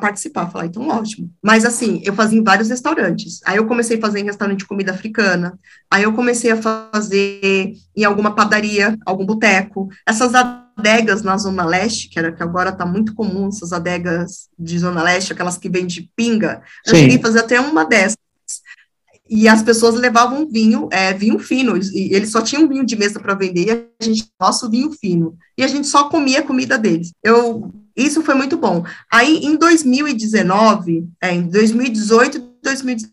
participar. 0.00 0.44
Eu 0.44 0.50
falei, 0.50 0.68
então 0.68 0.88
ótimo. 0.88 1.30
Mas 1.42 1.64
assim, 1.64 2.00
eu 2.04 2.14
fazia 2.14 2.38
em 2.38 2.44
vários 2.44 2.68
restaurantes. 2.68 3.40
Aí 3.44 3.56
eu 3.56 3.66
comecei 3.66 3.96
a 3.98 4.00
fazer 4.00 4.20
em 4.20 4.24
restaurante 4.24 4.61
de 4.61 4.66
comida 4.66 4.92
africana, 4.92 5.59
aí 5.90 6.02
eu 6.02 6.12
comecei 6.12 6.50
a 6.50 6.56
fazer 6.56 7.74
em 7.96 8.04
alguma 8.04 8.35
padaria, 8.35 8.96
algum 9.04 9.26
boteco. 9.26 9.88
Essas 10.06 10.35
adegas 10.81 11.23
na 11.23 11.37
Zona 11.37 11.64
Leste, 11.64 12.09
que, 12.09 12.19
era, 12.19 12.33
que 12.33 12.43
agora 12.43 12.71
está 12.71 12.87
muito 12.87 13.14
comum, 13.14 13.49
essas 13.49 13.73
adegas 13.73 14.49
de 14.59 14.79
Zona 14.79 15.03
Leste, 15.03 15.33
aquelas 15.33 15.59
que 15.59 15.69
vendem 15.69 16.11
pinga, 16.16 16.62
eu 16.87 16.95
cheguei 16.95 17.16
a 17.16 17.21
fazer 17.21 17.40
até 17.40 17.61
uma 17.61 17.85
dessas. 17.85 18.16
E 19.29 19.47
as 19.47 19.62
pessoas 19.62 19.95
levavam 19.95 20.49
vinho, 20.51 20.88
é, 20.90 21.12
vinho 21.12 21.38
fino, 21.38 21.77
e 21.77 22.12
eles 22.12 22.33
só 22.33 22.43
tinham 22.43 22.66
vinho 22.66 22.85
de 22.85 22.97
mesa 22.97 23.21
para 23.21 23.35
vender, 23.35 23.66
e 23.66 23.71
a 23.71 24.05
gente, 24.05 24.27
nosso 24.40 24.69
vinho 24.69 24.90
fino. 24.90 25.37
E 25.57 25.62
a 25.62 25.69
gente 25.69 25.87
só 25.87 26.09
comia 26.09 26.40
a 26.40 26.45
comida 26.45 26.77
deles. 26.77 27.12
Eu, 27.23 27.73
isso 27.95 28.23
foi 28.23 28.35
muito 28.35 28.57
bom. 28.57 28.85
Aí, 29.12 29.45
em 29.45 29.57
2019, 29.57 31.07
é, 31.23 31.33
em 31.33 31.43
2018, 31.43 32.38
2000, 32.38 32.50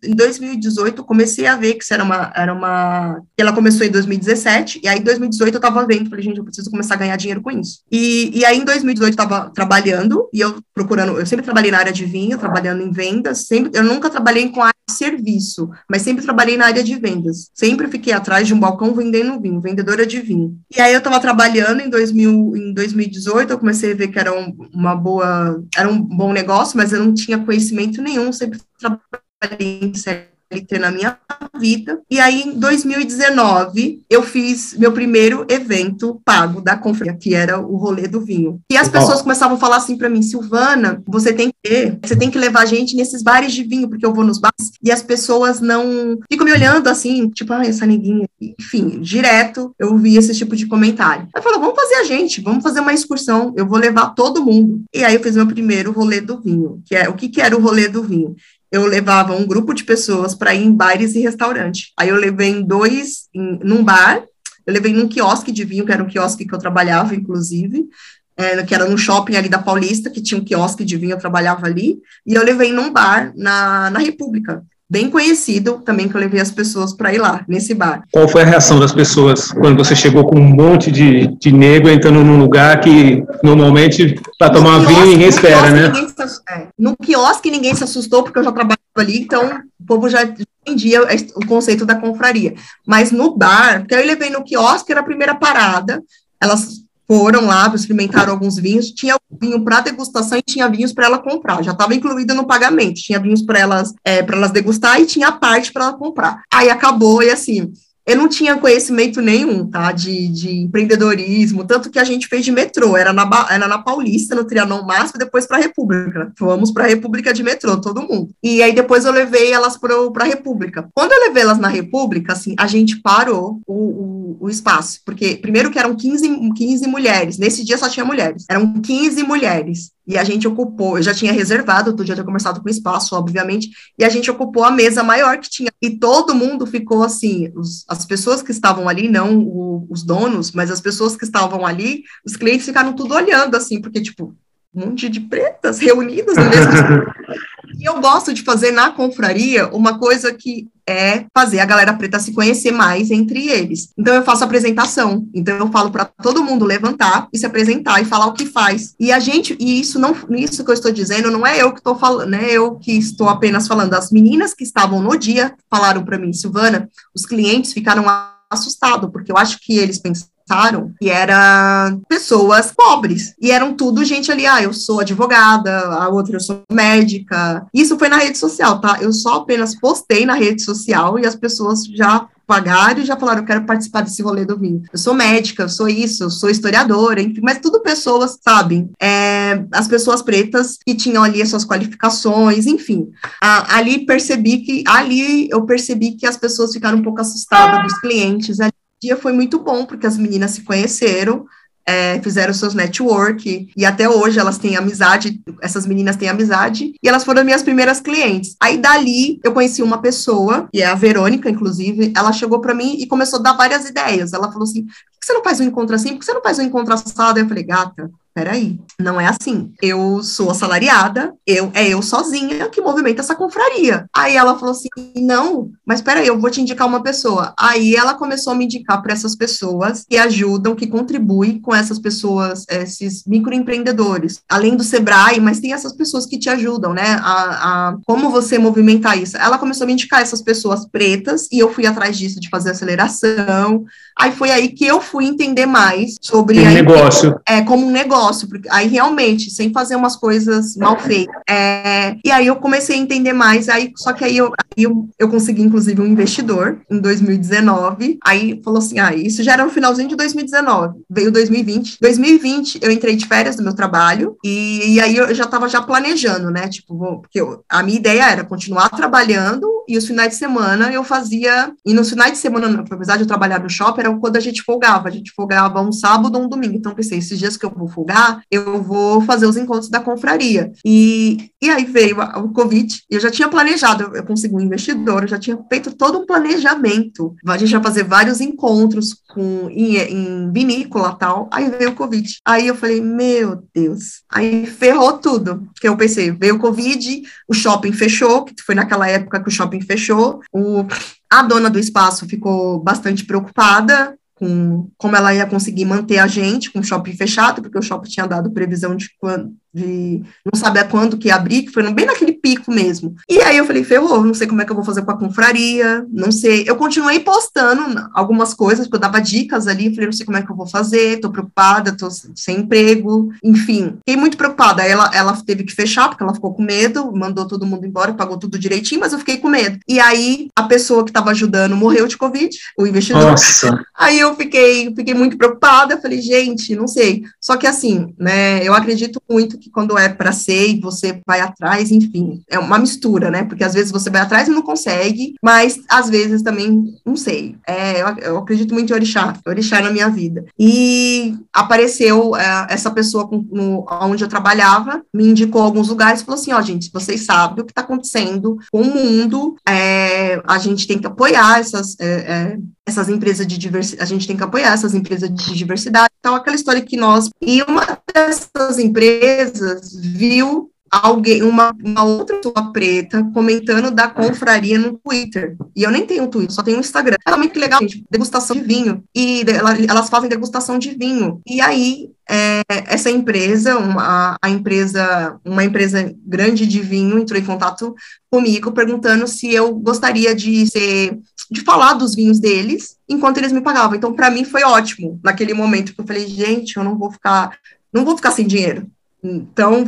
em 0.04 0.16
2018 0.16 1.02
eu 1.02 1.06
comecei 1.06 1.48
a 1.48 1.56
ver 1.56 1.76
que 1.76 1.84
isso 1.84 1.94
era 1.94 2.04
uma, 2.04 2.32
era 2.36 2.54
uma. 2.54 3.22
Ela 3.38 3.54
começou 3.54 3.86
em 3.86 3.92
2017, 3.92 4.82
e 4.84 4.88
aí 4.88 5.00
em 5.00 5.04
2018 5.04 5.56
eu 5.56 5.62
tava 5.62 5.86
vendo, 5.86 6.10
falei, 6.10 6.24
gente, 6.24 6.38
eu 6.38 6.44
preciso 6.44 6.70
começar 6.70 6.96
a 6.96 6.98
ganhar 6.98 7.16
dinheiro 7.16 7.42
com 7.42 7.52
isso. 7.52 7.82
E, 7.92 8.32
e 8.34 8.46
aí 8.46 8.58
em 8.58 8.66
2018 8.66 9.14
eu 9.14 9.18
tava 9.18 9.50
trabalhando, 9.52 10.30
e 10.34 10.40
eu 10.40 10.62
procurando, 10.74 11.18
eu 11.20 11.26
sempre 11.26 11.46
trabalhei 11.46 11.72
na 11.72 11.80
área 11.80 11.94
de 11.94 12.06
vinho, 12.06 12.38
trabalhando 12.38 12.82
em 12.82 12.92
vendas, 12.92 13.48
sempre, 13.48 13.72
eu 13.74 13.84
nunca 13.84 14.10
trabalhei 14.10 14.50
com 14.50 14.62
área 14.62 14.76
de 14.88 14.96
serviço, 14.96 15.70
mas 15.90 16.02
sempre 16.02 16.24
trabalhei 16.24 16.58
na 16.58 16.66
área 16.66 16.84
de 16.84 16.96
vendas. 16.96 17.50
Sempre 17.54 17.88
fiquei 17.88 18.14
atrás 18.14 18.48
de 18.48 18.54
um 18.54 18.60
balcão 18.60 18.94
vendendo 18.94 19.40
vinho, 19.40 19.60
vendedora 19.60 20.06
de 20.06 20.22
vinho. 20.22 20.58
E 20.76 20.80
aí 20.80 20.94
eu 20.94 21.02
tava 21.02 21.20
trabalhando 21.20 21.82
em, 21.82 21.90
2000, 21.90 22.56
em 22.56 22.74
2018, 22.74 23.52
eu 23.52 23.60
comecei 23.60 23.92
a 23.92 23.96
ver 23.96 24.08
que 24.10 24.20
era 24.20 24.34
um, 24.34 24.56
uma 24.74 24.96
boa, 24.96 25.62
era 25.76 25.90
um 25.90 26.00
bom 26.00 26.32
negócio, 26.32 26.78
mas 26.78 26.94
eu 26.94 27.04
não 27.04 27.14
tinha 27.14 27.38
conhecimento 27.38 28.02
nenhum, 28.02 28.32
sempre 28.32 28.60
trabalhei 28.80 29.27
em 29.60 29.94
CLT 29.94 30.80
na 30.80 30.92
minha 30.92 31.18
vida. 31.60 32.02
E 32.10 32.20
aí, 32.20 32.44
em 32.44 32.60
2019, 32.60 34.02
eu 34.10 34.24
fiz 34.24 34.76
meu 34.78 34.92
primeiro 34.92 35.46
evento 35.50 36.22
pago 36.24 36.62
da 36.62 36.78
conferência, 36.78 37.20
que 37.20 37.34
era 37.34 37.60
o 37.60 37.76
rolê 37.76 38.08
do 38.08 38.22
vinho. 38.22 38.60
E 38.72 38.78
as 38.78 38.88
pessoas 38.88 39.22
começavam 39.22 39.58
a 39.58 39.60
falar 39.60 39.78
assim 39.78 39.98
para 39.98 40.10
mim, 40.10 40.22
Silvana, 40.22 41.02
você 41.06 41.34
tem 41.34 41.50
que 41.50 41.56
ter, 41.64 42.00
você 42.04 42.16
tem 42.16 42.30
que 42.30 42.38
levar 42.38 42.62
a 42.62 42.66
gente 42.66 42.96
nesses 42.96 43.22
bares 43.22 43.54
de 43.54 43.64
vinho, 43.64 43.90
porque 43.90 44.06
eu 44.06 44.14
vou 44.14 44.24
nos 44.24 44.40
bares 44.40 44.72
e 44.84 44.92
as 44.92 45.02
pessoas 45.02 45.60
não 45.60 46.18
ficam 46.30 46.46
me 46.46 46.52
olhando 46.52 46.88
assim, 46.88 47.30
tipo, 47.30 47.54
ah, 47.54 47.66
essa 47.66 47.86
neguinha. 47.86 48.28
Enfim, 48.40 49.00
direto 49.02 49.74
eu 49.80 49.98
vi 49.98 50.16
esse 50.16 50.34
tipo 50.36 50.56
de 50.56 50.68
comentário. 50.68 51.28
Eu 51.36 51.42
falei, 51.42 51.60
vamos 51.60 51.76
fazer 51.76 51.96
a 51.96 52.04
gente, 52.04 52.42
vamos 52.42 52.64
fazer 52.64 52.80
uma 52.80 52.94
excursão, 52.94 53.54
eu 53.58 53.66
vou 53.66 53.80
levar 53.80 54.14
todo 54.14 54.46
mundo. 54.46 54.84
E 54.94 55.04
aí 55.04 55.16
eu 55.16 55.24
fiz 55.24 55.36
meu 55.36 55.48
primeiro 55.48 55.92
rolê 55.92 56.22
do 56.22 56.40
vinho, 56.40 56.82
que 56.86 56.96
é 56.96 57.10
o 57.10 57.14
que, 57.14 57.30
que 57.30 57.42
era 57.42 57.56
o 57.58 57.62
rolê 57.62 57.88
do 57.88 58.04
vinho? 58.04 58.36
Eu 58.72 58.86
levava 58.86 59.36
um 59.36 59.46
grupo 59.46 59.74
de 59.74 59.84
pessoas 59.84 60.36
para 60.36 60.54
ir 60.54 60.64
em 60.64 60.72
bares 60.72 61.16
e 61.16 61.22
restaurante. 61.22 61.94
Aí 61.98 62.10
eu 62.10 62.16
levei 62.16 62.50
em 62.50 62.62
dois, 62.62 63.28
em, 63.34 63.60
num 63.64 63.84
bar, 63.84 64.24
eu 64.66 64.74
levei 64.74 64.94
num 64.94 65.08
quiosque 65.08 65.52
de 65.52 65.64
vinho, 65.64 65.86
que 65.86 65.92
era 65.92 66.04
um 66.04 66.08
quiosque 66.08 66.46
que 66.46 66.54
eu 66.54 66.60
trabalhava, 66.60 67.16
inclusive, 67.16 67.88
é, 68.36 68.62
que 68.64 68.76
era 68.76 68.88
no 68.88 68.98
shopping 68.98 69.36
ali 69.36 69.50
da 69.50 69.60
Paulista, 69.60 70.10
que 70.10 70.22
tinha 70.22 70.40
um 70.40 70.44
quiosque 70.44 70.84
de 70.84 70.98
vinho, 70.98 71.14
eu 71.14 71.20
trabalhava 71.20 71.66
ali, 71.66 72.00
e 72.26 72.34
eu 72.34 72.44
levei 72.44 72.72
num 72.72 72.92
bar 72.92 73.34
na, 73.36 73.90
na 73.90 74.00
República, 74.00 74.64
bem 74.90 75.10
conhecido 75.10 75.82
também 75.84 76.08
que 76.08 76.16
eu 76.16 76.22
levei 76.22 76.40
as 76.40 76.52
pessoas 76.52 76.94
para 76.94 77.14
ir 77.14 77.18
lá, 77.18 77.44
nesse 77.48 77.74
bar. 77.74 78.04
Qual 78.12 78.28
foi 78.28 78.42
a 78.42 78.46
reação 78.46 78.80
das 78.80 78.94
pessoas 78.94 79.52
quando 79.52 79.78
você 79.78 79.96
chegou 79.96 80.26
com 80.26 80.40
um 80.40 80.44
monte 80.44 80.92
de, 80.92 81.28
de 81.38 81.52
negro 81.52 81.92
entrando 81.92 82.24
num 82.24 82.40
lugar 82.40 82.80
que 82.80 83.24
normalmente 83.44 84.20
para 84.40 84.50
tomar 84.50 84.80
vinho 84.80 85.06
ninguém 85.06 85.28
espera, 85.28 85.70
né? 85.72 85.88
Ninguém 85.90 86.08
se, 86.08 86.42
é, 86.50 86.68
no 86.80 86.96
quiosque 86.96 87.52
ninguém 87.52 87.76
se 87.76 87.84
assustou 87.84 88.24
porque 88.24 88.40
eu 88.40 88.44
já 88.44 88.52
trabalhava 88.52 88.80
ali, 88.96 89.20
então 89.20 89.62
o 89.80 89.86
povo 89.86 90.10
já 90.10 90.24
entendia 90.24 91.02
o 91.36 91.46
conceito 91.46 91.86
da 91.86 91.96
confraria. 91.96 92.56
Mas 92.86 93.12
no 93.12 93.36
bar, 93.36 93.80
porque 93.80 93.96
eu 93.96 94.06
levei 94.06 94.30
no 94.30 94.44
quiosque, 94.44 94.92
era 94.92 95.02
a 95.02 95.06
primeira 95.06 95.36
parada, 95.36 96.02
elas 96.42 96.87
foram 97.08 97.46
lá, 97.46 97.72
experimentaram 97.74 98.34
alguns 98.34 98.58
vinhos, 98.58 98.92
tinha 98.92 99.16
vinho 99.42 99.64
para 99.64 99.82
degustação 99.82 100.38
e 100.38 100.42
tinha 100.42 100.68
vinhos 100.68 100.92
para 100.92 101.06
ela 101.06 101.20
comprar, 101.20 101.64
já 101.64 101.72
estava 101.72 101.96
incluído 101.96 102.36
no 102.36 102.46
pagamento, 102.46 103.02
tinha 103.02 103.20
vinhos 103.20 103.42
para 103.42 103.60
elas 103.60 103.94
é, 104.04 104.22
para 104.22 104.36
elas 104.36 104.52
degustar 104.52 105.00
e 105.00 105.06
tinha 105.06 105.32
parte 105.32 105.72
para 105.72 105.86
ela 105.86 105.94
comprar. 105.98 106.42
Aí 106.54 106.70
acabou 106.70 107.24
e 107.24 107.32
assim, 107.32 107.72
eu 108.08 108.16
não 108.16 108.30
tinha 108.30 108.56
conhecimento 108.56 109.22
nenhum, 109.22 109.70
tá, 109.70 109.92
de, 109.92 110.30
de 110.30 110.62
empreendedorismo, 110.62 111.66
tanto 111.66 111.90
que 111.90 112.00
a 112.00 112.06
gente 112.06 112.26
fez 112.28 112.46
de 112.46 112.54
metrô, 112.54 112.96
era 112.96 113.12
na, 113.12 113.28
era 113.52 113.68
na 113.68 113.80
Paulista, 113.80 114.34
no 114.34 114.46
Trianon 114.46 114.84
Máximo, 114.84 115.18
e 115.18 115.26
depois 115.26 115.46
para 115.46 115.58
a 115.58 115.62
República. 115.62 116.32
Fomos 116.40 116.72
para 116.72 116.86
a 116.86 116.88
República 116.88 117.34
de 117.34 117.44
metrô, 117.44 117.82
todo 117.82 118.02
mundo. 118.02 118.30
E 118.42 118.64
aí 118.64 118.74
depois 118.74 119.04
eu 119.04 119.12
levei 119.12 119.52
elas 119.52 119.76
para 119.78 120.24
a 120.24 120.28
República. 120.28 120.88
Quando 120.94 121.12
eu 121.12 121.20
levei 121.28 121.44
elas 121.44 121.60
na 121.60 121.68
República, 121.68 122.32
assim, 122.32 122.56
a 122.58 122.66
gente 122.66 123.02
parou 123.02 123.60
o, 123.68 123.74
o, 123.74 124.38
o, 124.40 124.50
espaço, 124.50 125.02
porque 125.04 125.36
primeiro 125.36 125.70
que 125.70 125.78
eram 125.78 125.94
15, 125.94 126.54
15 126.56 126.88
mulheres, 126.88 127.38
nesse 127.38 127.66
dia 127.66 127.78
só 127.78 127.90
tinha 127.90 128.06
mulheres, 128.06 128.46
eram 128.50 128.80
15 128.82 129.22
mulheres 129.24 129.92
e 130.08 130.18
a 130.18 130.24
gente 130.24 130.48
ocupou, 130.48 130.98
eu 130.98 131.04
já 131.04 131.14
tinha 131.14 131.34
reservado, 131.34 131.90
outro 131.90 132.06
dia 132.06 132.16
tinha 132.16 132.26
conversado 132.26 132.62
com 132.62 132.68
o 132.68 132.72
espaço, 132.72 133.14
obviamente, 133.16 133.70
e 134.00 134.06
a 134.06 134.10
gente 134.10 134.32
ocupou 134.32 134.64
a 134.64 134.72
mesa 134.72 135.04
maior 135.04 135.38
que 135.38 135.50
tinha, 135.50 135.70
e 135.82 135.90
todo 135.92 136.34
mundo 136.34 136.66
ficou 136.66 137.04
assim, 137.04 137.52
os, 137.56 137.84
as 137.90 138.06
pessoas 138.06 138.42
que 138.42 138.52
estavam 138.52 138.88
ali, 138.88 139.10
não 139.10 139.40
o, 139.40 139.86
os 139.90 140.04
donos, 140.04 140.52
mas 140.54 140.72
as 140.72 140.80
pessoas 140.80 141.18
que 141.18 141.26
estavam 141.26 141.66
ali, 141.66 142.04
os 142.26 142.38
clientes 142.38 142.66
ficaram 142.66 142.94
tudo 142.94 143.14
olhando 143.14 143.56
assim, 143.56 143.82
porque, 143.82 144.02
tipo, 144.02 144.34
um 144.74 144.88
monte 144.88 145.10
de 145.10 145.20
pretas 145.20 145.80
reunidas 145.80 146.36
no 146.38 146.50
mesmo 146.50 146.72
E 147.80 147.86
eu 147.86 148.00
gosto 148.02 148.34
de 148.34 148.42
fazer 148.42 148.72
na 148.72 148.92
confraria 148.92 149.68
uma 149.68 150.00
coisa 150.00 150.34
que 150.34 150.68
é 150.88 151.26
fazer 151.36 151.60
a 151.60 151.66
galera 151.66 151.94
preta 151.94 152.18
se 152.18 152.34
conhecer 152.34 152.72
mais 152.72 153.12
entre 153.12 153.48
eles. 153.48 153.90
Então 153.98 154.16
eu 154.16 154.24
faço 154.24 154.44
apresentação. 154.44 155.28
Então 155.34 155.58
eu 155.58 155.70
falo 155.70 155.92
para 155.92 156.06
todo 156.06 156.44
mundo 156.44 156.66
levantar 156.66 157.28
e 157.32 157.38
se 157.38 157.46
apresentar 157.46 158.02
e 158.02 158.06
falar 158.06 158.28
o 158.28 158.34
que 158.34 158.46
faz. 158.46 158.96
E 159.00 159.12
a 159.12 159.20
gente, 159.20 159.56
e 159.60 159.80
isso 159.80 160.00
não, 160.00 160.16
isso 160.32 160.64
que 160.64 160.72
eu 160.72 160.74
estou 160.74 160.92
dizendo 160.92 161.30
não 161.30 161.46
é 161.46 161.62
eu 161.62 161.72
que 161.72 161.80
estou 161.80 161.98
falando, 161.98 162.30
né? 162.30 162.50
Eu 162.50 162.76
que 162.76 162.94
estou 162.94 163.30
apenas 163.30 163.68
falando. 163.68 163.94
As 163.94 164.12
meninas 164.12 164.54
que 164.54 164.64
estavam 164.64 165.02
no 165.02 165.18
dia 165.18 165.54
falaram 165.70 166.04
para 166.04 166.18
mim, 166.18 166.34
Silvana, 166.34 166.90
os 167.14 167.26
clientes 167.26 167.74
ficaram 167.74 168.06
assustados 168.50 169.10
porque 169.12 169.32
eu 169.32 169.38
acho 169.38 169.60
que 169.60 169.78
eles 169.78 170.00
pensaram 170.00 170.37
pensaram 170.48 170.94
que 171.00 171.10
eram 171.10 172.02
pessoas 172.08 172.72
pobres. 172.72 173.34
E 173.40 173.52
eram 173.52 173.76
tudo 173.76 174.06
gente 174.06 174.32
ali, 174.32 174.46
ah, 174.46 174.64
eu 174.64 174.74
sou 174.74 175.02
advogada, 175.02 175.78
a 175.90 176.08
outra 176.08 176.38
eu 176.38 176.40
sou 176.40 176.62
médica. 176.72 177.68
Isso 177.74 178.00
foi 178.00 178.08
na 178.08 178.18
rede 178.18 178.38
social, 178.38 178.80
tá? 178.80 178.98
Eu 179.02 179.12
só 179.12 179.36
apenas 179.36 179.76
postei 179.76 180.26
na 180.26 180.34
rede 180.34 180.64
social 180.64 181.20
e 181.20 181.26
as 181.26 181.36
pessoas 181.36 181.86
já 181.86 182.28
pagaram 182.48 183.02
e 183.02 183.06
já 183.06 183.18
falaram, 183.18 183.42
eu 183.42 183.46
quero 183.46 183.66
participar 183.66 184.02
desse 184.02 184.22
rolê 184.22 184.46
do 184.46 184.58
vinho. 184.58 184.82
Eu 184.92 184.98
sou 184.98 185.14
médica, 185.14 185.64
eu 185.64 185.70
sou 185.70 185.90
isso, 185.90 186.24
eu 186.24 186.30
sou 186.30 186.50
historiadora, 186.50 187.22
enfim, 187.22 187.42
mas 187.44 187.60
tudo 187.60 187.82
pessoas, 187.82 188.40
sabem? 188.42 188.90
É, 189.02 189.66
as 189.74 189.86
pessoas 189.86 190.22
pretas 190.22 190.78
que 190.78 190.96
tinham 190.96 191.24
ali 191.24 191.42
as 191.42 191.50
suas 191.50 191.66
qualificações, 191.66 192.66
enfim. 192.66 193.10
ali 193.42 194.06
percebi 194.06 194.60
que, 194.60 194.84
ali 194.88 195.50
eu 195.50 195.66
percebi 195.66 196.14
que 196.14 196.26
as 196.26 196.38
pessoas 196.38 196.72
ficaram 196.72 197.00
um 197.00 197.04
pouco 197.04 197.20
assustadas 197.20 197.84
dos 197.84 198.00
clientes, 198.00 198.62
ali 198.62 198.72
dia 199.02 199.18
foi 199.18 199.34
muito 199.34 199.60
bom, 199.60 199.86
porque 199.86 200.08
as 200.08 200.18
meninas 200.18 200.52
se 200.52 200.62
conheceram, 200.62 201.46
é, 201.86 202.20
fizeram 202.22 202.54
seus 202.54 202.74
network, 202.74 203.70
e 203.76 203.86
até 203.86 204.10
hoje 204.10 204.38
elas 204.38 204.58
têm 204.58 204.76
amizade, 204.76 205.42
essas 205.62 205.86
meninas 205.86 206.18
têm 206.18 206.28
amizade, 206.28 206.94
e 207.02 207.08
elas 207.08 207.24
foram 207.24 207.46
minhas 207.46 207.64
primeiras 207.64 208.02
clientes. 208.02 208.58
Aí 208.60 208.78
dali 208.78 209.40
eu 209.42 209.54
conheci 209.54 209.82
uma 209.82 210.02
pessoa, 210.02 210.68
e 210.74 210.82
é 210.82 210.86
a 210.86 210.96
Verônica, 210.96 211.50
inclusive, 211.50 212.12
ela 212.16 212.34
chegou 212.34 212.60
para 212.60 212.74
mim 212.74 212.98
e 213.00 213.08
começou 213.08 213.40
a 213.40 213.42
dar 213.42 213.54
várias 213.54 213.88
ideias. 213.88 214.34
Ela 214.34 214.52
falou 214.52 214.64
assim: 214.64 214.84
por 214.84 215.20
que 215.20 215.26
você 215.26 215.34
não 215.34 215.44
faz 215.44 215.60
um 215.62 215.64
encontro 215.64 215.96
assim? 215.96 216.10
Por 216.10 216.20
que 216.20 216.26
você 216.26 216.34
não 216.34 216.44
faz 216.44 216.60
um 216.60 216.64
encontro 216.64 216.94
assado? 216.94 217.40
Eu 217.40 217.48
falei, 217.48 217.64
gata, 217.64 218.12
peraí, 218.38 218.80
não 219.00 219.20
é 219.20 219.26
assim. 219.26 219.74
Eu 219.82 220.22
sou 220.22 220.52
assalariada, 220.52 221.34
eu 221.46 221.72
é 221.74 221.90
eu 221.90 222.04
sozinha 222.04 222.70
que 222.70 222.80
movimenta 222.80 223.22
essa 223.22 223.34
confraria. 223.34 224.06
Aí 224.16 224.38
ela 224.38 224.60
falou 224.60 224.76
assim: 224.76 224.90
não, 225.16 225.72
mas 225.84 226.04
peraí, 226.04 226.28
eu 226.28 226.40
vou 226.40 226.52
te 226.52 226.62
indicar 226.62 226.88
uma 226.88 227.02
pessoa. 227.02 227.56
Aí 227.58 227.96
ela 227.96 228.14
começou 228.14 228.54
a 228.54 228.56
me 228.56 228.66
indicar 228.66 229.02
para 229.02 229.12
essas 229.12 229.36
pessoas 229.36 230.06
que 230.08 230.18
ajudam, 230.18 230.76
que 230.76 230.86
contribuem 230.86 231.60
com 231.60 231.74
essas 231.74 231.98
pessoas, 231.98 232.64
esses 232.70 233.24
microempreendedores. 233.26 234.40
Além 234.48 234.76
do 234.76 234.84
Sebrae, 234.84 235.40
mas 235.40 235.60
tem 235.60 235.74
essas 235.74 235.94
pessoas 235.94 236.28
que 236.28 236.38
te 236.38 236.48
ajudam, 236.48 236.94
né? 236.94 237.20
A, 237.24 237.90
a 237.90 237.98
como 238.06 238.30
você 238.30 238.60
movimentar 238.60 239.18
isso. 239.18 239.36
Ela 239.36 239.58
começou 239.58 239.86
a 239.86 239.88
me 239.88 239.94
indicar 239.94 240.22
essas 240.22 240.44
pessoas 240.44 240.86
pretas 240.88 241.48
e 241.52 241.58
eu 241.58 241.74
fui 241.74 241.88
atrás 241.88 242.16
disso, 242.16 242.40
de 242.40 242.50
fazer 242.50 242.70
aceleração. 242.70 243.84
Aí 244.16 244.32
foi 244.32 244.52
aí 244.52 244.70
que 244.70 244.86
eu 244.86 245.02
fui 245.02 245.26
entender 245.26 245.66
mais 245.66 246.16
sobre. 246.22 246.60
Um 246.60 246.72
negócio. 246.72 247.40
É, 247.48 247.62
como 247.62 247.86
um 247.88 247.92
negócio 247.92 248.27
negócio, 248.28 248.48
porque 248.48 248.68
aí 248.72 248.88
realmente, 248.88 249.50
sem 249.50 249.72
fazer 249.72 249.96
umas 249.96 250.16
coisas 250.16 250.76
mal 250.76 251.00
feitas. 251.00 251.34
É, 251.50 252.16
e 252.24 252.32
aí 252.32 252.48
eu 252.48 252.56
comecei 252.58 252.96
a 252.96 253.00
entender 253.00 253.34
mais, 253.34 253.70
aí, 253.70 253.92
só 253.96 254.14
que 254.14 254.24
aí 254.24 254.38
eu, 254.38 254.48
aí 254.48 254.84
eu, 254.84 255.10
eu 255.18 255.30
consegui, 255.30 255.62
inclusive, 255.62 256.02
um 256.02 256.06
investidor 256.06 256.82
em 256.90 257.00
2019. 257.00 258.18
Aí 258.24 258.62
falou 258.64 258.80
assim: 258.80 259.00
ah, 259.00 259.14
isso 259.14 259.44
já 259.44 259.54
era 259.54 259.66
no 259.66 259.72
finalzinho 259.72 260.10
de 260.10 260.16
2019, 260.16 261.00
veio 261.10 261.32
2020. 261.32 261.98
2020, 262.02 262.80
eu 262.82 262.92
entrei 262.92 263.16
de 263.16 263.26
férias 263.26 263.56
do 263.56 263.64
meu 263.64 263.74
trabalho, 263.74 264.38
e, 264.44 264.96
e 264.96 265.00
aí 265.00 265.16
eu 265.16 265.34
já 265.34 265.46
estava 265.46 265.68
já 265.70 265.82
planejando, 265.82 266.52
né? 266.52 266.68
Tipo, 266.68 266.98
vou, 266.98 267.22
porque 267.22 267.40
eu, 267.40 267.64
a 267.70 267.82
minha 267.84 267.98
ideia 267.98 268.30
era 268.30 268.44
continuar 268.44 268.90
trabalhando 268.90 269.77
e 269.88 269.98
os 269.98 270.06
finais 270.06 270.30
de 270.30 270.36
semana 270.36 270.92
eu 270.92 271.04
fazia. 271.04 271.72
E 271.86 271.94
nos 271.94 272.10
finais 272.10 272.34
de 272.34 272.38
semana, 272.38 272.84
apesar 272.90 273.16
de 273.16 273.24
eu 273.24 273.28
trabalhar 273.28 273.60
no 273.60 273.70
shopping, 273.70 274.02
era 274.02 274.18
quando 274.18 274.36
a 274.36 274.42
gente 274.42 274.62
folgava. 274.62 275.08
A 275.08 275.12
gente 275.12 275.32
folgava 275.32 275.82
um 275.82 275.92
sábado 275.92 276.36
ou 276.38 276.46
um 276.46 276.50
domingo. 276.50 276.76
Então, 276.76 276.94
pensei, 276.94 277.20
esses 277.20 277.38
dias 277.38 277.58
que 277.58 277.66
eu 277.66 277.70
vou 277.70 277.88
folgar, 277.88 278.42
eu 278.52 278.82
vou 278.82 279.22
fazer 279.22 279.46
os 279.46 279.58
encontros 279.58 279.90
da 279.90 280.00
confraria. 280.00 280.72
E, 280.86 281.50
e 281.62 281.70
aí 281.70 281.86
veio 281.86 282.18
o 282.20 282.50
Covid, 282.50 283.04
eu 283.10 283.20
já 283.20 283.30
tinha 283.32 283.48
planejado, 283.48 284.16
eu 284.16 284.24
consegui 284.24 284.56
um 284.56 284.60
investidor, 284.60 285.24
eu 285.24 285.28
já 285.28 285.40
tinha 285.40 285.58
feito 285.70 285.96
todo 285.96 286.20
um 286.20 286.26
planejamento. 286.26 287.36
A 287.46 287.58
gente 287.58 287.72
ia 287.72 287.82
fazer 287.82 288.04
vários 288.04 288.42
encontros 288.42 289.16
com, 289.30 289.70
em, 289.70 289.98
em 289.98 290.52
vinícola 290.52 291.16
tal, 291.16 291.50
aí 291.52 291.70
veio 291.70 291.92
o 291.92 291.96
Covid. 291.96 292.40
Aí 292.46 292.68
eu 292.68 292.76
falei, 292.76 293.02
meu 293.02 293.64
Deus, 293.74 294.24
aí 294.30 294.66
ferrou 294.66 295.14
tudo, 295.14 295.68
porque 295.74 295.88
eu 295.88 295.98
pensei, 295.98 296.32
veio 296.32 296.56
o 296.56 296.60
Covid, 296.60 297.22
o 297.48 297.54
shopping 297.54 297.92
fechou, 297.92 298.46
que 298.46 298.54
foi 298.64 298.76
naquela 298.76 299.08
época 299.08 299.42
que 299.42 299.48
o 299.48 299.52
shopping 299.52 299.77
fechou, 299.82 300.42
o, 300.52 300.86
a 301.30 301.42
dona 301.42 301.70
do 301.70 301.80
espaço 301.80 302.28
ficou 302.28 302.80
bastante 302.80 303.26
preocupada, 303.26 304.18
com 304.36 304.90
como 304.98 305.16
ela 305.16 305.34
ia 305.34 305.46
conseguir 305.46 305.86
manter 305.86 306.20
a 306.20 306.28
gente 306.28 306.72
com 306.72 306.80
o 306.80 306.84
shopping 306.84 307.16
fechado, 307.16 307.62
porque 307.62 307.78
o 307.78 307.82
shopping 307.82 308.10
tinha 308.10 308.28
dado 308.28 308.52
previsão 308.52 308.96
de 308.96 309.10
quando 309.20 309.54
de 309.78 310.24
não 310.44 310.60
saber 310.60 310.88
quando 310.88 311.18
que 311.18 311.30
abrir, 311.30 311.64
que 311.64 311.72
foi 311.72 311.84
bem 311.94 312.06
naquele 312.06 312.34
pico 312.34 312.72
mesmo. 312.72 313.16
E 313.30 313.40
aí 313.42 313.58
eu 313.58 313.66
falei, 313.66 313.84
ferrou, 313.84 314.24
não 314.24 314.34
sei 314.34 314.48
como 314.48 314.62
é 314.62 314.66
que 314.66 314.72
eu 314.72 314.76
vou 314.76 314.84
fazer 314.84 315.04
com 315.04 315.12
a 315.12 315.18
confraria, 315.18 316.06
não 316.10 316.32
sei. 316.32 316.64
Eu 316.68 316.76
continuei 316.76 317.20
postando 317.20 318.10
algumas 318.14 318.54
coisas, 318.54 318.86
porque 318.86 318.96
eu 318.96 319.02
dava 319.02 319.22
dicas 319.22 319.68
ali, 319.68 319.94
falei, 319.94 320.08
não 320.08 320.14
sei 320.14 320.26
como 320.26 320.38
é 320.38 320.42
que 320.42 320.52
eu 320.52 320.56
vou 320.56 320.68
fazer, 320.68 321.20
tô 321.20 321.30
preocupada, 321.30 321.96
tô 321.96 322.10
sem 322.36 322.60
emprego, 322.60 323.32
enfim. 323.44 323.98
Fiquei 324.00 324.18
muito 324.18 324.38
preocupada. 324.38 324.82
Aí 324.82 324.92
ela, 324.92 325.12
ela 325.14 325.38
teve 325.46 325.64
que 325.64 325.74
fechar, 325.74 326.10
porque 326.10 326.24
ela 326.24 326.34
ficou 326.34 326.54
com 326.54 326.64
medo, 326.64 327.12
mandou 327.16 327.48
todo 327.48 327.66
mundo 327.66 327.86
embora, 327.86 328.14
pagou 328.14 328.38
tudo 328.38 328.58
direitinho, 328.58 329.02
mas 329.02 329.14
eu 329.14 329.20
fiquei 329.20 329.38
com 329.38 329.50
medo. 329.50 329.80
E 329.88 330.00
aí 330.00 330.48
a 330.56 330.64
pessoa 330.64 331.04
que 331.04 331.12
estava 331.12 331.32
ajudando 331.32 331.76
morreu 331.76 332.08
de 332.08 332.18
Covid, 332.18 332.50
o 332.78 332.88
investidor. 332.88 333.24
Nossa. 333.24 333.80
Aí 333.96 334.20
eu 334.20 334.36
fiquei, 334.36 334.94
fiquei 334.96 335.14
muito 335.14 335.38
preocupada, 335.38 336.02
falei, 336.02 336.22
gente, 336.22 336.76
não 336.76 336.88
sei. 336.88 337.24
Só 337.40 337.58
que 337.58 337.68
assim, 337.68 338.14
né, 338.18 338.64
eu 338.64 338.74
acredito 338.74 339.22
muito 339.30 339.58
que 339.58 339.67
que 339.68 339.72
quando 339.72 339.98
é 339.98 340.10
para 340.10 340.32
ser 340.32 340.70
e 340.70 340.80
você 340.80 341.22
vai 341.26 341.42
atrás, 341.42 341.92
enfim, 341.92 342.42
é 342.50 342.58
uma 342.58 342.80
mistura, 342.80 343.30
né? 343.30 343.44
Porque 343.44 343.64
às 343.64 343.74
vezes 343.74 343.92
você 343.92 344.10
vai 344.10 344.22
atrás 344.22 344.48
e 344.48 344.52
não 344.52 344.62
consegue, 344.62 345.36
mas 345.42 345.80
às 345.90 346.10
vezes 346.10 346.42
também, 346.42 346.96
não 347.06 347.16
sei. 347.16 347.56
É, 347.68 348.02
eu, 348.02 348.08
eu, 348.18 348.38
acredito 348.38 348.74
muito 348.74 348.92
em 348.92 348.96
orixá, 348.96 349.34
orixá 349.46 349.82
na 349.82 349.92
minha 349.92 350.10
vida. 350.10 350.46
E 350.58 351.36
apareceu 351.54 352.36
é, 352.36 352.68
essa 352.70 352.90
pessoa 352.90 353.28
com, 353.28 353.46
no, 353.52 353.86
onde 354.02 354.24
eu 354.24 354.28
trabalhava, 354.28 355.02
me 355.14 355.28
indicou 355.28 355.62
alguns 355.62 355.90
lugares, 355.90 356.22
falou 356.22 356.40
assim, 356.40 356.54
ó, 356.54 356.62
gente, 356.62 356.92
vocês 356.92 357.26
sabem 357.26 357.62
o 357.62 357.66
que 357.66 357.72
está 357.72 357.82
acontecendo 357.82 358.58
com 358.72 358.82
o 358.82 358.94
mundo, 358.94 359.56
é, 359.68 360.42
a 360.48 360.58
gente 360.58 360.88
tem 360.88 361.00
que 361.00 361.08
apoiar 361.08 361.60
essas, 361.60 361.96
é, 362.00 362.08
é 362.08 362.58
essas 362.88 363.10
empresas 363.10 363.46
de 363.46 363.58
diversidade, 363.58 364.02
a 364.02 364.06
gente 364.06 364.26
tem 364.26 364.38
que 364.38 364.44
apoiar 364.44 364.72
essas 364.72 364.96
empresas 364.96 365.30
de 365.30 365.54
diversidade. 365.54 366.10
Então, 366.20 366.34
aquela 366.34 366.56
história 366.56 366.82
que 366.82 366.96
nós. 366.96 367.30
E 367.42 367.62
uma 367.64 368.00
dessas 368.14 368.80
empresas 368.80 369.94
viu 369.94 370.72
alguém, 370.92 371.44
uma, 371.44 371.76
uma 371.84 372.04
outra 372.04 372.38
pessoa 372.38 372.72
preta 372.72 373.24
comentando 373.34 373.92
da 373.92 374.08
confraria 374.08 374.78
no 374.80 374.98
Twitter. 374.98 375.56
E 375.76 375.84
eu 375.84 375.92
nem 375.92 376.06
tenho 376.06 376.28
Twitter, 376.28 376.54
só 376.54 376.64
tenho 376.64 376.80
Instagram. 376.80 377.16
É 377.26 377.30
realmente 377.30 377.58
legal, 377.58 377.80
gente, 377.82 378.04
degustação 378.10 378.56
de 378.56 378.64
vinho. 378.64 379.04
E 379.16 379.44
elas 379.88 380.10
fazem 380.10 380.30
degustação 380.30 380.80
de 380.80 380.92
vinho. 380.92 381.42
E 381.48 381.62
aí, 381.62 382.10
é, 382.30 382.62
essa 382.88 383.10
empresa, 383.10 383.78
uma, 383.78 384.38
a 384.42 384.50
empresa, 384.50 385.40
uma 385.46 385.64
empresa 385.64 386.14
grande 386.26 386.66
de 386.66 386.80
vinho 386.82 387.20
entrou 387.20 387.40
em 387.40 387.46
contato 387.46 387.96
comigo 388.30 388.72
perguntando 388.72 389.28
se 389.28 389.54
eu 389.54 389.74
gostaria 389.76 390.36
de 390.36 390.68
ser 390.68 391.18
de 391.50 391.62
falar 391.62 391.94
dos 391.94 392.14
vinhos 392.14 392.40
deles 392.40 392.98
enquanto 393.08 393.38
eles 393.38 393.52
me 393.52 393.62
pagavam. 393.62 393.96
Então, 393.96 394.14
para 394.14 394.30
mim 394.30 394.44
foi 394.44 394.64
ótimo 394.64 395.20
naquele 395.24 395.54
momento, 395.54 395.88
porque 395.88 396.02
eu 396.02 396.08
falei, 396.08 396.28
gente, 396.28 396.76
eu 396.76 396.84
não 396.84 396.98
vou 396.98 397.10
ficar, 397.10 397.58
não 397.92 398.04
vou 398.04 398.18
ficar 398.18 398.32
sem 398.32 398.46
dinheiro. 398.46 398.86
Então, 399.24 399.86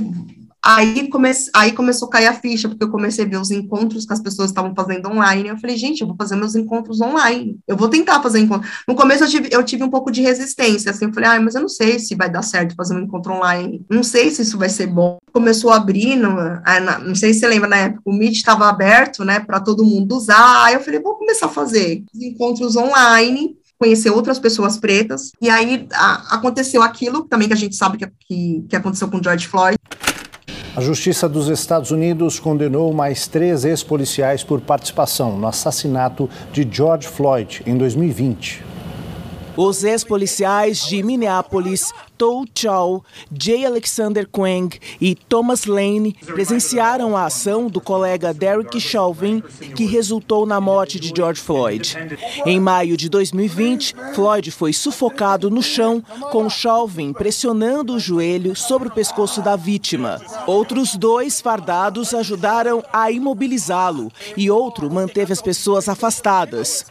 Aí, 0.71 1.07
come, 1.09 1.31
aí 1.55 1.71
começou 1.71 2.07
a 2.07 2.11
cair 2.11 2.27
a 2.27 2.33
ficha, 2.33 2.69
porque 2.69 2.83
eu 2.83 2.91
comecei 2.91 3.25
a 3.25 3.27
ver 3.27 3.37
os 3.37 3.49
encontros 3.49 4.05
que 4.05 4.13
as 4.13 4.19
pessoas 4.19 4.51
estavam 4.51 4.75
fazendo 4.75 5.09
online. 5.09 5.49
Eu 5.49 5.57
falei, 5.57 5.75
gente, 5.75 6.01
eu 6.01 6.07
vou 6.07 6.15
fazer 6.15 6.35
meus 6.35 6.53
encontros 6.53 7.01
online. 7.01 7.57
Eu 7.67 7.75
vou 7.75 7.89
tentar 7.89 8.21
fazer 8.21 8.37
encontro. 8.37 8.69
No 8.87 8.93
começo 8.93 9.23
eu 9.23 9.27
tive, 9.27 9.49
eu 9.51 9.63
tive 9.63 9.83
um 9.83 9.89
pouco 9.89 10.11
de 10.11 10.21
resistência, 10.21 10.91
assim, 10.91 11.05
eu 11.05 11.13
falei, 11.13 11.27
ah, 11.27 11.41
mas 11.41 11.55
eu 11.55 11.61
não 11.61 11.67
sei 11.67 11.97
se 11.97 12.13
vai 12.13 12.29
dar 12.29 12.43
certo 12.43 12.75
fazer 12.75 12.93
um 12.93 12.99
encontro 12.99 13.33
online. 13.33 13.83
Não 13.89 14.03
sei 14.03 14.29
se 14.29 14.43
isso 14.43 14.59
vai 14.59 14.69
ser 14.69 14.85
bom. 14.85 15.17
Começou 15.33 15.71
a 15.71 15.77
abrir, 15.77 16.15
não, 16.15 16.35
não 17.03 17.15
sei 17.15 17.33
se 17.33 17.39
você 17.39 17.47
lembra, 17.47 17.67
na 17.67 17.77
época, 17.77 18.03
o 18.05 18.13
Meet 18.13 18.35
estava 18.35 18.69
aberto, 18.69 19.25
né, 19.25 19.39
para 19.39 19.59
todo 19.59 19.83
mundo 19.83 20.15
usar. 20.15 20.65
Aí 20.65 20.75
eu 20.75 20.81
falei, 20.81 20.99
vou 20.99 21.15
começar 21.15 21.47
a 21.47 21.49
fazer 21.49 22.03
encontros 22.13 22.75
online 22.75 23.57
conhecer 23.79 24.09
outras 24.09 24.37
pessoas 24.37 24.77
pretas, 24.77 25.31
e 25.41 25.49
aí 25.49 25.87
a, 25.93 26.35
aconteceu 26.35 26.83
aquilo 26.83 27.23
também 27.23 27.47
que 27.47 27.53
a 27.53 27.57
gente 27.57 27.77
sabe 27.77 27.97
que, 27.97 28.11
que, 28.27 28.65
que 28.67 28.75
aconteceu 28.75 29.07
com 29.07 29.23
George 29.23 29.47
Floyd. 29.47 29.78
A 30.79 30.81
Justiça 30.81 31.27
dos 31.27 31.49
Estados 31.49 31.91
Unidos 31.91 32.39
condenou 32.39 32.93
mais 32.93 33.27
três 33.27 33.65
ex-policiais 33.65 34.45
por 34.45 34.61
participação 34.61 35.37
no 35.37 35.45
assassinato 35.45 36.29
de 36.53 36.65
George 36.71 37.05
Floyd 37.05 37.61
em 37.67 37.77
2020. 37.77 38.68
Os 39.61 39.83
ex-policiais 39.83 40.85
de 40.87 41.03
Minneapolis, 41.03 41.91
Tou 42.17 42.45
Chow, 42.57 43.03
J. 43.29 43.65
Alexander 43.65 44.25
Quang 44.25 44.69
e 45.01 45.13
Thomas 45.13 45.65
Lane 45.65 46.13
presenciaram 46.27 47.17
a 47.17 47.25
ação 47.25 47.67
do 47.67 47.81
colega 47.81 48.33
Derek 48.33 48.79
Chauvin, 48.79 49.43
que 49.75 49.83
resultou 49.83 50.45
na 50.45 50.61
morte 50.61 50.97
de 50.97 51.11
George 51.13 51.41
Floyd. 51.41 51.93
Em 52.45 52.57
maio 52.57 52.95
de 52.95 53.09
2020, 53.09 53.95
Floyd 54.15 54.49
foi 54.49 54.71
sufocado 54.71 55.49
no 55.49 55.61
chão, 55.61 56.01
com 56.31 56.49
Chauvin 56.49 57.11
pressionando 57.11 57.95
o 57.95 57.99
joelho 57.99 58.55
sobre 58.55 58.87
o 58.87 58.91
pescoço 58.91 59.41
da 59.41 59.57
vítima. 59.57 60.21
Outros 60.47 60.95
dois 60.95 61.41
fardados 61.41 62.13
ajudaram 62.13 62.81
a 62.93 63.11
imobilizá-lo 63.11 64.09
e 64.37 64.49
outro 64.49 64.89
manteve 64.89 65.33
as 65.33 65.41
pessoas 65.41 65.89
afastadas. 65.89 66.85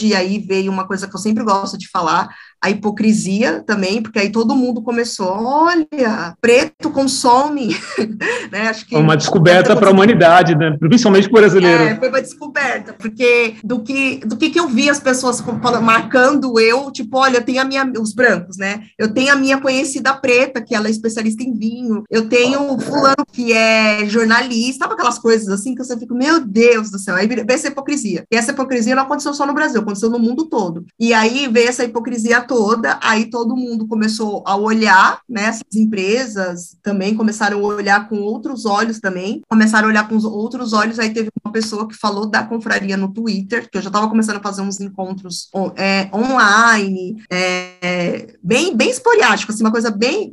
E 0.00 0.14
aí 0.14 0.38
veio 0.38 0.70
uma 0.70 0.86
coisa 0.86 1.08
que 1.08 1.14
eu 1.14 1.20
sempre 1.20 1.42
gosto 1.44 1.76
de 1.76 1.88
falar, 1.88 2.28
a 2.62 2.70
hipocrisia 2.70 3.62
também, 3.66 4.02
porque 4.02 4.18
aí 4.18 4.30
todo 4.30 4.56
mundo 4.56 4.82
começou, 4.82 5.28
olha, 5.28 6.36
preto 6.40 6.90
consome, 6.90 7.76
né? 8.52 8.68
Acho 8.68 8.86
que 8.86 8.94
uma 8.96 9.16
descoberta 9.16 9.74
para 9.74 9.88
a 9.88 9.92
humanidade, 9.92 10.54
né? 10.54 10.76
Principalmente 10.78 11.28
para 11.28 11.38
o 11.38 11.40
brasileiro. 11.40 11.82
É, 11.82 11.96
foi 11.96 12.08
uma 12.08 12.20
descoberta, 12.20 12.92
porque 12.92 13.54
do 13.64 13.80
que 13.80 14.18
do 14.18 14.36
que, 14.36 14.50
que 14.50 14.60
eu 14.60 14.68
vi 14.68 14.90
as 14.90 15.00
pessoas 15.00 15.42
marcando 15.82 16.58
eu, 16.60 16.90
tipo, 16.90 17.18
olha, 17.18 17.38
eu 17.38 17.44
tenho 17.44 17.62
a 17.62 17.64
minha 17.64 17.90
os 17.98 18.12
brancos, 18.12 18.56
né? 18.56 18.84
Eu 18.98 19.12
tenho 19.12 19.32
a 19.32 19.36
minha 19.36 19.58
conhecida 19.58 20.14
preta, 20.14 20.60
que 20.60 20.74
ela 20.74 20.88
é 20.88 20.90
especialista 20.90 21.42
em 21.42 21.54
vinho. 21.54 22.04
Eu 22.10 22.28
tenho 22.28 22.78
fulano 22.78 23.24
que 23.32 23.52
é 23.52 24.04
jornalista, 24.06 24.84
sabe 24.84 24.94
aquelas 24.94 25.18
coisas 25.18 25.48
assim 25.48 25.74
que 25.74 25.84
você 25.84 25.96
fica, 25.96 26.14
meu 26.14 26.40
Deus 26.40 26.90
do 26.90 26.98
céu, 26.98 27.14
aí 27.14 27.26
veio 27.26 27.44
essa 27.48 27.68
hipocrisia. 27.68 28.24
E 28.30 28.36
essa 28.36 28.50
hipocrisia 28.50 28.94
não 28.94 29.04
aconteceu 29.04 29.32
só 29.34 29.46
no 29.46 29.54
Brasil, 29.54 29.80
aconteceu 29.80 30.10
no 30.10 30.18
mundo 30.18 30.46
todo. 30.46 30.84
E 30.98 31.12
aí 31.12 31.48
veio 31.48 31.68
essa 31.68 31.84
hipocrisia 31.84 32.42
toda, 32.50 32.98
aí 33.00 33.26
todo 33.26 33.56
mundo 33.56 33.86
começou 33.86 34.42
a 34.44 34.56
olhar, 34.56 35.20
né, 35.28 35.44
essas 35.44 35.76
empresas 35.76 36.76
também 36.82 37.14
começaram 37.14 37.60
a 37.60 37.62
olhar 37.62 38.08
com 38.08 38.16
outros 38.16 38.66
olhos 38.66 38.98
também, 38.98 39.40
começaram 39.48 39.86
a 39.86 39.90
olhar 39.92 40.08
com 40.08 40.16
outros 40.16 40.72
olhos, 40.72 40.98
aí 40.98 41.10
teve 41.14 41.30
uma 41.44 41.52
pessoa 41.52 41.86
que 41.86 41.94
falou 41.94 42.26
da 42.26 42.42
confraria 42.42 42.96
no 42.96 43.12
Twitter, 43.12 43.70
que 43.70 43.78
eu 43.78 43.82
já 43.82 43.88
estava 43.88 44.08
começando 44.08 44.38
a 44.38 44.42
fazer 44.42 44.62
uns 44.62 44.80
encontros 44.80 45.48
é, 45.76 46.10
online, 46.12 47.22
é, 47.30 48.34
bem, 48.42 48.76
bem 48.76 48.90
esporádico, 48.90 49.52
assim, 49.52 49.62
uma 49.62 49.70
coisa 49.70 49.92
bem 49.92 50.28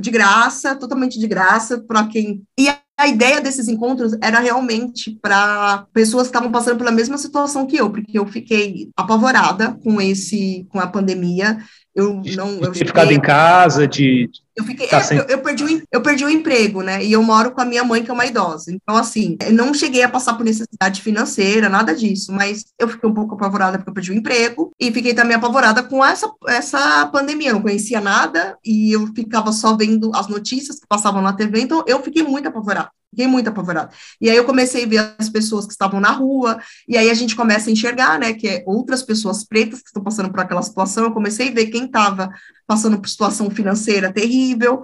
de 0.00 0.10
graça, 0.10 0.74
totalmente 0.74 1.18
de 1.18 1.26
graça, 1.26 1.78
para 1.78 2.06
quem... 2.06 2.42
E 2.58 2.70
a 3.00 3.08
ideia 3.08 3.40
desses 3.40 3.66
encontros 3.66 4.12
era 4.20 4.38
realmente 4.40 5.18
para 5.22 5.86
pessoas 5.92 6.24
que 6.24 6.28
estavam 6.28 6.52
passando 6.52 6.76
pela 6.76 6.92
mesma 6.92 7.16
situação 7.16 7.66
que 7.66 7.76
eu, 7.76 7.88
porque 7.88 8.18
eu 8.18 8.26
fiquei 8.26 8.90
apavorada 8.94 9.72
com 9.82 10.00
esse, 10.00 10.66
com 10.68 10.78
a 10.78 10.86
pandemia. 10.86 11.58
Eu 11.94 12.22
não, 12.36 12.60
eu 12.60 12.72
ter 12.72 12.86
ficado 12.86 13.12
em 13.12 13.20
casa, 13.20 13.86
de 13.86 14.30
eu 14.60 14.64
fiquei, 14.64 14.86
tá 14.88 14.98
é, 14.98 15.18
eu, 15.18 15.24
eu, 15.24 15.38
perdi 15.38 15.64
o, 15.64 15.82
eu 15.90 16.02
perdi 16.02 16.24
o 16.24 16.28
emprego, 16.28 16.82
né? 16.82 17.02
E 17.02 17.12
eu 17.12 17.22
moro 17.22 17.50
com 17.50 17.60
a 17.60 17.64
minha 17.64 17.82
mãe, 17.82 18.02
que 18.02 18.10
é 18.10 18.14
uma 18.14 18.26
idosa. 18.26 18.70
Então, 18.70 18.96
assim, 18.96 19.36
não 19.52 19.72
cheguei 19.72 20.02
a 20.02 20.08
passar 20.08 20.34
por 20.34 20.44
necessidade 20.44 21.00
financeira, 21.00 21.68
nada 21.68 21.94
disso, 21.94 22.32
mas 22.32 22.64
eu 22.78 22.88
fiquei 22.88 23.08
um 23.08 23.14
pouco 23.14 23.34
apavorada 23.34 23.78
porque 23.78 23.90
eu 23.90 23.94
perdi 23.94 24.12
o 24.12 24.14
emprego 24.14 24.70
e 24.78 24.92
fiquei 24.92 25.14
também 25.14 25.36
apavorada 25.36 25.82
com 25.82 26.04
essa, 26.04 26.30
essa 26.46 27.06
pandemia. 27.06 27.50
Eu 27.50 27.54
não 27.54 27.62
conhecia 27.62 28.00
nada 28.00 28.56
e 28.64 28.92
eu 28.92 29.06
ficava 29.14 29.50
só 29.52 29.76
vendo 29.76 30.10
as 30.14 30.28
notícias 30.28 30.78
que 30.78 30.86
passavam 30.86 31.22
na 31.22 31.32
TV, 31.32 31.60
então 31.60 31.82
eu 31.86 32.02
fiquei 32.02 32.22
muito 32.22 32.48
apavorada. 32.48 32.90
Fiquei 33.10 33.26
muito 33.26 33.48
apavorada. 33.48 33.92
E 34.20 34.30
aí 34.30 34.36
eu 34.36 34.44
comecei 34.44 34.84
a 34.84 34.88
ver 34.88 35.14
as 35.18 35.28
pessoas 35.28 35.66
que 35.66 35.72
estavam 35.72 36.00
na 36.00 36.12
rua, 36.12 36.60
e 36.88 36.96
aí 36.96 37.10
a 37.10 37.14
gente 37.14 37.34
começa 37.34 37.68
a 37.68 37.72
enxergar, 37.72 38.18
né, 38.18 38.32
que 38.32 38.48
é 38.48 38.62
outras 38.66 39.02
pessoas 39.02 39.44
pretas 39.44 39.80
que 39.80 39.88
estão 39.88 40.02
passando 40.02 40.30
por 40.30 40.40
aquela 40.40 40.62
situação. 40.62 41.04
Eu 41.04 41.12
comecei 41.12 41.48
a 41.48 41.52
ver 41.52 41.66
quem 41.66 41.86
estava 41.86 42.30
passando 42.66 43.00
por 43.00 43.08
situação 43.08 43.50
financeira 43.50 44.12
terrível, 44.12 44.82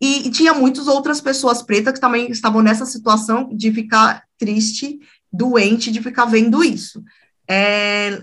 e, 0.00 0.26
e 0.26 0.30
tinha 0.30 0.54
muitas 0.54 0.88
outras 0.88 1.20
pessoas 1.20 1.62
pretas 1.62 1.92
que 1.92 2.00
também 2.00 2.30
estavam 2.30 2.62
nessa 2.62 2.86
situação 2.86 3.50
de 3.54 3.70
ficar 3.70 4.24
triste, 4.38 4.98
doente, 5.30 5.92
de 5.92 6.00
ficar 6.00 6.24
vendo 6.24 6.64
isso. 6.64 7.04
É, 7.46 8.22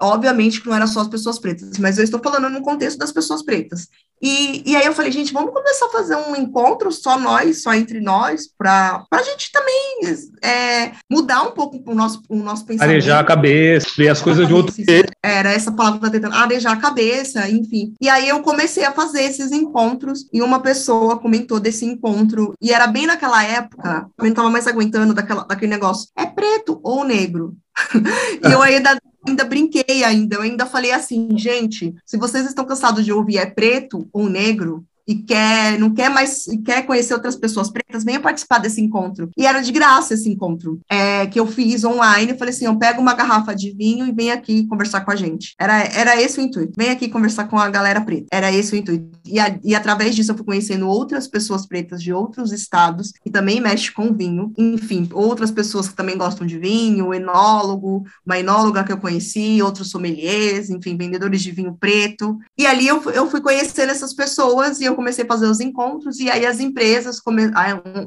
obviamente 0.00 0.60
que 0.60 0.68
não 0.68 0.74
era 0.74 0.86
só 0.86 1.00
as 1.00 1.08
pessoas 1.08 1.38
pretas, 1.38 1.76
mas 1.78 1.98
eu 1.98 2.04
estou 2.04 2.20
falando 2.22 2.48
no 2.48 2.62
contexto 2.62 2.98
das 2.98 3.12
pessoas 3.12 3.42
pretas. 3.42 3.88
E, 4.20 4.62
e 4.70 4.76
aí 4.76 4.86
eu 4.86 4.92
falei, 4.92 5.12
gente, 5.12 5.32
vamos 5.32 5.52
começar 5.52 5.86
a 5.86 5.90
fazer 5.90 6.16
um 6.16 6.34
encontro 6.34 6.90
só 6.90 7.18
nós, 7.18 7.62
só 7.62 7.72
entre 7.74 8.00
nós, 8.00 8.48
para 8.56 9.04
a 9.10 9.22
gente 9.22 9.50
também 9.52 10.00
é, 10.42 10.92
mudar 11.10 11.42
um 11.42 11.52
pouco 11.52 11.80
o 11.86 11.94
nosso, 11.94 12.22
o 12.28 12.36
nosso 12.36 12.64
pensamento. 12.64 12.90
Arejar 12.90 13.20
a 13.20 13.24
cabeça, 13.24 13.88
ver 13.96 14.08
as 14.08 14.20
coisas 14.20 14.46
de 14.46 14.54
outro 14.54 14.74
jeito. 14.74 15.12
Era 15.22 15.52
essa 15.52 15.72
palavra 15.72 16.00
que 16.00 16.06
eu 16.06 16.10
tentando, 16.10 16.34
arejar 16.34 16.72
a 16.72 16.80
cabeça, 16.80 17.48
enfim. 17.48 17.94
E 18.00 18.08
aí 18.08 18.28
eu 18.28 18.40
comecei 18.40 18.84
a 18.84 18.92
fazer 18.92 19.22
esses 19.22 19.52
encontros, 19.52 20.26
e 20.32 20.42
uma 20.42 20.60
pessoa 20.60 21.18
comentou 21.18 21.60
desse 21.60 21.84
encontro, 21.84 22.54
e 22.60 22.72
era 22.72 22.86
bem 22.86 23.06
naquela 23.06 23.42
época, 23.44 24.08
eu 24.18 24.24
não 24.24 24.30
estava 24.30 24.50
mais 24.50 24.66
aguentando 24.66 25.14
daquela, 25.14 25.44
daquele 25.44 25.70
negócio, 25.70 26.08
é 26.16 26.26
preto 26.26 26.80
ou 26.82 27.04
negro? 27.04 27.56
e 28.44 28.52
eu 28.52 28.60
ainda 28.60 28.98
ainda 29.28 29.44
brinquei 29.44 30.04
ainda, 30.04 30.36
eu 30.36 30.42
ainda 30.42 30.66
falei 30.66 30.90
assim, 30.90 31.36
gente, 31.36 31.94
se 32.04 32.16
vocês 32.16 32.46
estão 32.46 32.64
cansados 32.64 33.04
de 33.04 33.12
ouvir 33.12 33.38
é 33.38 33.46
preto 33.46 34.08
ou 34.12 34.28
negro, 34.28 34.84
e 35.08 35.14
quer, 35.14 35.78
não 35.78 35.94
quer 35.94 36.10
mais, 36.10 36.44
quer 36.66 36.82
conhecer 36.82 37.14
outras 37.14 37.34
pessoas 37.34 37.70
pretas, 37.70 38.04
venha 38.04 38.20
participar 38.20 38.58
desse 38.58 38.82
encontro. 38.82 39.30
E 39.38 39.46
era 39.46 39.62
de 39.62 39.72
graça 39.72 40.12
esse 40.12 40.28
encontro, 40.28 40.78
é, 40.90 41.26
que 41.26 41.40
eu 41.40 41.46
fiz 41.46 41.82
online. 41.82 42.32
Eu 42.32 42.38
falei 42.38 42.52
assim: 42.52 42.66
eu 42.66 42.76
pego 42.76 43.00
uma 43.00 43.14
garrafa 43.14 43.56
de 43.56 43.72
vinho 43.72 44.06
e 44.06 44.12
vem 44.12 44.30
aqui 44.30 44.66
conversar 44.66 45.00
com 45.00 45.10
a 45.10 45.16
gente. 45.16 45.54
Era, 45.58 45.82
era 45.84 46.20
esse 46.20 46.38
o 46.38 46.42
intuito. 46.42 46.74
Vem 46.76 46.90
aqui 46.90 47.08
conversar 47.08 47.48
com 47.48 47.58
a 47.58 47.70
galera 47.70 48.02
preta. 48.02 48.26
Era 48.30 48.52
esse 48.52 48.74
o 48.74 48.76
intuito. 48.76 49.08
E, 49.24 49.40
a, 49.40 49.58
e 49.64 49.74
através 49.74 50.14
disso 50.14 50.32
eu 50.32 50.36
fui 50.36 50.44
conhecendo 50.44 50.86
outras 50.86 51.26
pessoas 51.26 51.66
pretas 51.66 52.02
de 52.02 52.12
outros 52.12 52.52
estados 52.52 53.12
que 53.22 53.30
também 53.30 53.62
mexem 53.62 53.92
com 53.94 54.12
vinho. 54.12 54.52
Enfim, 54.58 55.08
outras 55.14 55.50
pessoas 55.50 55.88
que 55.88 55.96
também 55.96 56.18
gostam 56.18 56.46
de 56.46 56.58
vinho, 56.58 57.14
enólogo, 57.14 58.04
uma 58.26 58.38
enóloga 58.38 58.84
que 58.84 58.92
eu 58.92 58.98
conheci, 58.98 59.62
outros 59.62 59.90
sommeliers, 59.90 60.68
enfim, 60.68 60.98
vendedores 60.98 61.42
de 61.42 61.50
vinho 61.50 61.74
preto. 61.80 62.38
E 62.58 62.66
ali 62.66 62.86
eu, 62.86 63.02
eu 63.10 63.30
fui 63.30 63.40
conhecendo 63.40 63.90
essas 63.90 64.12
pessoas 64.12 64.80
e 64.80 64.84
eu 64.84 64.97
comecei 64.98 65.24
a 65.24 65.28
fazer 65.28 65.46
os 65.46 65.60
encontros 65.60 66.18
e 66.18 66.28
aí 66.28 66.44
as 66.44 66.58
empresas, 66.58 67.20
come... 67.20 67.52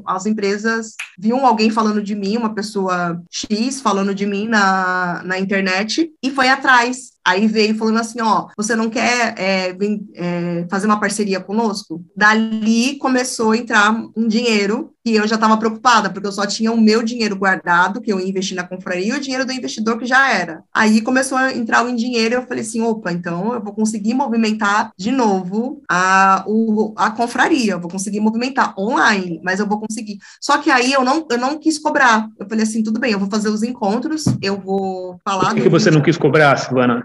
as 0.06 0.26
empresas 0.26 0.94
viam 1.18 1.46
alguém 1.46 1.70
falando 1.70 2.02
de 2.02 2.14
mim, 2.14 2.36
uma 2.36 2.54
pessoa 2.54 3.18
X 3.30 3.80
falando 3.80 4.14
de 4.14 4.26
mim 4.26 4.46
na, 4.46 5.22
na 5.24 5.38
internet 5.38 6.12
e 6.22 6.30
foi 6.30 6.50
atrás. 6.50 7.11
Aí 7.24 7.46
veio 7.46 7.76
falando 7.76 7.98
assim, 7.98 8.20
ó, 8.20 8.48
você 8.56 8.74
não 8.74 8.90
quer 8.90 9.34
é, 9.38 9.76
é, 10.14 10.66
fazer 10.68 10.86
uma 10.86 11.00
parceria 11.00 11.40
conosco? 11.40 12.04
Dali 12.16 12.96
começou 12.96 13.52
a 13.52 13.56
entrar 13.56 13.92
um 14.16 14.26
dinheiro 14.26 14.92
e 15.04 15.16
eu 15.16 15.26
já 15.26 15.34
estava 15.34 15.56
preocupada, 15.56 16.10
porque 16.10 16.28
eu 16.28 16.32
só 16.32 16.46
tinha 16.46 16.70
o 16.70 16.80
meu 16.80 17.02
dinheiro 17.02 17.34
guardado, 17.34 18.00
que 18.00 18.12
eu 18.12 18.20
ia 18.20 18.28
investir 18.28 18.56
na 18.56 18.62
confraria, 18.62 19.06
e 19.06 19.12
o 19.12 19.20
dinheiro 19.20 19.44
do 19.44 19.52
investidor 19.52 19.98
que 19.98 20.06
já 20.06 20.30
era. 20.30 20.62
Aí 20.72 21.00
começou 21.00 21.36
a 21.36 21.52
entrar 21.52 21.84
o 21.84 21.94
dinheiro 21.94 22.34
e 22.34 22.36
eu 22.36 22.46
falei 22.46 22.62
assim, 22.62 22.80
opa, 22.80 23.12
então 23.12 23.52
eu 23.52 23.62
vou 23.62 23.72
conseguir 23.72 24.14
movimentar 24.14 24.92
de 24.96 25.10
novo 25.10 25.82
a, 25.88 26.44
o, 26.46 26.94
a 26.96 27.10
confraria, 27.10 27.72
eu 27.72 27.80
vou 27.80 27.90
conseguir 27.90 28.20
movimentar 28.20 28.78
online, 28.78 29.40
mas 29.42 29.58
eu 29.58 29.66
vou 29.66 29.80
conseguir. 29.80 30.18
Só 30.40 30.58
que 30.58 30.70
aí 30.70 30.92
eu 30.92 31.04
não, 31.04 31.26
eu 31.28 31.38
não 31.38 31.58
quis 31.58 31.78
cobrar. 31.78 32.28
Eu 32.38 32.48
falei 32.48 32.62
assim, 32.62 32.82
tudo 32.82 33.00
bem, 33.00 33.12
eu 33.12 33.18
vou 33.18 33.28
fazer 33.28 33.48
os 33.48 33.62
encontros, 33.62 34.24
eu 34.40 34.60
vou 34.60 35.18
falar... 35.24 35.46
Por 35.46 35.56
que, 35.56 35.62
que 35.62 35.68
você 35.68 35.90
não 35.90 36.00
quis 36.00 36.16
cobrar, 36.16 36.56
Silvana? 36.56 37.04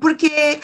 Porque 0.00 0.60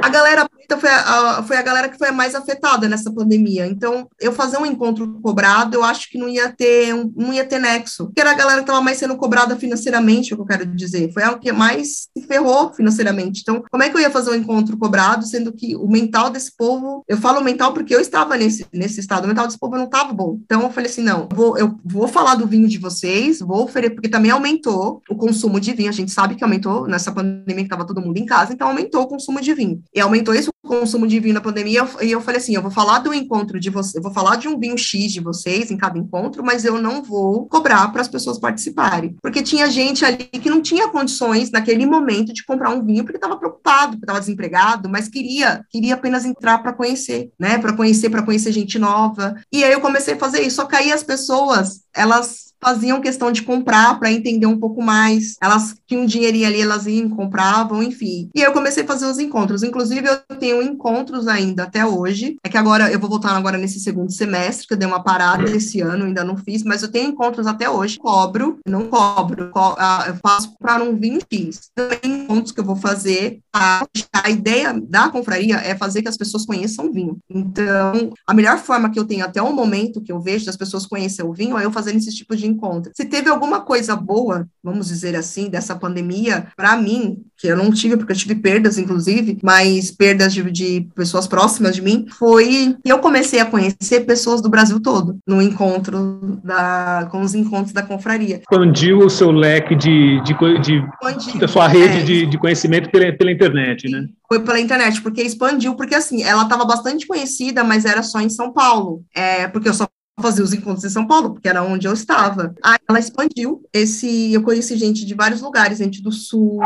a 0.00 0.08
galera 0.08 0.48
preta 0.48 0.78
foi 0.78 0.88
a, 0.88 1.42
foi 1.42 1.56
a 1.56 1.62
galera 1.62 1.88
que 1.88 1.98
foi 1.98 2.08
a 2.08 2.12
mais 2.12 2.34
afetada 2.34 2.88
nessa 2.88 3.12
pandemia. 3.12 3.66
Então, 3.66 4.08
eu 4.20 4.32
fazer 4.32 4.56
um 4.56 4.66
encontro 4.66 5.20
cobrado, 5.20 5.76
eu 5.76 5.84
acho 5.84 6.10
que 6.10 6.18
não 6.18 6.28
ia 6.28 6.50
ter, 6.50 6.94
não 7.14 7.32
ia 7.32 7.44
ter 7.44 7.58
nexo. 7.58 8.06
Porque 8.06 8.20
era 8.20 8.30
a 8.30 8.34
galera 8.34 8.58
que 8.58 8.62
estava 8.62 8.80
mais 8.80 8.98
sendo 8.98 9.16
cobrada 9.16 9.56
financeiramente, 9.56 10.32
é 10.32 10.34
o 10.34 10.38
que 10.38 10.42
eu 10.42 10.46
quero 10.46 10.66
dizer. 10.66 11.12
Foi 11.12 11.22
a 11.22 11.36
que 11.36 11.52
mais 11.52 12.08
se 12.16 12.26
ferrou 12.26 12.72
financeiramente. 12.72 13.40
Então, 13.42 13.62
como 13.70 13.82
é 13.82 13.90
que 13.90 13.96
eu 13.96 14.00
ia 14.00 14.10
fazer 14.10 14.30
um 14.30 14.34
encontro 14.34 14.76
cobrado, 14.76 15.26
sendo 15.26 15.52
que 15.52 15.76
o 15.76 15.88
mental 15.88 16.30
desse 16.30 16.56
povo, 16.56 17.04
eu 17.08 17.16
falo 17.16 17.42
mental 17.42 17.72
porque 17.72 17.94
eu 17.94 18.00
estava 18.00 18.36
nesse, 18.36 18.66
nesse 18.72 19.00
estado, 19.00 19.24
o 19.24 19.28
mental 19.28 19.46
desse 19.46 19.58
povo 19.58 19.76
não 19.76 19.84
estava 19.84 20.12
bom. 20.12 20.38
Então, 20.44 20.62
eu 20.62 20.70
falei 20.70 20.90
assim: 20.90 21.02
não, 21.02 21.28
vou, 21.32 21.58
eu 21.58 21.76
vou 21.84 22.08
falar 22.08 22.36
do 22.36 22.46
vinho 22.46 22.68
de 22.68 22.78
vocês, 22.78 23.40
vou 23.40 23.64
oferecer, 23.64 23.94
porque 23.94 24.08
também 24.08 24.30
aumentou 24.30 25.02
o 25.08 25.16
consumo 25.16 25.60
de 25.60 25.72
vinho. 25.72 25.88
A 25.88 25.92
gente 25.92 26.12
sabe 26.12 26.34
que 26.34 26.44
aumentou 26.44 26.86
nessa 26.86 27.12
pandemia 27.12 27.56
que 27.56 27.62
estava 27.62 27.86
todo 27.86 28.00
mundo 28.00 28.16
em 28.16 28.26
casa, 28.26 28.52
então 28.52 28.68
aumentou 28.68 29.02
o 29.02 29.08
consumo 29.08 29.40
de 29.40 29.52
vinho 29.52 29.81
e 29.94 30.00
aumentou 30.00 30.34
esse 30.34 30.50
consumo 30.62 31.06
de 31.06 31.18
vinho 31.20 31.34
na 31.34 31.40
pandemia, 31.40 31.86
e 32.00 32.10
eu 32.10 32.20
falei 32.20 32.40
assim, 32.40 32.54
eu 32.54 32.62
vou 32.62 32.70
falar 32.70 33.00
do 33.00 33.12
encontro 33.12 33.58
de 33.58 33.68
vocês, 33.68 33.96
eu 33.96 34.02
vou 34.02 34.12
falar 34.12 34.36
de 34.36 34.48
um 34.48 34.58
vinho 34.58 34.78
X 34.78 35.12
de 35.12 35.20
vocês 35.20 35.70
em 35.70 35.76
cada 35.76 35.98
encontro, 35.98 36.42
mas 36.44 36.64
eu 36.64 36.80
não 36.80 37.02
vou 37.02 37.46
cobrar 37.46 37.88
para 37.92 38.00
as 38.00 38.08
pessoas 38.08 38.38
participarem, 38.38 39.16
porque 39.20 39.42
tinha 39.42 39.70
gente 39.70 40.04
ali 40.04 40.24
que 40.24 40.48
não 40.48 40.62
tinha 40.62 40.88
condições 40.88 41.50
naquele 41.50 41.84
momento 41.84 42.32
de 42.32 42.44
comprar 42.44 42.70
um 42.70 42.84
vinho 42.84 43.04
porque 43.04 43.18
estava 43.18 43.36
preocupado, 43.36 43.92
porque 43.92 44.04
estava 44.04 44.20
desempregado, 44.20 44.88
mas 44.88 45.08
queria, 45.08 45.64
queria 45.68 45.94
apenas 45.94 46.24
entrar 46.24 46.58
para 46.58 46.72
conhecer, 46.72 47.30
né, 47.38 47.58
para 47.58 47.72
conhecer, 47.72 48.08
para 48.08 48.22
conhecer 48.22 48.52
gente 48.52 48.78
nova. 48.78 49.34
E 49.52 49.64
aí 49.64 49.72
eu 49.72 49.80
comecei 49.80 50.14
a 50.14 50.18
fazer 50.18 50.42
isso, 50.42 50.56
só 50.56 50.64
que 50.64 50.76
aí 50.76 50.92
as 50.92 51.02
pessoas, 51.02 51.82
elas 51.94 52.51
faziam 52.62 53.00
questão 53.00 53.32
de 53.32 53.42
comprar 53.42 53.98
para 53.98 54.12
entender 54.12 54.46
um 54.46 54.58
pouco 54.58 54.82
mais. 54.82 55.36
Elas 55.42 55.74
tinham 55.86 56.04
um 56.04 56.06
dinheirinho 56.06 56.46
ali, 56.46 56.60
elas 56.60 56.86
iam, 56.86 57.10
compravam, 57.10 57.82
enfim. 57.82 58.30
E 58.34 58.40
eu 58.40 58.52
comecei 58.52 58.84
a 58.84 58.86
fazer 58.86 59.06
os 59.06 59.18
encontros. 59.18 59.62
Inclusive, 59.62 60.08
eu 60.08 60.36
tenho 60.36 60.62
encontros 60.62 61.26
ainda 61.26 61.64
até 61.64 61.84
hoje. 61.84 62.36
É 62.44 62.48
que 62.48 62.56
agora 62.56 62.90
eu 62.90 63.00
vou 63.00 63.10
voltar 63.10 63.34
agora 63.36 63.58
nesse 63.58 63.80
segundo 63.80 64.12
semestre, 64.12 64.66
que 64.66 64.74
eu 64.74 64.78
dei 64.78 64.86
uma 64.86 65.02
parada 65.02 65.50
esse 65.50 65.80
ano, 65.80 66.04
ainda 66.04 66.22
não 66.22 66.36
fiz, 66.36 66.62
mas 66.62 66.82
eu 66.82 66.90
tenho 66.90 67.08
encontros 67.08 67.46
até 67.46 67.68
hoje. 67.68 67.98
Cobro, 67.98 68.58
não 68.66 68.86
cobro, 68.86 69.50
co 69.50 69.74
ah, 69.78 70.04
eu 70.06 70.14
faço 70.22 70.54
para 70.58 70.82
um 70.82 70.96
20x. 70.96 71.70
Também 71.74 72.22
encontros 72.22 72.52
que 72.52 72.60
eu 72.60 72.64
vou 72.64 72.76
fazer. 72.76 73.40
A, 73.52 73.84
a 74.12 74.30
ideia 74.30 74.72
da 74.80 75.08
confraria 75.08 75.56
é 75.56 75.74
fazer 75.76 76.02
que 76.02 76.08
as 76.08 76.16
pessoas 76.16 76.46
conheçam 76.46 76.92
vinho. 76.92 77.18
Então, 77.28 78.12
a 78.26 78.34
melhor 78.34 78.58
forma 78.58 78.90
que 78.90 78.98
eu 78.98 79.04
tenho 79.04 79.24
até 79.24 79.42
o 79.42 79.52
momento 79.52 80.00
que 80.00 80.12
eu 80.12 80.20
vejo 80.20 80.46
das 80.46 80.56
pessoas 80.56 80.86
conhecer 80.86 81.24
o 81.24 81.32
vinho 81.32 81.58
é 81.58 81.64
eu 81.64 81.72
fazendo 81.72 81.96
esse 81.96 82.14
tipo 82.14 82.36
de 82.36 82.51
encontra. 82.52 82.92
Se 82.94 83.04
teve 83.04 83.28
alguma 83.28 83.60
coisa 83.60 83.96
boa, 83.96 84.46
vamos 84.62 84.88
dizer 84.88 85.16
assim, 85.16 85.48
dessa 85.48 85.74
pandemia, 85.74 86.46
para 86.56 86.76
mim, 86.76 87.22
que 87.36 87.48
eu 87.48 87.56
não 87.56 87.72
tive, 87.72 87.96
porque 87.96 88.12
eu 88.12 88.16
tive 88.16 88.36
perdas, 88.36 88.78
inclusive, 88.78 89.38
mas 89.42 89.90
perdas 89.90 90.32
de, 90.32 90.48
de, 90.50 90.88
pessoas 90.94 91.26
próximas 91.26 91.74
de 91.74 91.82
mim, 91.82 92.06
foi 92.18 92.76
que 92.84 92.92
eu 92.92 92.98
comecei 93.00 93.40
a 93.40 93.46
conhecer 93.46 94.06
pessoas 94.06 94.40
do 94.40 94.48
Brasil 94.48 94.80
todo, 94.80 95.18
no 95.26 95.42
encontro 95.42 96.38
da, 96.44 97.08
com 97.10 97.22
os 97.22 97.34
encontros 97.34 97.72
da 97.72 97.82
confraria. 97.82 98.36
Expandiu 98.36 98.98
o 98.98 99.10
seu 99.10 99.30
leque 99.30 99.74
de, 99.74 100.22
de, 100.22 100.34
de 100.60 101.38
da 101.38 101.48
sua 101.48 101.66
rede 101.66 101.98
é, 101.98 102.02
de, 102.04 102.26
de 102.26 102.38
conhecimento 102.38 102.90
pela, 102.90 103.12
pela 103.12 103.32
internet, 103.32 103.90
né? 103.90 104.06
Foi 104.28 104.40
pela 104.40 104.60
internet, 104.60 105.02
porque 105.02 105.22
expandiu, 105.22 105.74
porque 105.74 105.94
assim, 105.94 106.22
ela 106.22 106.44
estava 106.44 106.64
bastante 106.64 107.06
conhecida, 107.06 107.64
mas 107.64 107.84
era 107.84 108.02
só 108.02 108.20
em 108.20 108.30
São 108.30 108.52
Paulo, 108.52 109.02
é, 109.14 109.48
porque 109.48 109.68
eu 109.68 109.74
só 109.74 109.86
fazer 110.20 110.42
os 110.42 110.52
encontros 110.52 110.84
em 110.84 110.90
São 110.90 111.06
Paulo, 111.06 111.32
porque 111.32 111.48
era 111.48 111.62
onde 111.62 111.86
eu 111.86 111.92
estava. 111.92 112.54
Aí 112.62 112.78
ela 112.88 112.98
expandiu 112.98 113.62
esse, 113.72 114.32
eu 114.32 114.42
conheci 114.42 114.76
gente 114.76 115.04
de 115.04 115.14
vários 115.14 115.40
lugares, 115.40 115.78
gente 115.78 116.02
do 116.02 116.12
sul, 116.12 116.60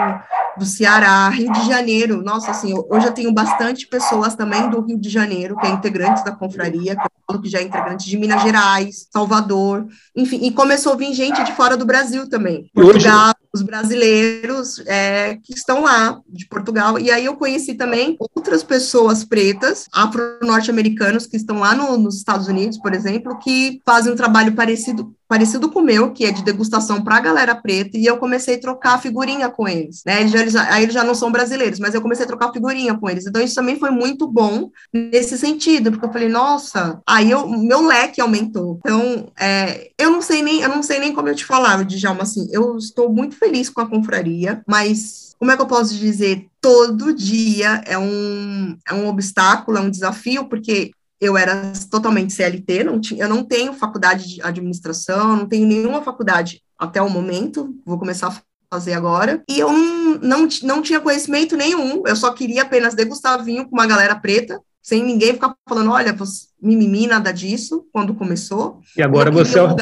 do 0.59 0.64
Ceará, 0.64 1.28
Rio 1.28 1.53
de 1.53 1.66
Janeiro. 1.66 2.22
Nossa, 2.22 2.51
assim, 2.51 2.74
hoje 2.90 3.07
eu 3.07 3.12
tenho 3.12 3.32
bastante 3.32 3.86
pessoas 3.86 4.34
também 4.34 4.68
do 4.68 4.80
Rio 4.80 4.99
de 4.99 5.09
Janeiro, 5.09 5.57
que 5.57 5.66
é 5.66 5.70
integrantes 5.70 6.24
da 6.24 6.32
confraria, 6.32 6.97
que 6.97 7.03
eu 7.03 7.11
falo 7.26 7.42
que 7.42 7.49
já 7.49 7.59
é 7.59 7.62
integrante 7.62 8.09
de 8.09 8.18
Minas 8.18 8.42
Gerais, 8.42 9.07
Salvador, 9.12 9.86
enfim, 10.14 10.38
e 10.42 10.51
começou 10.51 10.92
a 10.92 10.97
vir 10.97 11.12
gente 11.14 11.42
de 11.44 11.53
fora 11.53 11.76
do 11.76 11.86
Brasil 11.86 12.28
também. 12.28 12.70
Portugal, 12.74 13.34
os 13.57 13.62
brasileiros 13.62 14.82
é, 14.86 15.36
que 15.42 15.54
estão 15.54 15.82
lá, 15.82 16.20
de 16.28 16.46
Portugal. 16.46 16.98
E 16.98 17.11
aí 17.11 17.24
eu 17.24 17.36
conheci 17.36 17.74
também 17.74 18.16
outras 18.34 18.62
pessoas 18.62 19.24
pretas, 19.24 19.86
afro-norte-americanos, 19.92 21.26
que 21.26 21.36
estão 21.36 21.59
lá 21.59 21.74
no, 21.74 21.96
nos 21.96 22.16
Estados 22.16 22.46
Unidos, 22.46 22.78
por 22.78 22.94
exemplo, 22.94 23.38
que 23.38 23.80
fazem 23.84 24.12
um 24.12 24.16
trabalho 24.16 24.54
parecido 24.54 25.14
parecido 25.29 25.70
com 25.70 25.81
o 25.81 25.85
meu, 25.85 26.12
que 26.12 26.24
é 26.24 26.31
de 26.31 26.45
degustação 26.45 27.03
para 27.03 27.16
a 27.16 27.20
galera 27.20 27.55
preta, 27.55 27.97
e 27.97 28.07
eu 28.07 28.16
comecei 28.18 28.57
a 28.57 28.61
trocar 28.61 29.01
figurinha 29.01 29.49
com 29.49 29.68
eles, 29.68 30.03
né? 30.07 30.20
Eles 30.20 30.33
já, 30.33 30.41
eles, 30.41 30.57
aí 30.57 30.83
eles 30.83 30.95
já 30.95 31.05
não 31.05 31.14
são 31.14 31.31
brasileiros, 31.33 31.79
mas 31.79 31.95
eu 31.95 32.03
comecei 32.03 32.24
a 32.24 32.29
trocar 32.29 32.53
figurinha 32.53 32.97
com 32.97 33.09
eles. 33.09 33.27
Então 33.27 33.43
isso 33.43 33.55
também 33.55 33.79
foi 33.79 33.91
muito 33.91 34.27
bom 34.27 34.70
nesse 34.93 35.37
sentido, 35.39 35.91
porque 35.91 36.07
eu 36.07 36.12
falei, 36.12 36.29
nossa, 36.29 37.01
aí 37.07 37.31
eu, 37.31 37.49
meu 37.49 37.87
leque 37.87 38.20
aumentou. 38.20 38.79
Então, 38.85 39.29
é, 39.39 39.91
eu 39.99 40.11
não 40.11 40.22
sei 40.22 40.43
nem, 40.43 40.61
eu 40.61 40.68
não 40.68 40.83
sei 40.83 40.99
nem 40.99 41.12
como 41.12 41.29
eu 41.29 41.35
te 41.35 41.45
falava, 41.45 41.85
Djalma, 41.85 42.22
assim, 42.22 42.49
eu 42.51 42.77
estou 42.77 43.12
muito 43.12 43.37
feliz 43.37 43.68
com 43.68 43.81
a 43.81 43.89
confraria, 43.89 44.62
mas 44.66 45.27
como 45.39 45.51
é 45.51 45.57
que 45.57 45.62
eu 45.62 45.66
posso 45.66 45.95
dizer? 45.95 46.47
Todo 46.61 47.14
dia 47.14 47.83
é 47.87 47.99
um, 47.99 48.77
é 48.89 48.95
um 48.95 49.07
obstáculo, 49.07 49.79
é 49.79 49.81
um 49.81 49.91
desafio, 49.91 50.49
porque 50.49 50.91
eu 51.21 51.37
era 51.37 51.73
totalmente 51.91 52.33
CLT, 52.33 52.85
não 52.85 53.01
tinha, 53.01 53.25
eu 53.25 53.29
não 53.29 53.45
tenho 53.45 53.73
faculdade 53.73 54.35
de 54.35 54.43
administração, 54.43 55.37
não 55.37 55.47
tenho 55.47 55.67
nenhuma 55.67 56.03
faculdade 56.03 56.62
até 56.79 57.01
o 57.01 57.09
momento, 57.09 57.75
vou 57.85 57.99
começar 57.99 58.29
a 58.29 58.43
fazer 58.71 58.93
agora, 58.93 59.43
e 59.49 59.59
eu 59.59 59.73
não, 59.73 60.19
não, 60.19 60.49
não 60.62 60.83
tinha 60.83 61.01
conhecimento 61.01 61.57
nenhum, 61.57 62.03
eu 62.07 62.17
só 62.17 62.33
queria 62.33 62.62
apenas 62.62 62.95
degustar 62.95 63.43
vinho 63.43 63.69
com 63.69 63.77
uma 63.77 63.87
galera 63.87 64.14
preta, 64.17 64.61
sem 64.83 65.03
ninguém 65.03 65.33
ficar 65.33 65.55
falando, 65.69 65.91
olha, 65.91 66.12
você, 66.12 66.47
mimimi, 66.61 67.07
nada 67.07 67.32
disso, 67.32 67.86
quando 67.92 68.14
começou. 68.14 68.80
E 68.96 69.02
agora 69.02 69.30
você, 69.30 69.59
é, 69.59 69.62
um 69.62 69.76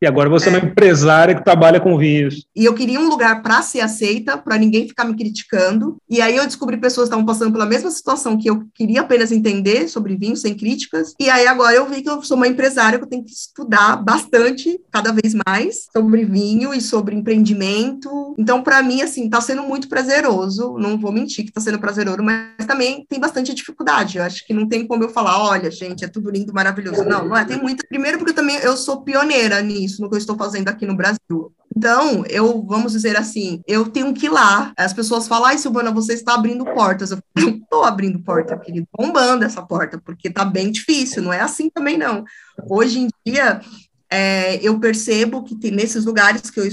e 0.00 0.06
agora 0.06 0.28
você 0.30 0.48
é. 0.48 0.52
é 0.52 0.56
uma 0.58 0.66
empresária 0.66 1.34
que 1.34 1.44
trabalha 1.44 1.80
com 1.80 1.98
vinhos. 1.98 2.46
E 2.54 2.64
eu 2.64 2.74
queria 2.74 3.00
um 3.00 3.08
lugar 3.08 3.42
para 3.42 3.62
ser 3.62 3.80
aceita, 3.80 4.38
para 4.38 4.56
ninguém 4.56 4.88
ficar 4.88 5.04
me 5.04 5.16
criticando. 5.16 5.96
E 6.08 6.20
aí 6.20 6.36
eu 6.36 6.44
descobri 6.44 6.76
pessoas 6.76 7.08
que 7.08 7.14
estavam 7.14 7.26
passando 7.26 7.52
pela 7.52 7.66
mesma 7.66 7.90
situação 7.90 8.38
que 8.38 8.48
eu 8.48 8.64
queria 8.74 9.00
apenas 9.00 9.32
entender 9.32 9.88
sobre 9.88 10.16
vinho, 10.16 10.36
sem 10.36 10.54
críticas. 10.54 11.14
E 11.18 11.28
aí 11.28 11.46
agora 11.46 11.74
eu 11.74 11.88
vi 11.88 12.02
que 12.02 12.08
eu 12.08 12.22
sou 12.22 12.36
uma 12.36 12.48
empresária 12.48 12.98
que 12.98 13.04
eu 13.04 13.08
tenho 13.08 13.24
que 13.24 13.32
estudar 13.32 13.96
bastante, 13.96 14.80
cada 14.90 15.12
vez 15.12 15.34
mais, 15.46 15.86
sobre 15.92 16.24
vinho 16.24 16.72
e 16.72 16.80
sobre 16.80 17.14
empreendimento. 17.14 18.34
Então, 18.38 18.62
para 18.62 18.82
mim, 18.82 19.02
assim, 19.02 19.24
está 19.24 19.40
sendo 19.40 19.62
muito 19.62 19.88
prazeroso. 19.88 20.76
Não 20.78 20.98
vou 20.98 21.12
mentir 21.12 21.44
que 21.44 21.50
está 21.50 21.60
sendo 21.60 21.78
prazeroso, 21.78 22.22
mas 22.22 22.66
também 22.66 23.04
tem 23.08 23.18
bastante 23.18 23.54
dificuldade. 23.54 24.18
Eu 24.18 24.24
acho 24.24 24.46
que 24.46 24.54
não 24.54 24.68
tem 24.68 24.86
como 24.86 25.04
eu 25.04 25.08
falar, 25.08 25.42
olha, 25.42 25.70
gente, 25.70 26.03
é 26.04 26.08
tudo 26.08 26.30
lindo, 26.30 26.52
maravilhoso. 26.52 27.04
Não, 27.04 27.28
não 27.28 27.36
é. 27.36 27.44
Tem 27.44 27.60
muita. 27.60 27.86
Primeiro, 27.86 28.18
porque 28.18 28.32
eu 28.32 28.36
também 28.36 28.56
eu 28.56 28.76
sou 28.76 29.02
pioneira 29.02 29.60
nisso, 29.60 30.00
no 30.00 30.08
que 30.08 30.14
eu 30.14 30.18
estou 30.18 30.36
fazendo 30.36 30.68
aqui 30.68 30.86
no 30.86 30.96
Brasil. 30.96 31.52
Então, 31.76 32.24
eu, 32.26 32.64
vamos 32.64 32.92
dizer 32.92 33.16
assim, 33.16 33.60
eu 33.66 33.88
tenho 33.88 34.14
que 34.14 34.26
ir 34.26 34.28
lá. 34.28 34.72
As 34.76 34.92
pessoas 34.92 35.26
falam, 35.26 35.46
ai, 35.46 35.58
Silvana, 35.58 35.90
você 35.90 36.14
está 36.14 36.34
abrindo 36.34 36.64
portas. 36.64 37.10
Eu 37.10 37.18
não 37.36 37.48
estou 37.56 37.84
abrindo 37.84 38.20
porta, 38.20 38.56
querido, 38.56 38.86
bombando 38.96 39.44
essa 39.44 39.60
porta, 39.60 40.00
porque 40.04 40.30
tá 40.30 40.44
bem 40.44 40.70
difícil, 40.70 41.22
não 41.22 41.32
é 41.32 41.40
assim 41.40 41.68
também, 41.68 41.98
não. 41.98 42.24
Hoje 42.70 43.00
em 43.00 43.08
dia, 43.26 43.60
é, 44.08 44.56
eu 44.64 44.78
percebo 44.78 45.42
que 45.42 45.56
tem, 45.56 45.72
nesses 45.72 46.04
lugares 46.04 46.48
que 46.48 46.60
eu, 46.60 46.68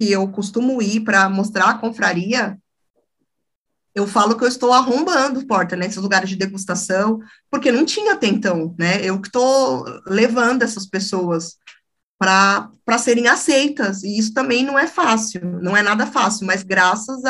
que 0.00 0.10
eu 0.10 0.26
costumo 0.28 0.80
ir 0.80 1.00
para 1.00 1.28
mostrar 1.28 1.68
a 1.68 1.78
confraria, 1.78 2.56
eu 3.94 4.06
falo 4.06 4.36
que 4.36 4.44
eu 4.44 4.48
estou 4.48 4.72
arrombando 4.72 5.46
porta 5.46 5.76
nesses 5.76 5.96
né, 5.96 6.02
lugares 6.02 6.30
de 6.30 6.36
degustação, 6.36 7.20
porque 7.50 7.70
não 7.70 7.84
tinha 7.84 8.14
até 8.14 8.26
então, 8.26 8.74
né? 8.78 9.04
Eu 9.04 9.20
que 9.20 9.28
estou 9.28 9.84
levando 10.06 10.62
essas 10.62 10.86
pessoas 10.86 11.56
para 12.18 12.98
serem 12.98 13.26
aceitas, 13.26 14.04
e 14.04 14.16
isso 14.16 14.32
também 14.32 14.64
não 14.64 14.78
é 14.78 14.86
fácil, 14.86 15.40
não 15.60 15.76
é 15.76 15.82
nada 15.82 16.06
fácil, 16.06 16.46
mas 16.46 16.62
graças 16.62 17.20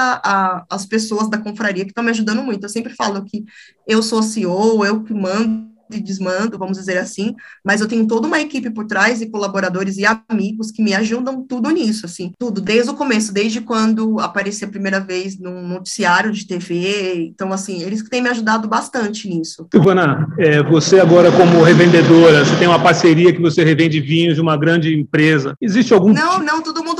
às 0.69 0.85
pessoas 0.85 1.31
da 1.31 1.39
confraria 1.39 1.85
que 1.85 1.91
estão 1.91 2.05
me 2.05 2.11
ajudando 2.11 2.43
muito. 2.43 2.65
Eu 2.65 2.69
sempre 2.69 2.95
falo 2.95 3.25
que 3.25 3.45
eu 3.87 4.03
sou 4.03 4.23
CEO, 4.23 4.85
eu 4.85 5.03
que 5.03 5.15
mando 5.15 5.72
de 5.93 6.01
desmando, 6.01 6.59
vamos 6.59 6.78
dizer 6.78 6.99
assim, 6.99 7.34
mas 7.64 7.80
eu 7.80 7.88
tenho 7.88 8.07
toda 8.07 8.26
uma 8.26 8.40
equipe 8.40 8.70
por 8.70 8.86
trás 8.86 9.20
e 9.20 9.30
colaboradores 9.30 9.97
e 9.97 10.05
amigos 10.28 10.70
que 10.70 10.82
me 10.82 10.95
ajudam 10.95 11.45
tudo 11.47 11.70
nisso, 11.70 12.07
assim, 12.07 12.32
tudo, 12.38 12.61
desde 12.61 12.90
o 12.90 12.95
começo, 12.95 13.32
desde 13.32 13.61
quando 13.61 14.20
apareci 14.20 14.64
a 14.64 14.68
primeira 14.68 15.01
vez 15.01 15.38
num 15.38 15.66
noticiário 15.66 16.32
de 16.32 16.47
TV, 16.47 17.30
então, 17.32 17.53
assim, 17.53 17.82
eles 17.82 18.03
que 18.03 18.11
têm 18.11 18.22
me 18.22 18.28
ajudado 18.28 18.68
bastante 18.68 19.28
nisso. 19.28 19.66
Silvana, 19.72 20.28
é, 20.38 20.62
você 20.62 21.01
agora 21.01 21.30
como 21.32 21.62
revendedora, 21.62 22.45
você 22.45 22.57
tem 22.57 22.68
uma 22.68 22.82
parceria 22.82 23.32
que 23.32 23.40
você 23.40 23.64
revende 23.64 24.01
vinhos 24.01 24.34
de 24.34 24.40
uma 24.40 24.57
grande 24.57 24.95
empresa, 24.95 25.55
existe 25.61 25.95
algum... 25.95 26.12
Não, 26.12 26.38
não, 26.38 26.62
todo 26.62 26.84
mundo 26.84 26.91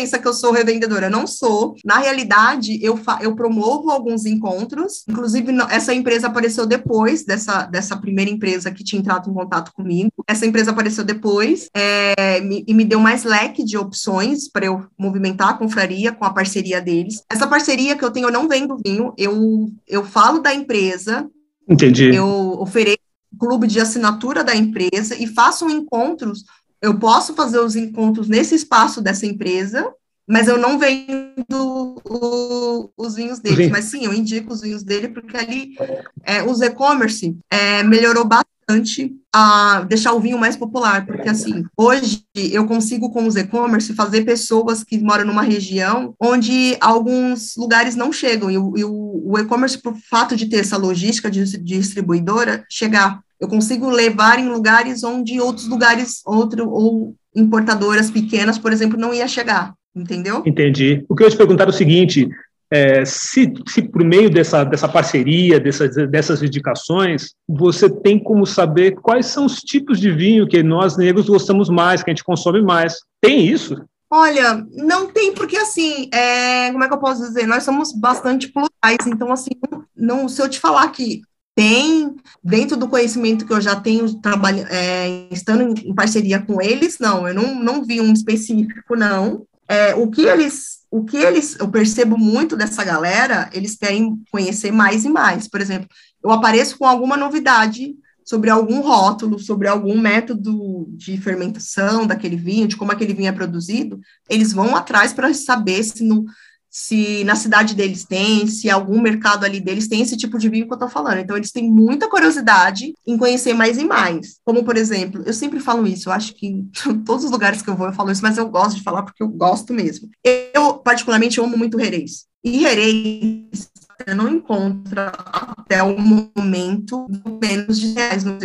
pensa 0.00 0.18
que 0.18 0.26
eu 0.26 0.32
sou 0.32 0.50
revendedora, 0.50 1.06
eu 1.06 1.10
não 1.10 1.26
sou. 1.26 1.76
Na 1.84 1.98
realidade, 1.98 2.78
eu, 2.82 2.98
eu 3.20 3.36
promovo 3.36 3.90
alguns 3.90 4.24
encontros, 4.24 5.04
inclusive 5.06 5.52
essa 5.68 5.92
empresa 5.92 6.26
apareceu 6.26 6.66
depois 6.66 7.22
dessa, 7.24 7.66
dessa 7.66 7.96
primeira 7.98 8.30
empresa 8.30 8.70
que 8.70 8.82
tinha 8.82 8.98
entrado 8.98 9.28
em 9.28 9.34
contato 9.34 9.72
comigo. 9.74 10.10
Essa 10.26 10.46
empresa 10.46 10.70
apareceu 10.70 11.04
depois 11.04 11.68
é, 11.74 12.40
me, 12.40 12.64
e 12.66 12.72
me 12.72 12.84
deu 12.84 12.98
mais 12.98 13.24
leque 13.24 13.62
de 13.62 13.76
opções 13.76 14.48
para 14.48 14.64
eu 14.64 14.86
movimentar 14.98 15.50
a 15.50 15.54
confraria 15.54 16.12
com 16.12 16.24
a 16.24 16.32
parceria 16.32 16.80
deles. 16.80 17.22
Essa 17.28 17.46
parceria 17.46 17.94
que 17.94 18.04
eu 18.04 18.10
tenho, 18.10 18.28
eu 18.28 18.32
não 18.32 18.48
vendo 18.48 18.80
vinho, 18.82 19.12
eu, 19.18 19.70
eu 19.86 20.02
falo 20.02 20.38
da 20.38 20.54
empresa, 20.54 21.28
Entendi. 21.68 22.14
eu 22.14 22.26
ofereço 22.58 22.98
clube 23.38 23.66
de 23.66 23.80
assinatura 23.80 24.42
da 24.42 24.54
empresa 24.54 25.14
e 25.16 25.26
faço 25.26 25.68
encontros 25.68 26.44
eu 26.82 26.98
posso 26.98 27.34
fazer 27.34 27.58
os 27.58 27.76
encontros 27.76 28.28
nesse 28.28 28.54
espaço 28.54 29.00
dessa 29.00 29.26
empresa, 29.26 29.92
mas 30.26 30.46
eu 30.46 30.56
não 30.56 30.78
vendo 30.78 32.00
o, 32.04 32.90
os 32.96 33.16
vinhos 33.16 33.40
deles. 33.40 33.66
Sim. 33.66 33.70
Mas 33.70 33.84
sim, 33.86 34.04
eu 34.04 34.14
indico 34.14 34.52
os 34.52 34.60
vinhos 34.60 34.82
dele, 34.82 35.08
porque 35.08 35.36
ali 35.36 35.74
é, 36.22 36.42
os 36.42 36.60
e-commerce 36.60 37.36
é, 37.50 37.82
melhorou 37.82 38.24
bastante 38.24 39.12
a 39.34 39.82
deixar 39.88 40.12
o 40.12 40.20
vinho 40.20 40.38
mais 40.38 40.56
popular, 40.56 41.04
porque 41.04 41.28
assim, 41.28 41.64
hoje 41.76 42.24
eu 42.34 42.66
consigo 42.66 43.10
com 43.10 43.26
os 43.26 43.34
e-commerce 43.34 43.92
fazer 43.94 44.22
pessoas 44.22 44.84
que 44.84 44.98
moram 44.98 45.24
numa 45.24 45.42
região 45.42 46.14
onde 46.20 46.76
alguns 46.80 47.56
lugares 47.56 47.96
não 47.96 48.12
chegam, 48.12 48.48
e 48.48 48.56
o, 48.56 48.72
o, 48.88 49.32
o 49.32 49.38
e-commerce, 49.38 49.76
por 49.76 49.96
fato 50.08 50.36
de 50.36 50.46
ter 50.46 50.58
essa 50.58 50.76
logística 50.76 51.28
de, 51.28 51.44
de 51.44 51.58
distribuidora, 51.58 52.64
chegar 52.70 53.20
eu 53.40 53.48
consigo 53.48 53.88
levar 53.88 54.38
em 54.38 54.48
lugares 54.48 55.02
onde 55.02 55.40
outros 55.40 55.66
lugares, 55.66 56.20
outro, 56.26 56.68
ou 56.68 57.14
importadoras 57.34 58.10
pequenas, 58.10 58.58
por 58.58 58.72
exemplo, 58.72 58.98
não 58.98 59.14
ia 59.14 59.26
chegar, 59.26 59.72
entendeu? 59.96 60.42
Entendi. 60.44 61.04
O 61.08 61.16
que 61.16 61.22
eu 61.22 61.26
ia 61.26 61.30
te 61.30 61.36
perguntar 61.36 61.64
é 61.64 61.70
o 61.70 61.72
seguinte, 61.72 62.28
é, 62.70 63.04
se, 63.04 63.52
se 63.66 63.82
por 63.82 64.04
meio 64.04 64.28
dessa, 64.28 64.62
dessa 64.62 64.88
parceria, 64.88 65.58
dessas, 65.58 65.94
dessas 66.10 66.42
indicações, 66.42 67.34
você 67.48 67.88
tem 67.88 68.18
como 68.18 68.46
saber 68.46 68.92
quais 69.00 69.26
são 69.26 69.46
os 69.46 69.56
tipos 69.60 69.98
de 69.98 70.10
vinho 70.12 70.46
que 70.46 70.62
nós 70.62 70.96
negros 70.96 71.26
gostamos 71.26 71.70
mais, 71.70 72.02
que 72.02 72.10
a 72.10 72.14
gente 72.14 72.24
consome 72.24 72.60
mais. 72.60 72.98
Tem 73.20 73.46
isso? 73.46 73.82
Olha, 74.12 74.64
não 74.72 75.06
tem, 75.06 75.32
porque 75.32 75.56
assim, 75.56 76.08
é, 76.12 76.70
como 76.72 76.82
é 76.82 76.88
que 76.88 76.94
eu 76.94 76.98
posso 76.98 77.22
dizer? 77.22 77.46
Nós 77.46 77.62
somos 77.62 77.92
bastante 77.92 78.48
plurais, 78.48 79.06
então 79.06 79.32
assim, 79.32 79.50
não, 79.96 80.28
se 80.28 80.42
eu 80.42 80.48
te 80.48 80.58
falar 80.58 80.88
que 80.88 81.22
tem, 81.54 82.14
dentro 82.42 82.76
do 82.76 82.88
conhecimento 82.88 83.44
que 83.44 83.52
eu 83.52 83.60
já 83.60 83.76
tenho, 83.76 84.20
trabalho, 84.20 84.66
é, 84.70 85.28
estando 85.30 85.62
em, 85.62 85.90
em, 85.90 85.94
parceria 85.94 86.40
com 86.40 86.60
eles, 86.60 86.98
não, 86.98 87.28
eu 87.28 87.34
não, 87.34 87.54
não 87.54 87.84
vi 87.84 88.00
um 88.00 88.12
específico, 88.12 88.96
não. 88.96 89.46
É, 89.68 89.94
o 89.94 90.08
que 90.10 90.22
eles, 90.22 90.80
o 90.90 91.04
que 91.04 91.16
eles, 91.16 91.56
eu 91.58 91.68
percebo 91.68 92.16
muito 92.16 92.56
dessa 92.56 92.82
galera, 92.82 93.48
eles 93.52 93.76
querem 93.76 94.20
conhecer 94.30 94.72
mais 94.72 95.04
e 95.04 95.08
mais. 95.08 95.48
Por 95.48 95.60
exemplo, 95.60 95.88
eu 96.22 96.30
apareço 96.30 96.78
com 96.78 96.86
alguma 96.86 97.16
novidade 97.16 97.94
sobre 98.24 98.48
algum 98.48 98.80
rótulo, 98.80 99.38
sobre 99.38 99.66
algum 99.66 100.00
método 100.00 100.86
de 100.90 101.16
fermentação 101.18 102.06
daquele 102.06 102.36
vinho, 102.36 102.68
de 102.68 102.76
como 102.76 102.92
aquele 102.92 103.12
vinho 103.12 103.28
é 103.28 103.32
produzido, 103.32 104.00
eles 104.28 104.52
vão 104.52 104.76
atrás 104.76 105.12
para 105.12 105.34
saber 105.34 105.82
se 105.82 106.04
no, 106.04 106.24
se 106.70 107.24
na 107.24 107.34
cidade 107.34 107.74
deles 107.74 108.04
tem, 108.04 108.46
se 108.46 108.70
algum 108.70 109.00
mercado 109.00 109.44
ali 109.44 109.60
deles 109.60 109.88
tem 109.88 110.00
esse 110.00 110.16
tipo 110.16 110.38
de 110.38 110.48
vinho 110.48 110.68
que 110.68 110.72
eu 110.72 110.78
tô 110.78 110.88
falando. 110.88 111.18
Então, 111.18 111.36
eles 111.36 111.50
têm 111.50 111.68
muita 111.68 112.08
curiosidade 112.08 112.94
em 113.04 113.18
conhecer 113.18 113.52
mais 113.52 113.76
e 113.76 113.84
mais. 113.84 114.38
Como, 114.44 114.64
por 114.64 114.76
exemplo, 114.76 115.22
eu 115.26 115.32
sempre 115.32 115.58
falo 115.58 115.86
isso, 115.86 116.08
eu 116.08 116.12
acho 116.12 116.32
que 116.34 116.46
em 116.46 116.70
todos 117.04 117.24
os 117.24 117.30
lugares 117.30 117.60
que 117.60 117.68
eu 117.68 117.76
vou 117.76 117.88
eu 117.88 117.92
falo 117.92 118.12
isso, 118.12 118.22
mas 118.22 118.38
eu 118.38 118.48
gosto 118.48 118.76
de 118.76 118.84
falar 118.84 119.02
porque 119.02 119.22
eu 119.22 119.28
gosto 119.28 119.74
mesmo. 119.74 120.08
Eu, 120.54 120.74
particularmente, 120.74 121.40
amo 121.40 121.56
muito 121.58 121.78
Jerez. 121.78 122.26
E 122.44 122.60
Jerez, 122.60 123.70
você 124.00 124.14
não 124.14 124.28
encontra 124.28 125.08
até 125.08 125.82
o 125.82 125.98
momento 125.98 127.06
menos 127.42 127.78
de 127.78 127.92
reais 127.92 128.24
no 128.24 128.38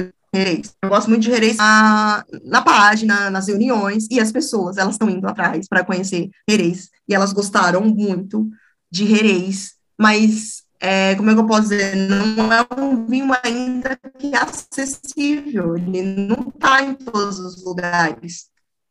Reis. 0.44 0.74
Eu 0.82 0.90
gosto 0.90 1.10
muito 1.10 1.24
de 1.24 1.32
Reis 1.32 1.58
na, 1.58 2.26
na 2.44 2.62
página, 2.62 3.30
nas 3.30 3.48
reuniões, 3.48 4.08
e 4.10 4.20
as 4.20 4.32
pessoas, 4.32 4.78
elas 4.78 4.96
estão 4.96 5.10
indo 5.10 5.28
atrás 5.28 5.68
para 5.68 5.84
conhecer 5.84 6.30
Reis, 6.48 6.90
e 7.08 7.14
elas 7.14 7.34
gostaram 7.34 7.82
muito 7.82 8.50
de 8.92 9.04
Rereis, 9.04 9.74
mas 9.98 10.64
é, 10.80 11.16
como 11.16 11.30
é 11.30 11.34
que 11.34 11.40
eu 11.40 11.48
posso 11.48 11.64
dizer? 11.64 11.96
Não 11.96 12.52
é 12.52 12.66
um 12.78 13.06
vinho 13.06 13.34
ainda 13.44 13.98
que 14.20 14.36
é 14.36 14.38
acessível, 14.38 15.76
ele 15.76 16.04
não 16.04 16.50
está 16.50 16.84
em 16.84 16.94
todos 16.94 17.40
os 17.40 17.64
lugares, 17.64 18.46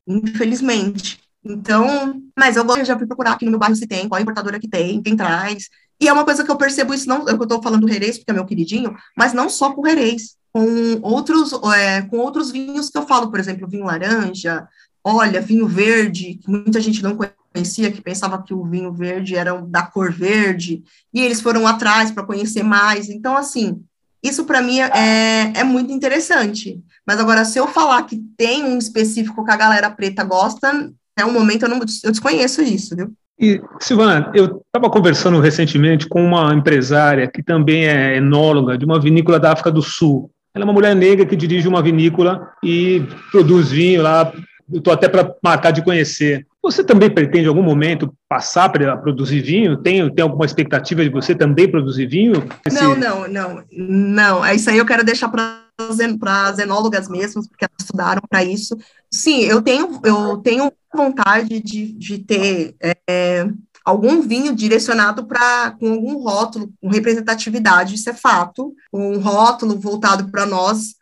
infelizmente. 0.06 1.20
Então, 1.44 2.22
mas 2.36 2.56
eu, 2.56 2.64
eu 2.64 2.84
já 2.84 2.96
fui 2.96 3.06
procurar 3.06 3.32
aqui 3.32 3.44
no 3.44 3.52
meu 3.52 3.60
bairro 3.60 3.76
se 3.76 3.86
tem, 3.86 4.08
qual 4.08 4.20
importadora 4.20 4.58
que 4.58 4.68
tem, 4.68 5.02
quem 5.02 5.16
traz. 5.16 5.68
E 6.00 6.08
é 6.08 6.12
uma 6.12 6.24
coisa 6.24 6.42
que 6.42 6.50
eu 6.50 6.56
percebo 6.56 6.94
isso, 6.94 7.08
não, 7.08 7.28
eu 7.28 7.40
estou 7.40 7.62
falando 7.62 7.82
do 7.82 7.86
Rereis, 7.86 8.18
porque 8.18 8.30
é 8.30 8.34
meu 8.34 8.46
queridinho, 8.46 8.96
mas 9.16 9.32
não 9.32 9.48
só 9.48 9.72
com 9.72 9.80
o 9.80 9.84
Rereis, 9.84 10.36
com 10.54 11.00
outros, 11.02 11.52
é, 11.76 12.02
com 12.02 12.18
outros 12.18 12.52
vinhos 12.52 12.88
que 12.88 12.96
eu 12.96 13.04
falo, 13.04 13.28
por 13.28 13.40
exemplo, 13.40 13.66
vinho 13.66 13.86
laranja, 13.86 14.68
olha, 15.02 15.40
vinho 15.40 15.66
verde, 15.66 16.38
que 16.40 16.48
muita 16.48 16.80
gente 16.80 17.02
não 17.02 17.18
conhecia, 17.52 17.90
que 17.90 18.00
pensava 18.00 18.40
que 18.40 18.54
o 18.54 18.64
vinho 18.64 18.92
verde 18.92 19.34
era 19.34 19.60
da 19.60 19.82
cor 19.82 20.12
verde, 20.12 20.84
e 21.12 21.20
eles 21.20 21.40
foram 21.40 21.66
atrás 21.66 22.12
para 22.12 22.22
conhecer 22.22 22.62
mais. 22.62 23.08
Então, 23.08 23.36
assim, 23.36 23.82
isso 24.22 24.44
para 24.44 24.62
mim 24.62 24.78
é, 24.78 25.52
é 25.56 25.64
muito 25.64 25.92
interessante. 25.92 26.80
Mas 27.04 27.18
agora, 27.18 27.44
se 27.44 27.58
eu 27.58 27.66
falar 27.66 28.04
que 28.04 28.22
tem 28.36 28.64
um 28.64 28.78
específico 28.78 29.44
que 29.44 29.50
a 29.50 29.56
galera 29.56 29.90
preta 29.90 30.22
gosta, 30.22 30.68
até 31.16 31.28
o 31.28 31.32
momento 31.32 31.64
eu, 31.64 31.68
não, 31.68 31.78
eu 31.78 32.10
desconheço 32.12 32.62
isso, 32.62 32.94
viu? 32.94 33.12
E, 33.38 33.60
Silvana, 33.80 34.30
eu 34.32 34.62
estava 34.64 34.88
conversando 34.88 35.40
recentemente 35.40 36.08
com 36.08 36.24
uma 36.24 36.54
empresária 36.54 37.28
que 37.28 37.42
também 37.42 37.86
é 37.86 38.16
enóloga 38.16 38.78
de 38.78 38.84
uma 38.84 39.00
vinícola 39.00 39.40
da 39.40 39.52
África 39.52 39.72
do 39.72 39.82
Sul. 39.82 40.30
Ela 40.54 40.62
é 40.62 40.66
uma 40.66 40.72
mulher 40.72 40.94
negra 40.94 41.26
que 41.26 41.34
dirige 41.34 41.66
uma 41.66 41.82
vinícola 41.82 42.52
e 42.62 43.02
produz 43.32 43.70
vinho 43.70 44.02
lá 44.02 44.32
estou 44.72 44.92
até 44.92 45.08
para 45.08 45.34
marcar 45.42 45.70
de 45.70 45.82
conhecer. 45.82 46.46
Você 46.62 46.82
também 46.82 47.10
pretende, 47.10 47.44
em 47.44 47.48
algum 47.48 47.62
momento, 47.62 48.14
passar 48.28 48.70
para 48.70 48.96
produzir 48.96 49.40
vinho? 49.40 49.76
Tem, 49.76 50.08
tem 50.14 50.22
alguma 50.22 50.46
expectativa 50.46 51.02
de 51.02 51.10
você 51.10 51.34
também 51.34 51.70
produzir 51.70 52.06
vinho? 52.06 52.48
Esse... 52.66 52.82
Não, 52.82 52.96
não, 52.96 53.28
não. 53.28 53.64
Não, 53.70 54.44
é 54.44 54.54
isso 54.54 54.70
aí 54.70 54.78
eu 54.78 54.86
quero 54.86 55.04
deixar 55.04 55.28
para 55.28 55.60
as 55.76 56.58
enólogas 56.58 57.08
mesmas, 57.08 57.46
porque 57.46 57.64
elas 57.64 57.76
estudaram 57.80 58.22
para 58.28 58.42
isso. 58.42 58.76
Sim, 59.10 59.40
eu 59.40 59.60
tenho, 59.60 60.00
eu 60.04 60.38
tenho 60.38 60.72
vontade 60.94 61.60
de, 61.60 61.92
de 61.92 62.18
ter 62.18 62.74
é, 62.80 63.46
algum 63.84 64.22
vinho 64.22 64.54
direcionado 64.54 65.26
para 65.26 65.72
com 65.72 65.92
algum 65.92 66.22
rótulo, 66.22 66.72
com 66.80 66.88
representatividade, 66.88 67.94
isso 67.94 68.08
é 68.08 68.14
fato, 68.14 68.74
um 68.92 69.18
rótulo 69.18 69.78
voltado 69.78 70.30
para 70.30 70.46
nós 70.46 70.94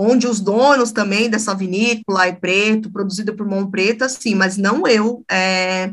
onde 0.00 0.28
os 0.28 0.38
donos 0.38 0.92
também 0.92 1.28
dessa 1.28 1.52
vinícola 1.56 2.28
é 2.28 2.32
preto, 2.32 2.88
produzida 2.88 3.32
por 3.32 3.44
mão 3.44 3.68
preta, 3.68 4.08
sim, 4.08 4.36
mas 4.36 4.56
não 4.56 4.86
eu 4.86 5.24
é, 5.28 5.90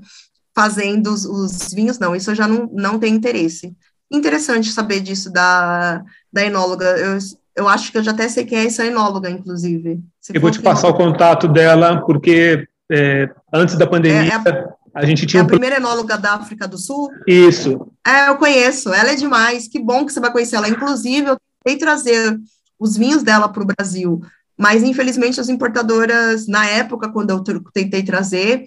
fazendo 0.54 1.12
os, 1.12 1.26
os, 1.26 1.74
vinhos, 1.74 1.98
não, 1.98 2.16
isso 2.16 2.30
eu 2.30 2.36
já 2.36 2.48
não, 2.48 2.70
não 2.72 3.00
tenho 3.00 3.16
interesse. 3.16 3.74
Interessante 4.12 4.72
saber 4.72 5.00
disso 5.00 5.34
da, 5.34 6.04
da 6.32 6.46
enóloga, 6.46 6.86
eu, 6.86 7.18
eu 7.56 7.68
acho 7.68 7.92
que 7.92 7.98
eu 7.98 8.04
já 8.04 8.12
até 8.12 8.30
sei 8.30 8.46
quem 8.46 8.60
é 8.60 8.66
essa 8.68 8.86
enóloga, 8.86 9.28
inclusive. 9.28 10.00
eu 10.32 10.40
vou 10.40 10.52
te 10.52 10.62
passar 10.62 10.90
o 10.90 10.94
contato 10.94 11.48
dela, 11.48 12.06
porque 12.06 12.68
é, 12.92 13.28
antes 13.52 13.76
da 13.76 13.88
pandemia... 13.88 14.22
É, 14.22 14.50
é 14.50 14.52
a, 14.52 14.76
a 14.96 15.06
gente 15.06 15.26
tinha. 15.26 15.42
É 15.42 15.44
a 15.44 15.48
primeira 15.48 15.76
enóloga 15.76 16.18
da 16.18 16.36
África 16.36 16.68
do 16.68 16.78
Sul? 16.78 17.10
Isso. 17.28 17.92
É, 18.08 18.30
eu 18.30 18.38
conheço. 18.38 18.94
Ela 18.94 19.12
é 19.12 19.16
demais. 19.16 19.68
Que 19.68 19.78
bom 19.78 20.06
que 20.06 20.14
você 20.14 20.22
vai 20.22 20.32
conhecer 20.32 20.56
ela. 20.56 20.70
Inclusive, 20.70 21.32
eu 21.32 21.38
tentei 21.64 21.78
trazer 21.78 22.40
os 22.80 22.96
vinhos 22.96 23.22
dela 23.22 23.50
para 23.50 23.62
o 23.62 23.66
Brasil. 23.66 24.22
Mas, 24.58 24.84
infelizmente, 24.84 25.42
as 25.42 25.50
importadoras, 25.50 26.48
na 26.48 26.66
época, 26.66 27.10
quando 27.10 27.32
eu 27.32 27.44
tentei 27.74 28.04
trazer, 28.04 28.64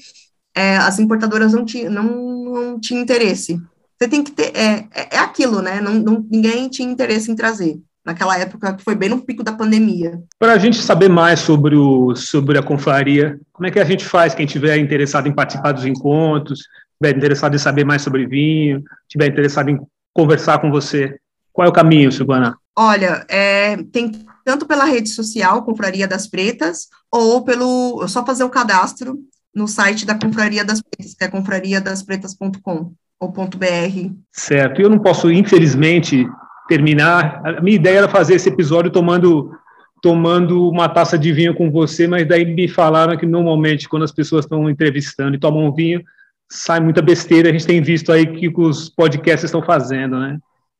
é, 0.54 0.76
as 0.76 0.98
importadoras 0.98 1.54
não, 1.54 1.64
tinham 1.64 1.90
não, 1.90 2.04
não 2.04 2.80
tinham 2.80 3.02
interesse. 3.02 3.58
Você 3.98 4.08
tem 4.08 4.22
que 4.22 4.32
ter. 4.32 4.54
É, 4.54 4.86
é, 4.94 5.16
é 5.16 5.18
aquilo, 5.18 5.62
né? 5.62 5.80
Não, 5.80 5.94
não, 5.94 6.26
ninguém 6.30 6.68
tinha 6.68 6.90
interesse 6.90 7.30
em 7.30 7.34
trazer. 7.34 7.80
Naquela 8.08 8.38
época, 8.38 8.72
que 8.72 8.82
foi 8.82 8.94
bem 8.94 9.10
no 9.10 9.20
pico 9.20 9.44
da 9.44 9.52
pandemia. 9.52 10.18
Para 10.38 10.54
a 10.54 10.58
gente 10.58 10.80
saber 10.80 11.10
mais 11.10 11.40
sobre, 11.40 11.76
o, 11.76 12.16
sobre 12.16 12.56
a 12.56 12.62
confraria, 12.62 13.38
como 13.52 13.66
é 13.66 13.70
que 13.70 13.78
a 13.78 13.84
gente 13.84 14.02
faz? 14.02 14.34
Quem 14.34 14.46
tiver 14.46 14.78
interessado 14.78 15.28
em 15.28 15.34
participar 15.34 15.72
dos 15.72 15.84
encontros, 15.84 16.60
tiver 16.98 17.14
interessado 17.14 17.54
em 17.54 17.58
saber 17.58 17.84
mais 17.84 18.00
sobre 18.00 18.26
vinho, 18.26 18.82
tiver 19.06 19.26
interessado 19.26 19.68
em 19.68 19.78
conversar 20.14 20.58
com 20.58 20.70
você, 20.70 21.18
qual 21.52 21.66
é 21.66 21.68
o 21.68 21.74
caminho, 21.74 22.10
Silvana? 22.10 22.56
Olha, 22.74 23.26
é, 23.28 23.76
tem 23.92 24.10
tanto 24.42 24.64
pela 24.64 24.86
rede 24.86 25.10
social, 25.10 25.62
Confraria 25.62 26.08
das 26.08 26.26
Pretas, 26.26 26.88
ou 27.12 27.44
pelo 27.44 28.08
só 28.08 28.24
fazer 28.24 28.44
o 28.44 28.48
cadastro 28.48 29.18
no 29.54 29.68
site 29.68 30.06
da 30.06 30.14
Confraria 30.14 30.64
das 30.64 30.80
Pretas, 30.80 31.14
que 31.14 31.24
é 31.24 31.28
confrariadaspretas.com 31.28 32.94
ou 33.20 33.28
.br. 33.28 34.12
Certo. 34.32 34.80
Eu 34.80 34.88
não 34.88 34.98
posso, 34.98 35.30
infelizmente, 35.30 36.26
terminar. 36.68 37.40
A 37.44 37.60
minha 37.60 37.76
ideia 37.76 37.98
era 37.98 38.08
fazer 38.08 38.34
esse 38.34 38.48
episódio 38.48 38.90
tomando 38.90 39.52
tomando 40.00 40.68
uma 40.68 40.88
taça 40.88 41.18
de 41.18 41.32
vinho 41.32 41.52
com 41.52 41.72
você, 41.72 42.06
mas 42.06 42.24
daí 42.24 42.44
me 42.44 42.68
falaram 42.68 43.16
que 43.16 43.26
normalmente 43.26 43.88
quando 43.88 44.04
as 44.04 44.12
pessoas 44.12 44.44
estão 44.44 44.70
entrevistando 44.70 45.34
e 45.34 45.40
tomam 45.40 45.74
vinho, 45.74 46.00
sai 46.48 46.78
muita 46.78 47.02
besteira. 47.02 47.48
A 47.48 47.52
gente 47.52 47.66
tem 47.66 47.82
visto 47.82 48.12
aí 48.12 48.24
que 48.24 48.48
os 48.48 48.88
podcasts 48.88 49.44
estão 49.44 49.60
fazendo, 49.60 50.20
né? 50.20 50.38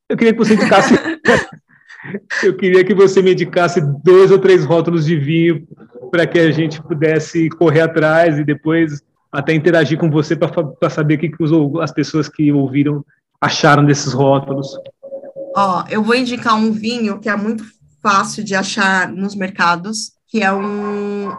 Eu 0.08 0.16
queria 0.16 0.32
que 0.32 0.38
você 0.38 0.54
indicasse 0.54 0.94
Eu 2.42 2.54
queria 2.54 2.84
que 2.84 2.94
você 2.94 3.20
me 3.20 3.32
indicasse 3.32 3.80
dois 4.04 4.30
ou 4.30 4.38
três 4.38 4.64
rótulos 4.64 5.04
de 5.04 5.16
vinho 5.16 5.66
para 6.10 6.26
que 6.26 6.38
a 6.38 6.50
gente 6.50 6.80
pudesse 6.82 7.48
correr 7.50 7.80
atrás 7.80 8.38
e 8.38 8.44
depois 8.44 9.02
até 9.30 9.52
interagir 9.52 9.98
com 9.98 10.10
você 10.10 10.34
para 10.36 10.90
saber 10.90 11.14
o 11.14 11.18
que, 11.18 11.28
que 11.28 11.42
os, 11.42 11.52
as 11.80 11.92
pessoas 11.92 12.28
que 12.28 12.50
ouviram 12.52 13.04
acharam 13.40 13.84
desses 13.84 14.12
rótulos. 14.12 14.78
Ó, 15.60 15.84
eu 15.90 16.04
vou 16.04 16.14
indicar 16.14 16.54
um 16.54 16.70
vinho 16.70 17.18
que 17.18 17.28
é 17.28 17.34
muito 17.34 17.64
fácil 18.00 18.44
de 18.44 18.54
achar 18.54 19.08
nos 19.08 19.34
mercados, 19.34 20.12
que 20.28 20.40
é 20.40 20.52
um 20.52 21.32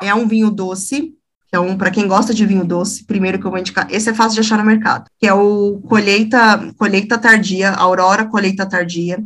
é 0.00 0.14
um 0.14 0.28
vinho 0.28 0.52
doce, 0.52 1.14
que 1.48 1.56
é 1.56 1.58
um 1.58 1.76
para 1.76 1.90
quem 1.90 2.06
gosta 2.06 2.32
de 2.32 2.46
vinho 2.46 2.64
doce, 2.64 3.04
primeiro 3.04 3.40
que 3.40 3.46
eu 3.46 3.50
vou 3.50 3.58
indicar. 3.58 3.88
Esse 3.90 4.08
é 4.10 4.14
fácil 4.14 4.34
de 4.34 4.40
achar 4.40 4.56
no 4.56 4.64
mercado, 4.64 5.10
que 5.18 5.26
é 5.26 5.34
o 5.34 5.80
colheita 5.88 6.72
colheita 6.78 7.18
tardia, 7.18 7.72
Aurora 7.72 8.24
colheita 8.26 8.64
tardia. 8.68 9.18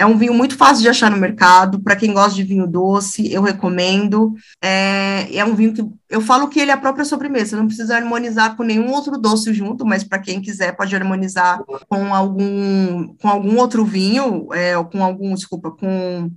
É 0.00 0.06
um 0.06 0.16
vinho 0.16 0.32
muito 0.32 0.56
fácil 0.56 0.80
de 0.80 0.88
achar 0.88 1.10
no 1.10 1.18
mercado. 1.18 1.78
Para 1.78 1.94
quem 1.94 2.14
gosta 2.14 2.34
de 2.34 2.42
vinho 2.42 2.66
doce, 2.66 3.30
eu 3.30 3.42
recomendo. 3.42 4.32
É, 4.58 5.28
é, 5.36 5.44
um 5.44 5.54
vinho 5.54 5.74
que 5.74 5.84
eu 6.08 6.22
falo 6.22 6.48
que 6.48 6.58
ele 6.58 6.70
é 6.70 6.74
a 6.74 6.78
própria 6.78 7.04
sobremesa. 7.04 7.54
Não 7.54 7.66
precisa 7.66 7.96
harmonizar 7.96 8.56
com 8.56 8.62
nenhum 8.62 8.90
outro 8.92 9.18
doce 9.18 9.52
junto, 9.52 9.84
mas 9.84 10.02
para 10.02 10.18
quem 10.18 10.40
quiser 10.40 10.74
pode 10.74 10.96
harmonizar 10.96 11.62
com 11.86 12.14
algum 12.14 13.14
com 13.20 13.28
algum 13.28 13.58
outro 13.58 13.84
vinho, 13.84 14.48
é, 14.54 14.74
ou 14.74 14.86
com 14.86 15.04
algum, 15.04 15.34
desculpa, 15.34 15.70
com 15.70 16.30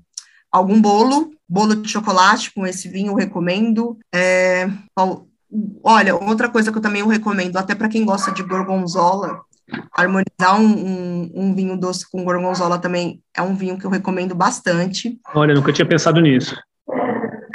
algum 0.52 0.82
bolo, 0.82 1.32
bolo 1.48 1.74
de 1.74 1.90
chocolate 1.90 2.54
com 2.54 2.68
esse 2.68 2.90
vinho 2.90 3.14
eu 3.14 3.16
recomendo. 3.16 3.98
É, 4.14 4.70
olha, 5.82 6.16
outra 6.18 6.50
coisa 6.50 6.70
que 6.70 6.80
eu 6.80 6.82
também 6.82 7.08
recomendo, 7.08 7.56
até 7.56 7.74
para 7.74 7.88
quem 7.88 8.04
gosta 8.04 8.30
de 8.30 8.44
gorgonzola, 8.44 9.40
harmonizar 9.92 10.60
um, 10.60 10.66
um, 10.66 11.32
um, 11.34 11.56
vinho 11.56 11.78
doce 11.78 12.10
com 12.10 12.24
gorgonzola 12.24 12.78
também 12.78 13.22
é 13.36 13.42
um 13.42 13.56
vinho 13.56 13.78
que 13.78 13.86
eu 13.86 13.90
recomendo 13.90 14.36
bastante. 14.36 15.20
Olha, 15.34 15.54
nunca 15.54 15.72
tinha 15.72 15.88
pensado 15.88 16.20
nisso. 16.20 16.56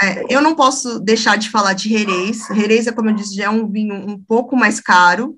É, 0.00 0.24
eu 0.32 0.40
não 0.40 0.54
posso 0.54 1.00
deixar 1.00 1.36
de 1.36 1.50
falar 1.50 1.72
de 1.72 1.88
Jerez. 1.88 2.46
Jerez, 2.54 2.86
é, 2.86 2.92
como 2.92 3.11
eu 3.11 3.14
disse, 3.14 3.34
já 3.34 3.44
é 3.44 3.50
um 3.50 3.68
vinho 3.68 3.94
um 3.94 4.18
pouco 4.18 4.56
mais 4.56 4.80
caro, 4.80 5.36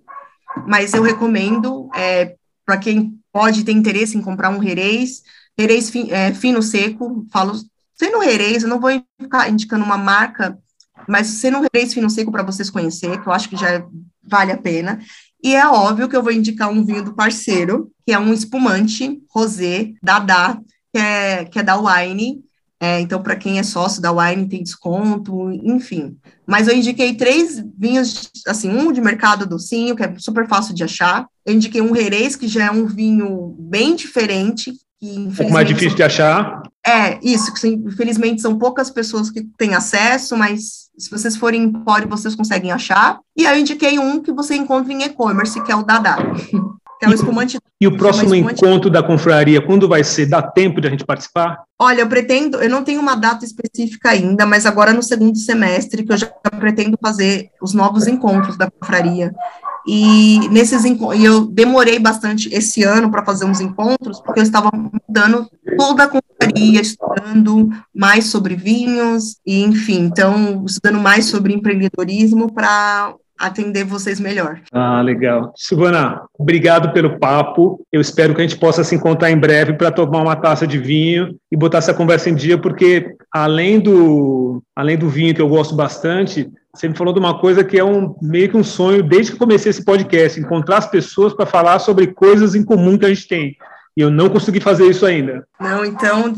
mas 0.66 0.92
eu 0.92 1.02
recomendo 1.02 1.88
é, 1.94 2.34
para 2.64 2.76
quem 2.76 3.18
pode 3.32 3.64
ter 3.64 3.72
interesse 3.72 4.16
em 4.16 4.22
comprar 4.22 4.50
um 4.50 4.62
Jerez. 4.62 5.22
Jerez 5.58 5.90
fi, 5.90 6.10
é, 6.12 6.32
fino 6.34 6.62
seco, 6.62 7.26
falo 7.32 7.54
sendo 7.94 8.22
Jerez, 8.22 8.62
eu 8.62 8.68
não 8.68 8.80
vou 8.80 8.90
ficar 9.20 9.48
indicando 9.50 9.84
uma 9.84 9.98
marca, 9.98 10.58
mas 11.08 11.26
sendo 11.26 11.58
um 11.58 11.62
Jerez 11.62 11.94
fino 11.94 12.10
seco 12.10 12.30
para 12.30 12.42
vocês 12.42 12.70
conhecer, 12.70 13.20
que 13.20 13.28
eu 13.28 13.32
acho 13.32 13.48
que 13.48 13.56
já 13.56 13.84
vale 14.22 14.52
a 14.52 14.58
pena. 14.58 15.00
E 15.42 15.54
é 15.54 15.66
óbvio 15.66 16.08
que 16.08 16.16
eu 16.16 16.22
vou 16.22 16.32
indicar 16.32 16.70
um 16.70 16.84
vinho 16.84 17.04
do 17.04 17.14
parceiro, 17.14 17.90
que 18.06 18.12
é 18.12 18.18
um 18.18 18.32
espumante 18.32 19.20
rosé 19.28 19.92
Dadá, 20.02 20.58
que 20.92 21.00
é, 21.00 21.44
que 21.44 21.58
é 21.58 21.62
da 21.62 21.76
Wine. 21.76 22.40
É, 22.82 22.98
então, 23.00 23.22
para 23.22 23.36
quem 23.36 23.58
é 23.58 23.62
sócio 23.62 24.00
da 24.00 24.10
Wine, 24.10 24.48
tem 24.48 24.62
desconto, 24.62 25.50
enfim. 25.52 26.16
Mas 26.46 26.66
eu 26.66 26.74
indiquei 26.74 27.14
três 27.14 27.62
vinhos, 27.76 28.30
assim, 28.46 28.70
um 28.70 28.90
de 28.90 29.02
mercado 29.02 29.46
docinho, 29.46 29.94
que 29.94 30.02
é 30.02 30.14
super 30.18 30.48
fácil 30.48 30.74
de 30.74 30.82
achar. 30.82 31.26
Eu 31.44 31.54
indiquei 31.54 31.82
um 31.82 31.94
Jerez, 31.94 32.36
que 32.36 32.48
já 32.48 32.66
é 32.66 32.70
um 32.70 32.86
vinho 32.86 33.54
bem 33.58 33.94
diferente, 33.94 34.72
que 34.98 35.10
um 35.10 35.30
pouco 35.30 35.52
mais 35.52 35.68
difícil 35.68 35.94
de 35.94 36.02
achar. 36.02 36.62
É, 36.86 37.18
isso, 37.22 37.52
que 37.52 37.68
infelizmente 37.68 38.40
são 38.40 38.58
poucas 38.58 38.90
pessoas 38.90 39.30
que 39.30 39.42
têm 39.58 39.74
acesso, 39.74 40.34
mas 40.36 40.89
se 41.00 41.10
vocês 41.10 41.36
forem 41.36 41.62
em 41.62 41.64
Empório, 41.64 42.08
vocês 42.08 42.34
conseguem 42.34 42.70
achar. 42.70 43.18
E 43.36 43.46
aí 43.46 43.56
eu 43.56 43.60
indiquei 43.60 43.98
um 43.98 44.20
que 44.22 44.32
você 44.32 44.54
encontra 44.54 44.92
em 44.92 45.02
e-commerce, 45.02 45.62
que 45.62 45.72
é 45.72 45.76
o 45.76 45.82
Dada. 45.82 46.16
Que 47.00 47.06
é 47.06 47.08
o 47.08 47.14
espumante. 47.14 47.58
E 47.80 47.86
o 47.86 47.96
próximo 47.96 48.34
espumante... 48.34 48.62
encontro 48.62 48.90
da 48.90 49.02
confraria, 49.02 49.64
quando 49.64 49.88
vai 49.88 50.04
ser? 50.04 50.26
Dá 50.26 50.42
tempo 50.42 50.82
de 50.82 50.86
a 50.86 50.90
gente 50.90 51.04
participar? 51.04 51.62
Olha, 51.78 52.02
eu 52.02 52.06
pretendo, 52.06 52.58
eu 52.58 52.68
não 52.68 52.84
tenho 52.84 53.00
uma 53.00 53.14
data 53.14 53.42
específica 53.42 54.10
ainda, 54.10 54.44
mas 54.44 54.66
agora 54.66 54.92
no 54.92 55.02
segundo 55.02 55.38
semestre, 55.38 56.04
que 56.04 56.12
eu 56.12 56.18
já 56.18 56.26
pretendo 56.26 56.98
fazer 57.00 57.48
os 57.62 57.72
novos 57.72 58.06
encontros 58.06 58.58
da 58.58 58.70
confraria. 58.70 59.32
E 59.86 60.48
nesses 60.50 60.84
eu 60.84 61.46
demorei 61.46 61.98
bastante 61.98 62.52
esse 62.52 62.82
ano 62.82 63.10
para 63.10 63.24
fazer 63.24 63.44
uns 63.44 63.60
encontros, 63.60 64.20
porque 64.20 64.40
eu 64.40 64.44
estava 64.44 64.70
mudando 64.72 65.48
toda 65.76 66.04
a 66.04 66.08
confraria, 66.08 66.80
estudando 66.80 67.70
mais 67.94 68.26
sobre 68.26 68.54
vinhos, 68.54 69.36
e 69.46 69.62
enfim, 69.62 70.00
então 70.00 70.64
estudando 70.66 71.00
mais 71.00 71.26
sobre 71.26 71.54
empreendedorismo 71.54 72.52
para 72.52 73.14
atender 73.40 73.84
vocês 73.84 74.20
melhor. 74.20 74.60
Ah, 74.70 75.00
legal. 75.00 75.52
Silvana, 75.56 76.22
obrigado 76.38 76.92
pelo 76.92 77.18
papo. 77.18 77.84
Eu 77.90 78.00
espero 78.00 78.34
que 78.34 78.40
a 78.40 78.46
gente 78.46 78.58
possa 78.58 78.84
se 78.84 78.94
encontrar 78.94 79.30
em 79.30 79.38
breve 79.38 79.72
para 79.72 79.90
tomar 79.90 80.20
uma 80.20 80.36
taça 80.36 80.66
de 80.66 80.78
vinho 80.78 81.34
e 81.50 81.56
botar 81.56 81.78
essa 81.78 81.94
conversa 81.94 82.28
em 82.28 82.34
dia, 82.34 82.58
porque 82.58 83.16
além 83.32 83.80
do, 83.80 84.62
além 84.76 84.98
do 84.98 85.08
vinho 85.08 85.34
que 85.34 85.40
eu 85.40 85.48
gosto 85.48 85.74
bastante, 85.74 86.50
você 86.74 86.88
me 86.88 86.96
falou 86.96 87.14
de 87.14 87.18
uma 87.18 87.40
coisa 87.40 87.64
que 87.64 87.78
é 87.78 87.84
um 87.84 88.14
meio 88.20 88.50
que 88.50 88.56
um 88.56 88.64
sonho 88.64 89.02
desde 89.02 89.32
que 89.32 89.38
comecei 89.38 89.70
esse 89.70 89.84
podcast, 89.84 90.38
encontrar 90.38 90.76
as 90.76 90.86
pessoas 90.86 91.32
para 91.32 91.46
falar 91.46 91.78
sobre 91.78 92.08
coisas 92.08 92.54
em 92.54 92.62
comum 92.62 92.98
que 92.98 93.06
a 93.06 93.08
gente 93.08 93.26
tem. 93.26 93.56
E 93.96 94.02
eu 94.02 94.10
não 94.10 94.28
consegui 94.28 94.60
fazer 94.60 94.86
isso 94.86 95.04
ainda. 95.04 95.44
Não, 95.60 95.84
então 95.84 96.32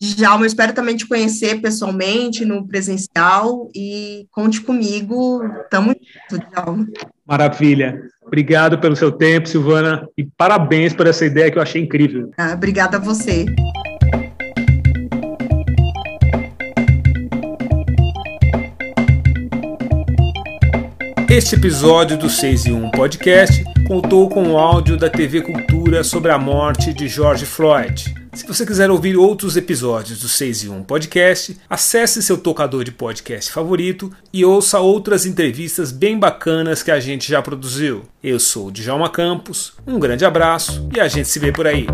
Djalma, 0.00 0.44
eu 0.44 0.46
espero 0.46 0.72
também 0.72 0.96
te 0.96 1.06
conhecer 1.06 1.60
pessoalmente, 1.60 2.44
no 2.44 2.66
presencial, 2.66 3.68
e 3.74 4.26
conte 4.30 4.60
comigo, 4.60 5.40
tamo 5.70 5.88
junto, 6.30 6.46
Djalma. 6.46 6.86
Maravilha. 7.26 8.00
Obrigado 8.24 8.78
pelo 8.78 8.94
seu 8.94 9.10
tempo, 9.10 9.48
Silvana, 9.48 10.06
e 10.16 10.24
parabéns 10.24 10.92
por 10.92 11.06
essa 11.06 11.24
ideia 11.24 11.50
que 11.50 11.58
eu 11.58 11.62
achei 11.62 11.82
incrível. 11.82 12.30
Ah, 12.38 12.52
obrigada 12.54 12.98
a 12.98 13.00
você. 13.00 13.46
Este 21.30 21.56
episódio 21.56 22.16
do 22.16 22.30
6 22.30 22.64
e 22.64 22.72
1 22.72 22.90
Podcast 22.90 23.62
contou 23.86 24.30
com 24.30 24.52
o 24.52 24.58
áudio 24.58 24.96
da 24.96 25.10
TV 25.10 25.42
Cultura 25.42 26.02
sobre 26.02 26.32
a 26.32 26.38
morte 26.38 26.90
de 26.94 27.06
George 27.06 27.44
Floyd. 27.44 28.14
Se 28.32 28.46
você 28.46 28.64
quiser 28.64 28.90
ouvir 28.90 29.14
outros 29.14 29.54
episódios 29.54 30.20
do 30.20 30.28
6 30.28 30.62
e 30.62 30.68
1 30.70 30.84
Podcast, 30.84 31.54
acesse 31.68 32.22
seu 32.22 32.38
tocador 32.38 32.82
de 32.82 32.92
podcast 32.92 33.52
favorito 33.52 34.10
e 34.32 34.42
ouça 34.42 34.80
outras 34.80 35.26
entrevistas 35.26 35.92
bem 35.92 36.18
bacanas 36.18 36.82
que 36.82 36.90
a 36.90 36.98
gente 36.98 37.28
já 37.28 37.42
produziu. 37.42 38.06
Eu 38.24 38.40
sou 38.40 38.68
o 38.68 38.72
Djalma 38.72 39.10
Campos, 39.10 39.74
um 39.86 39.98
grande 39.98 40.24
abraço 40.24 40.88
e 40.96 40.98
a 40.98 41.08
gente 41.08 41.28
se 41.28 41.38
vê 41.38 41.52
por 41.52 41.66
aí. 41.66 41.86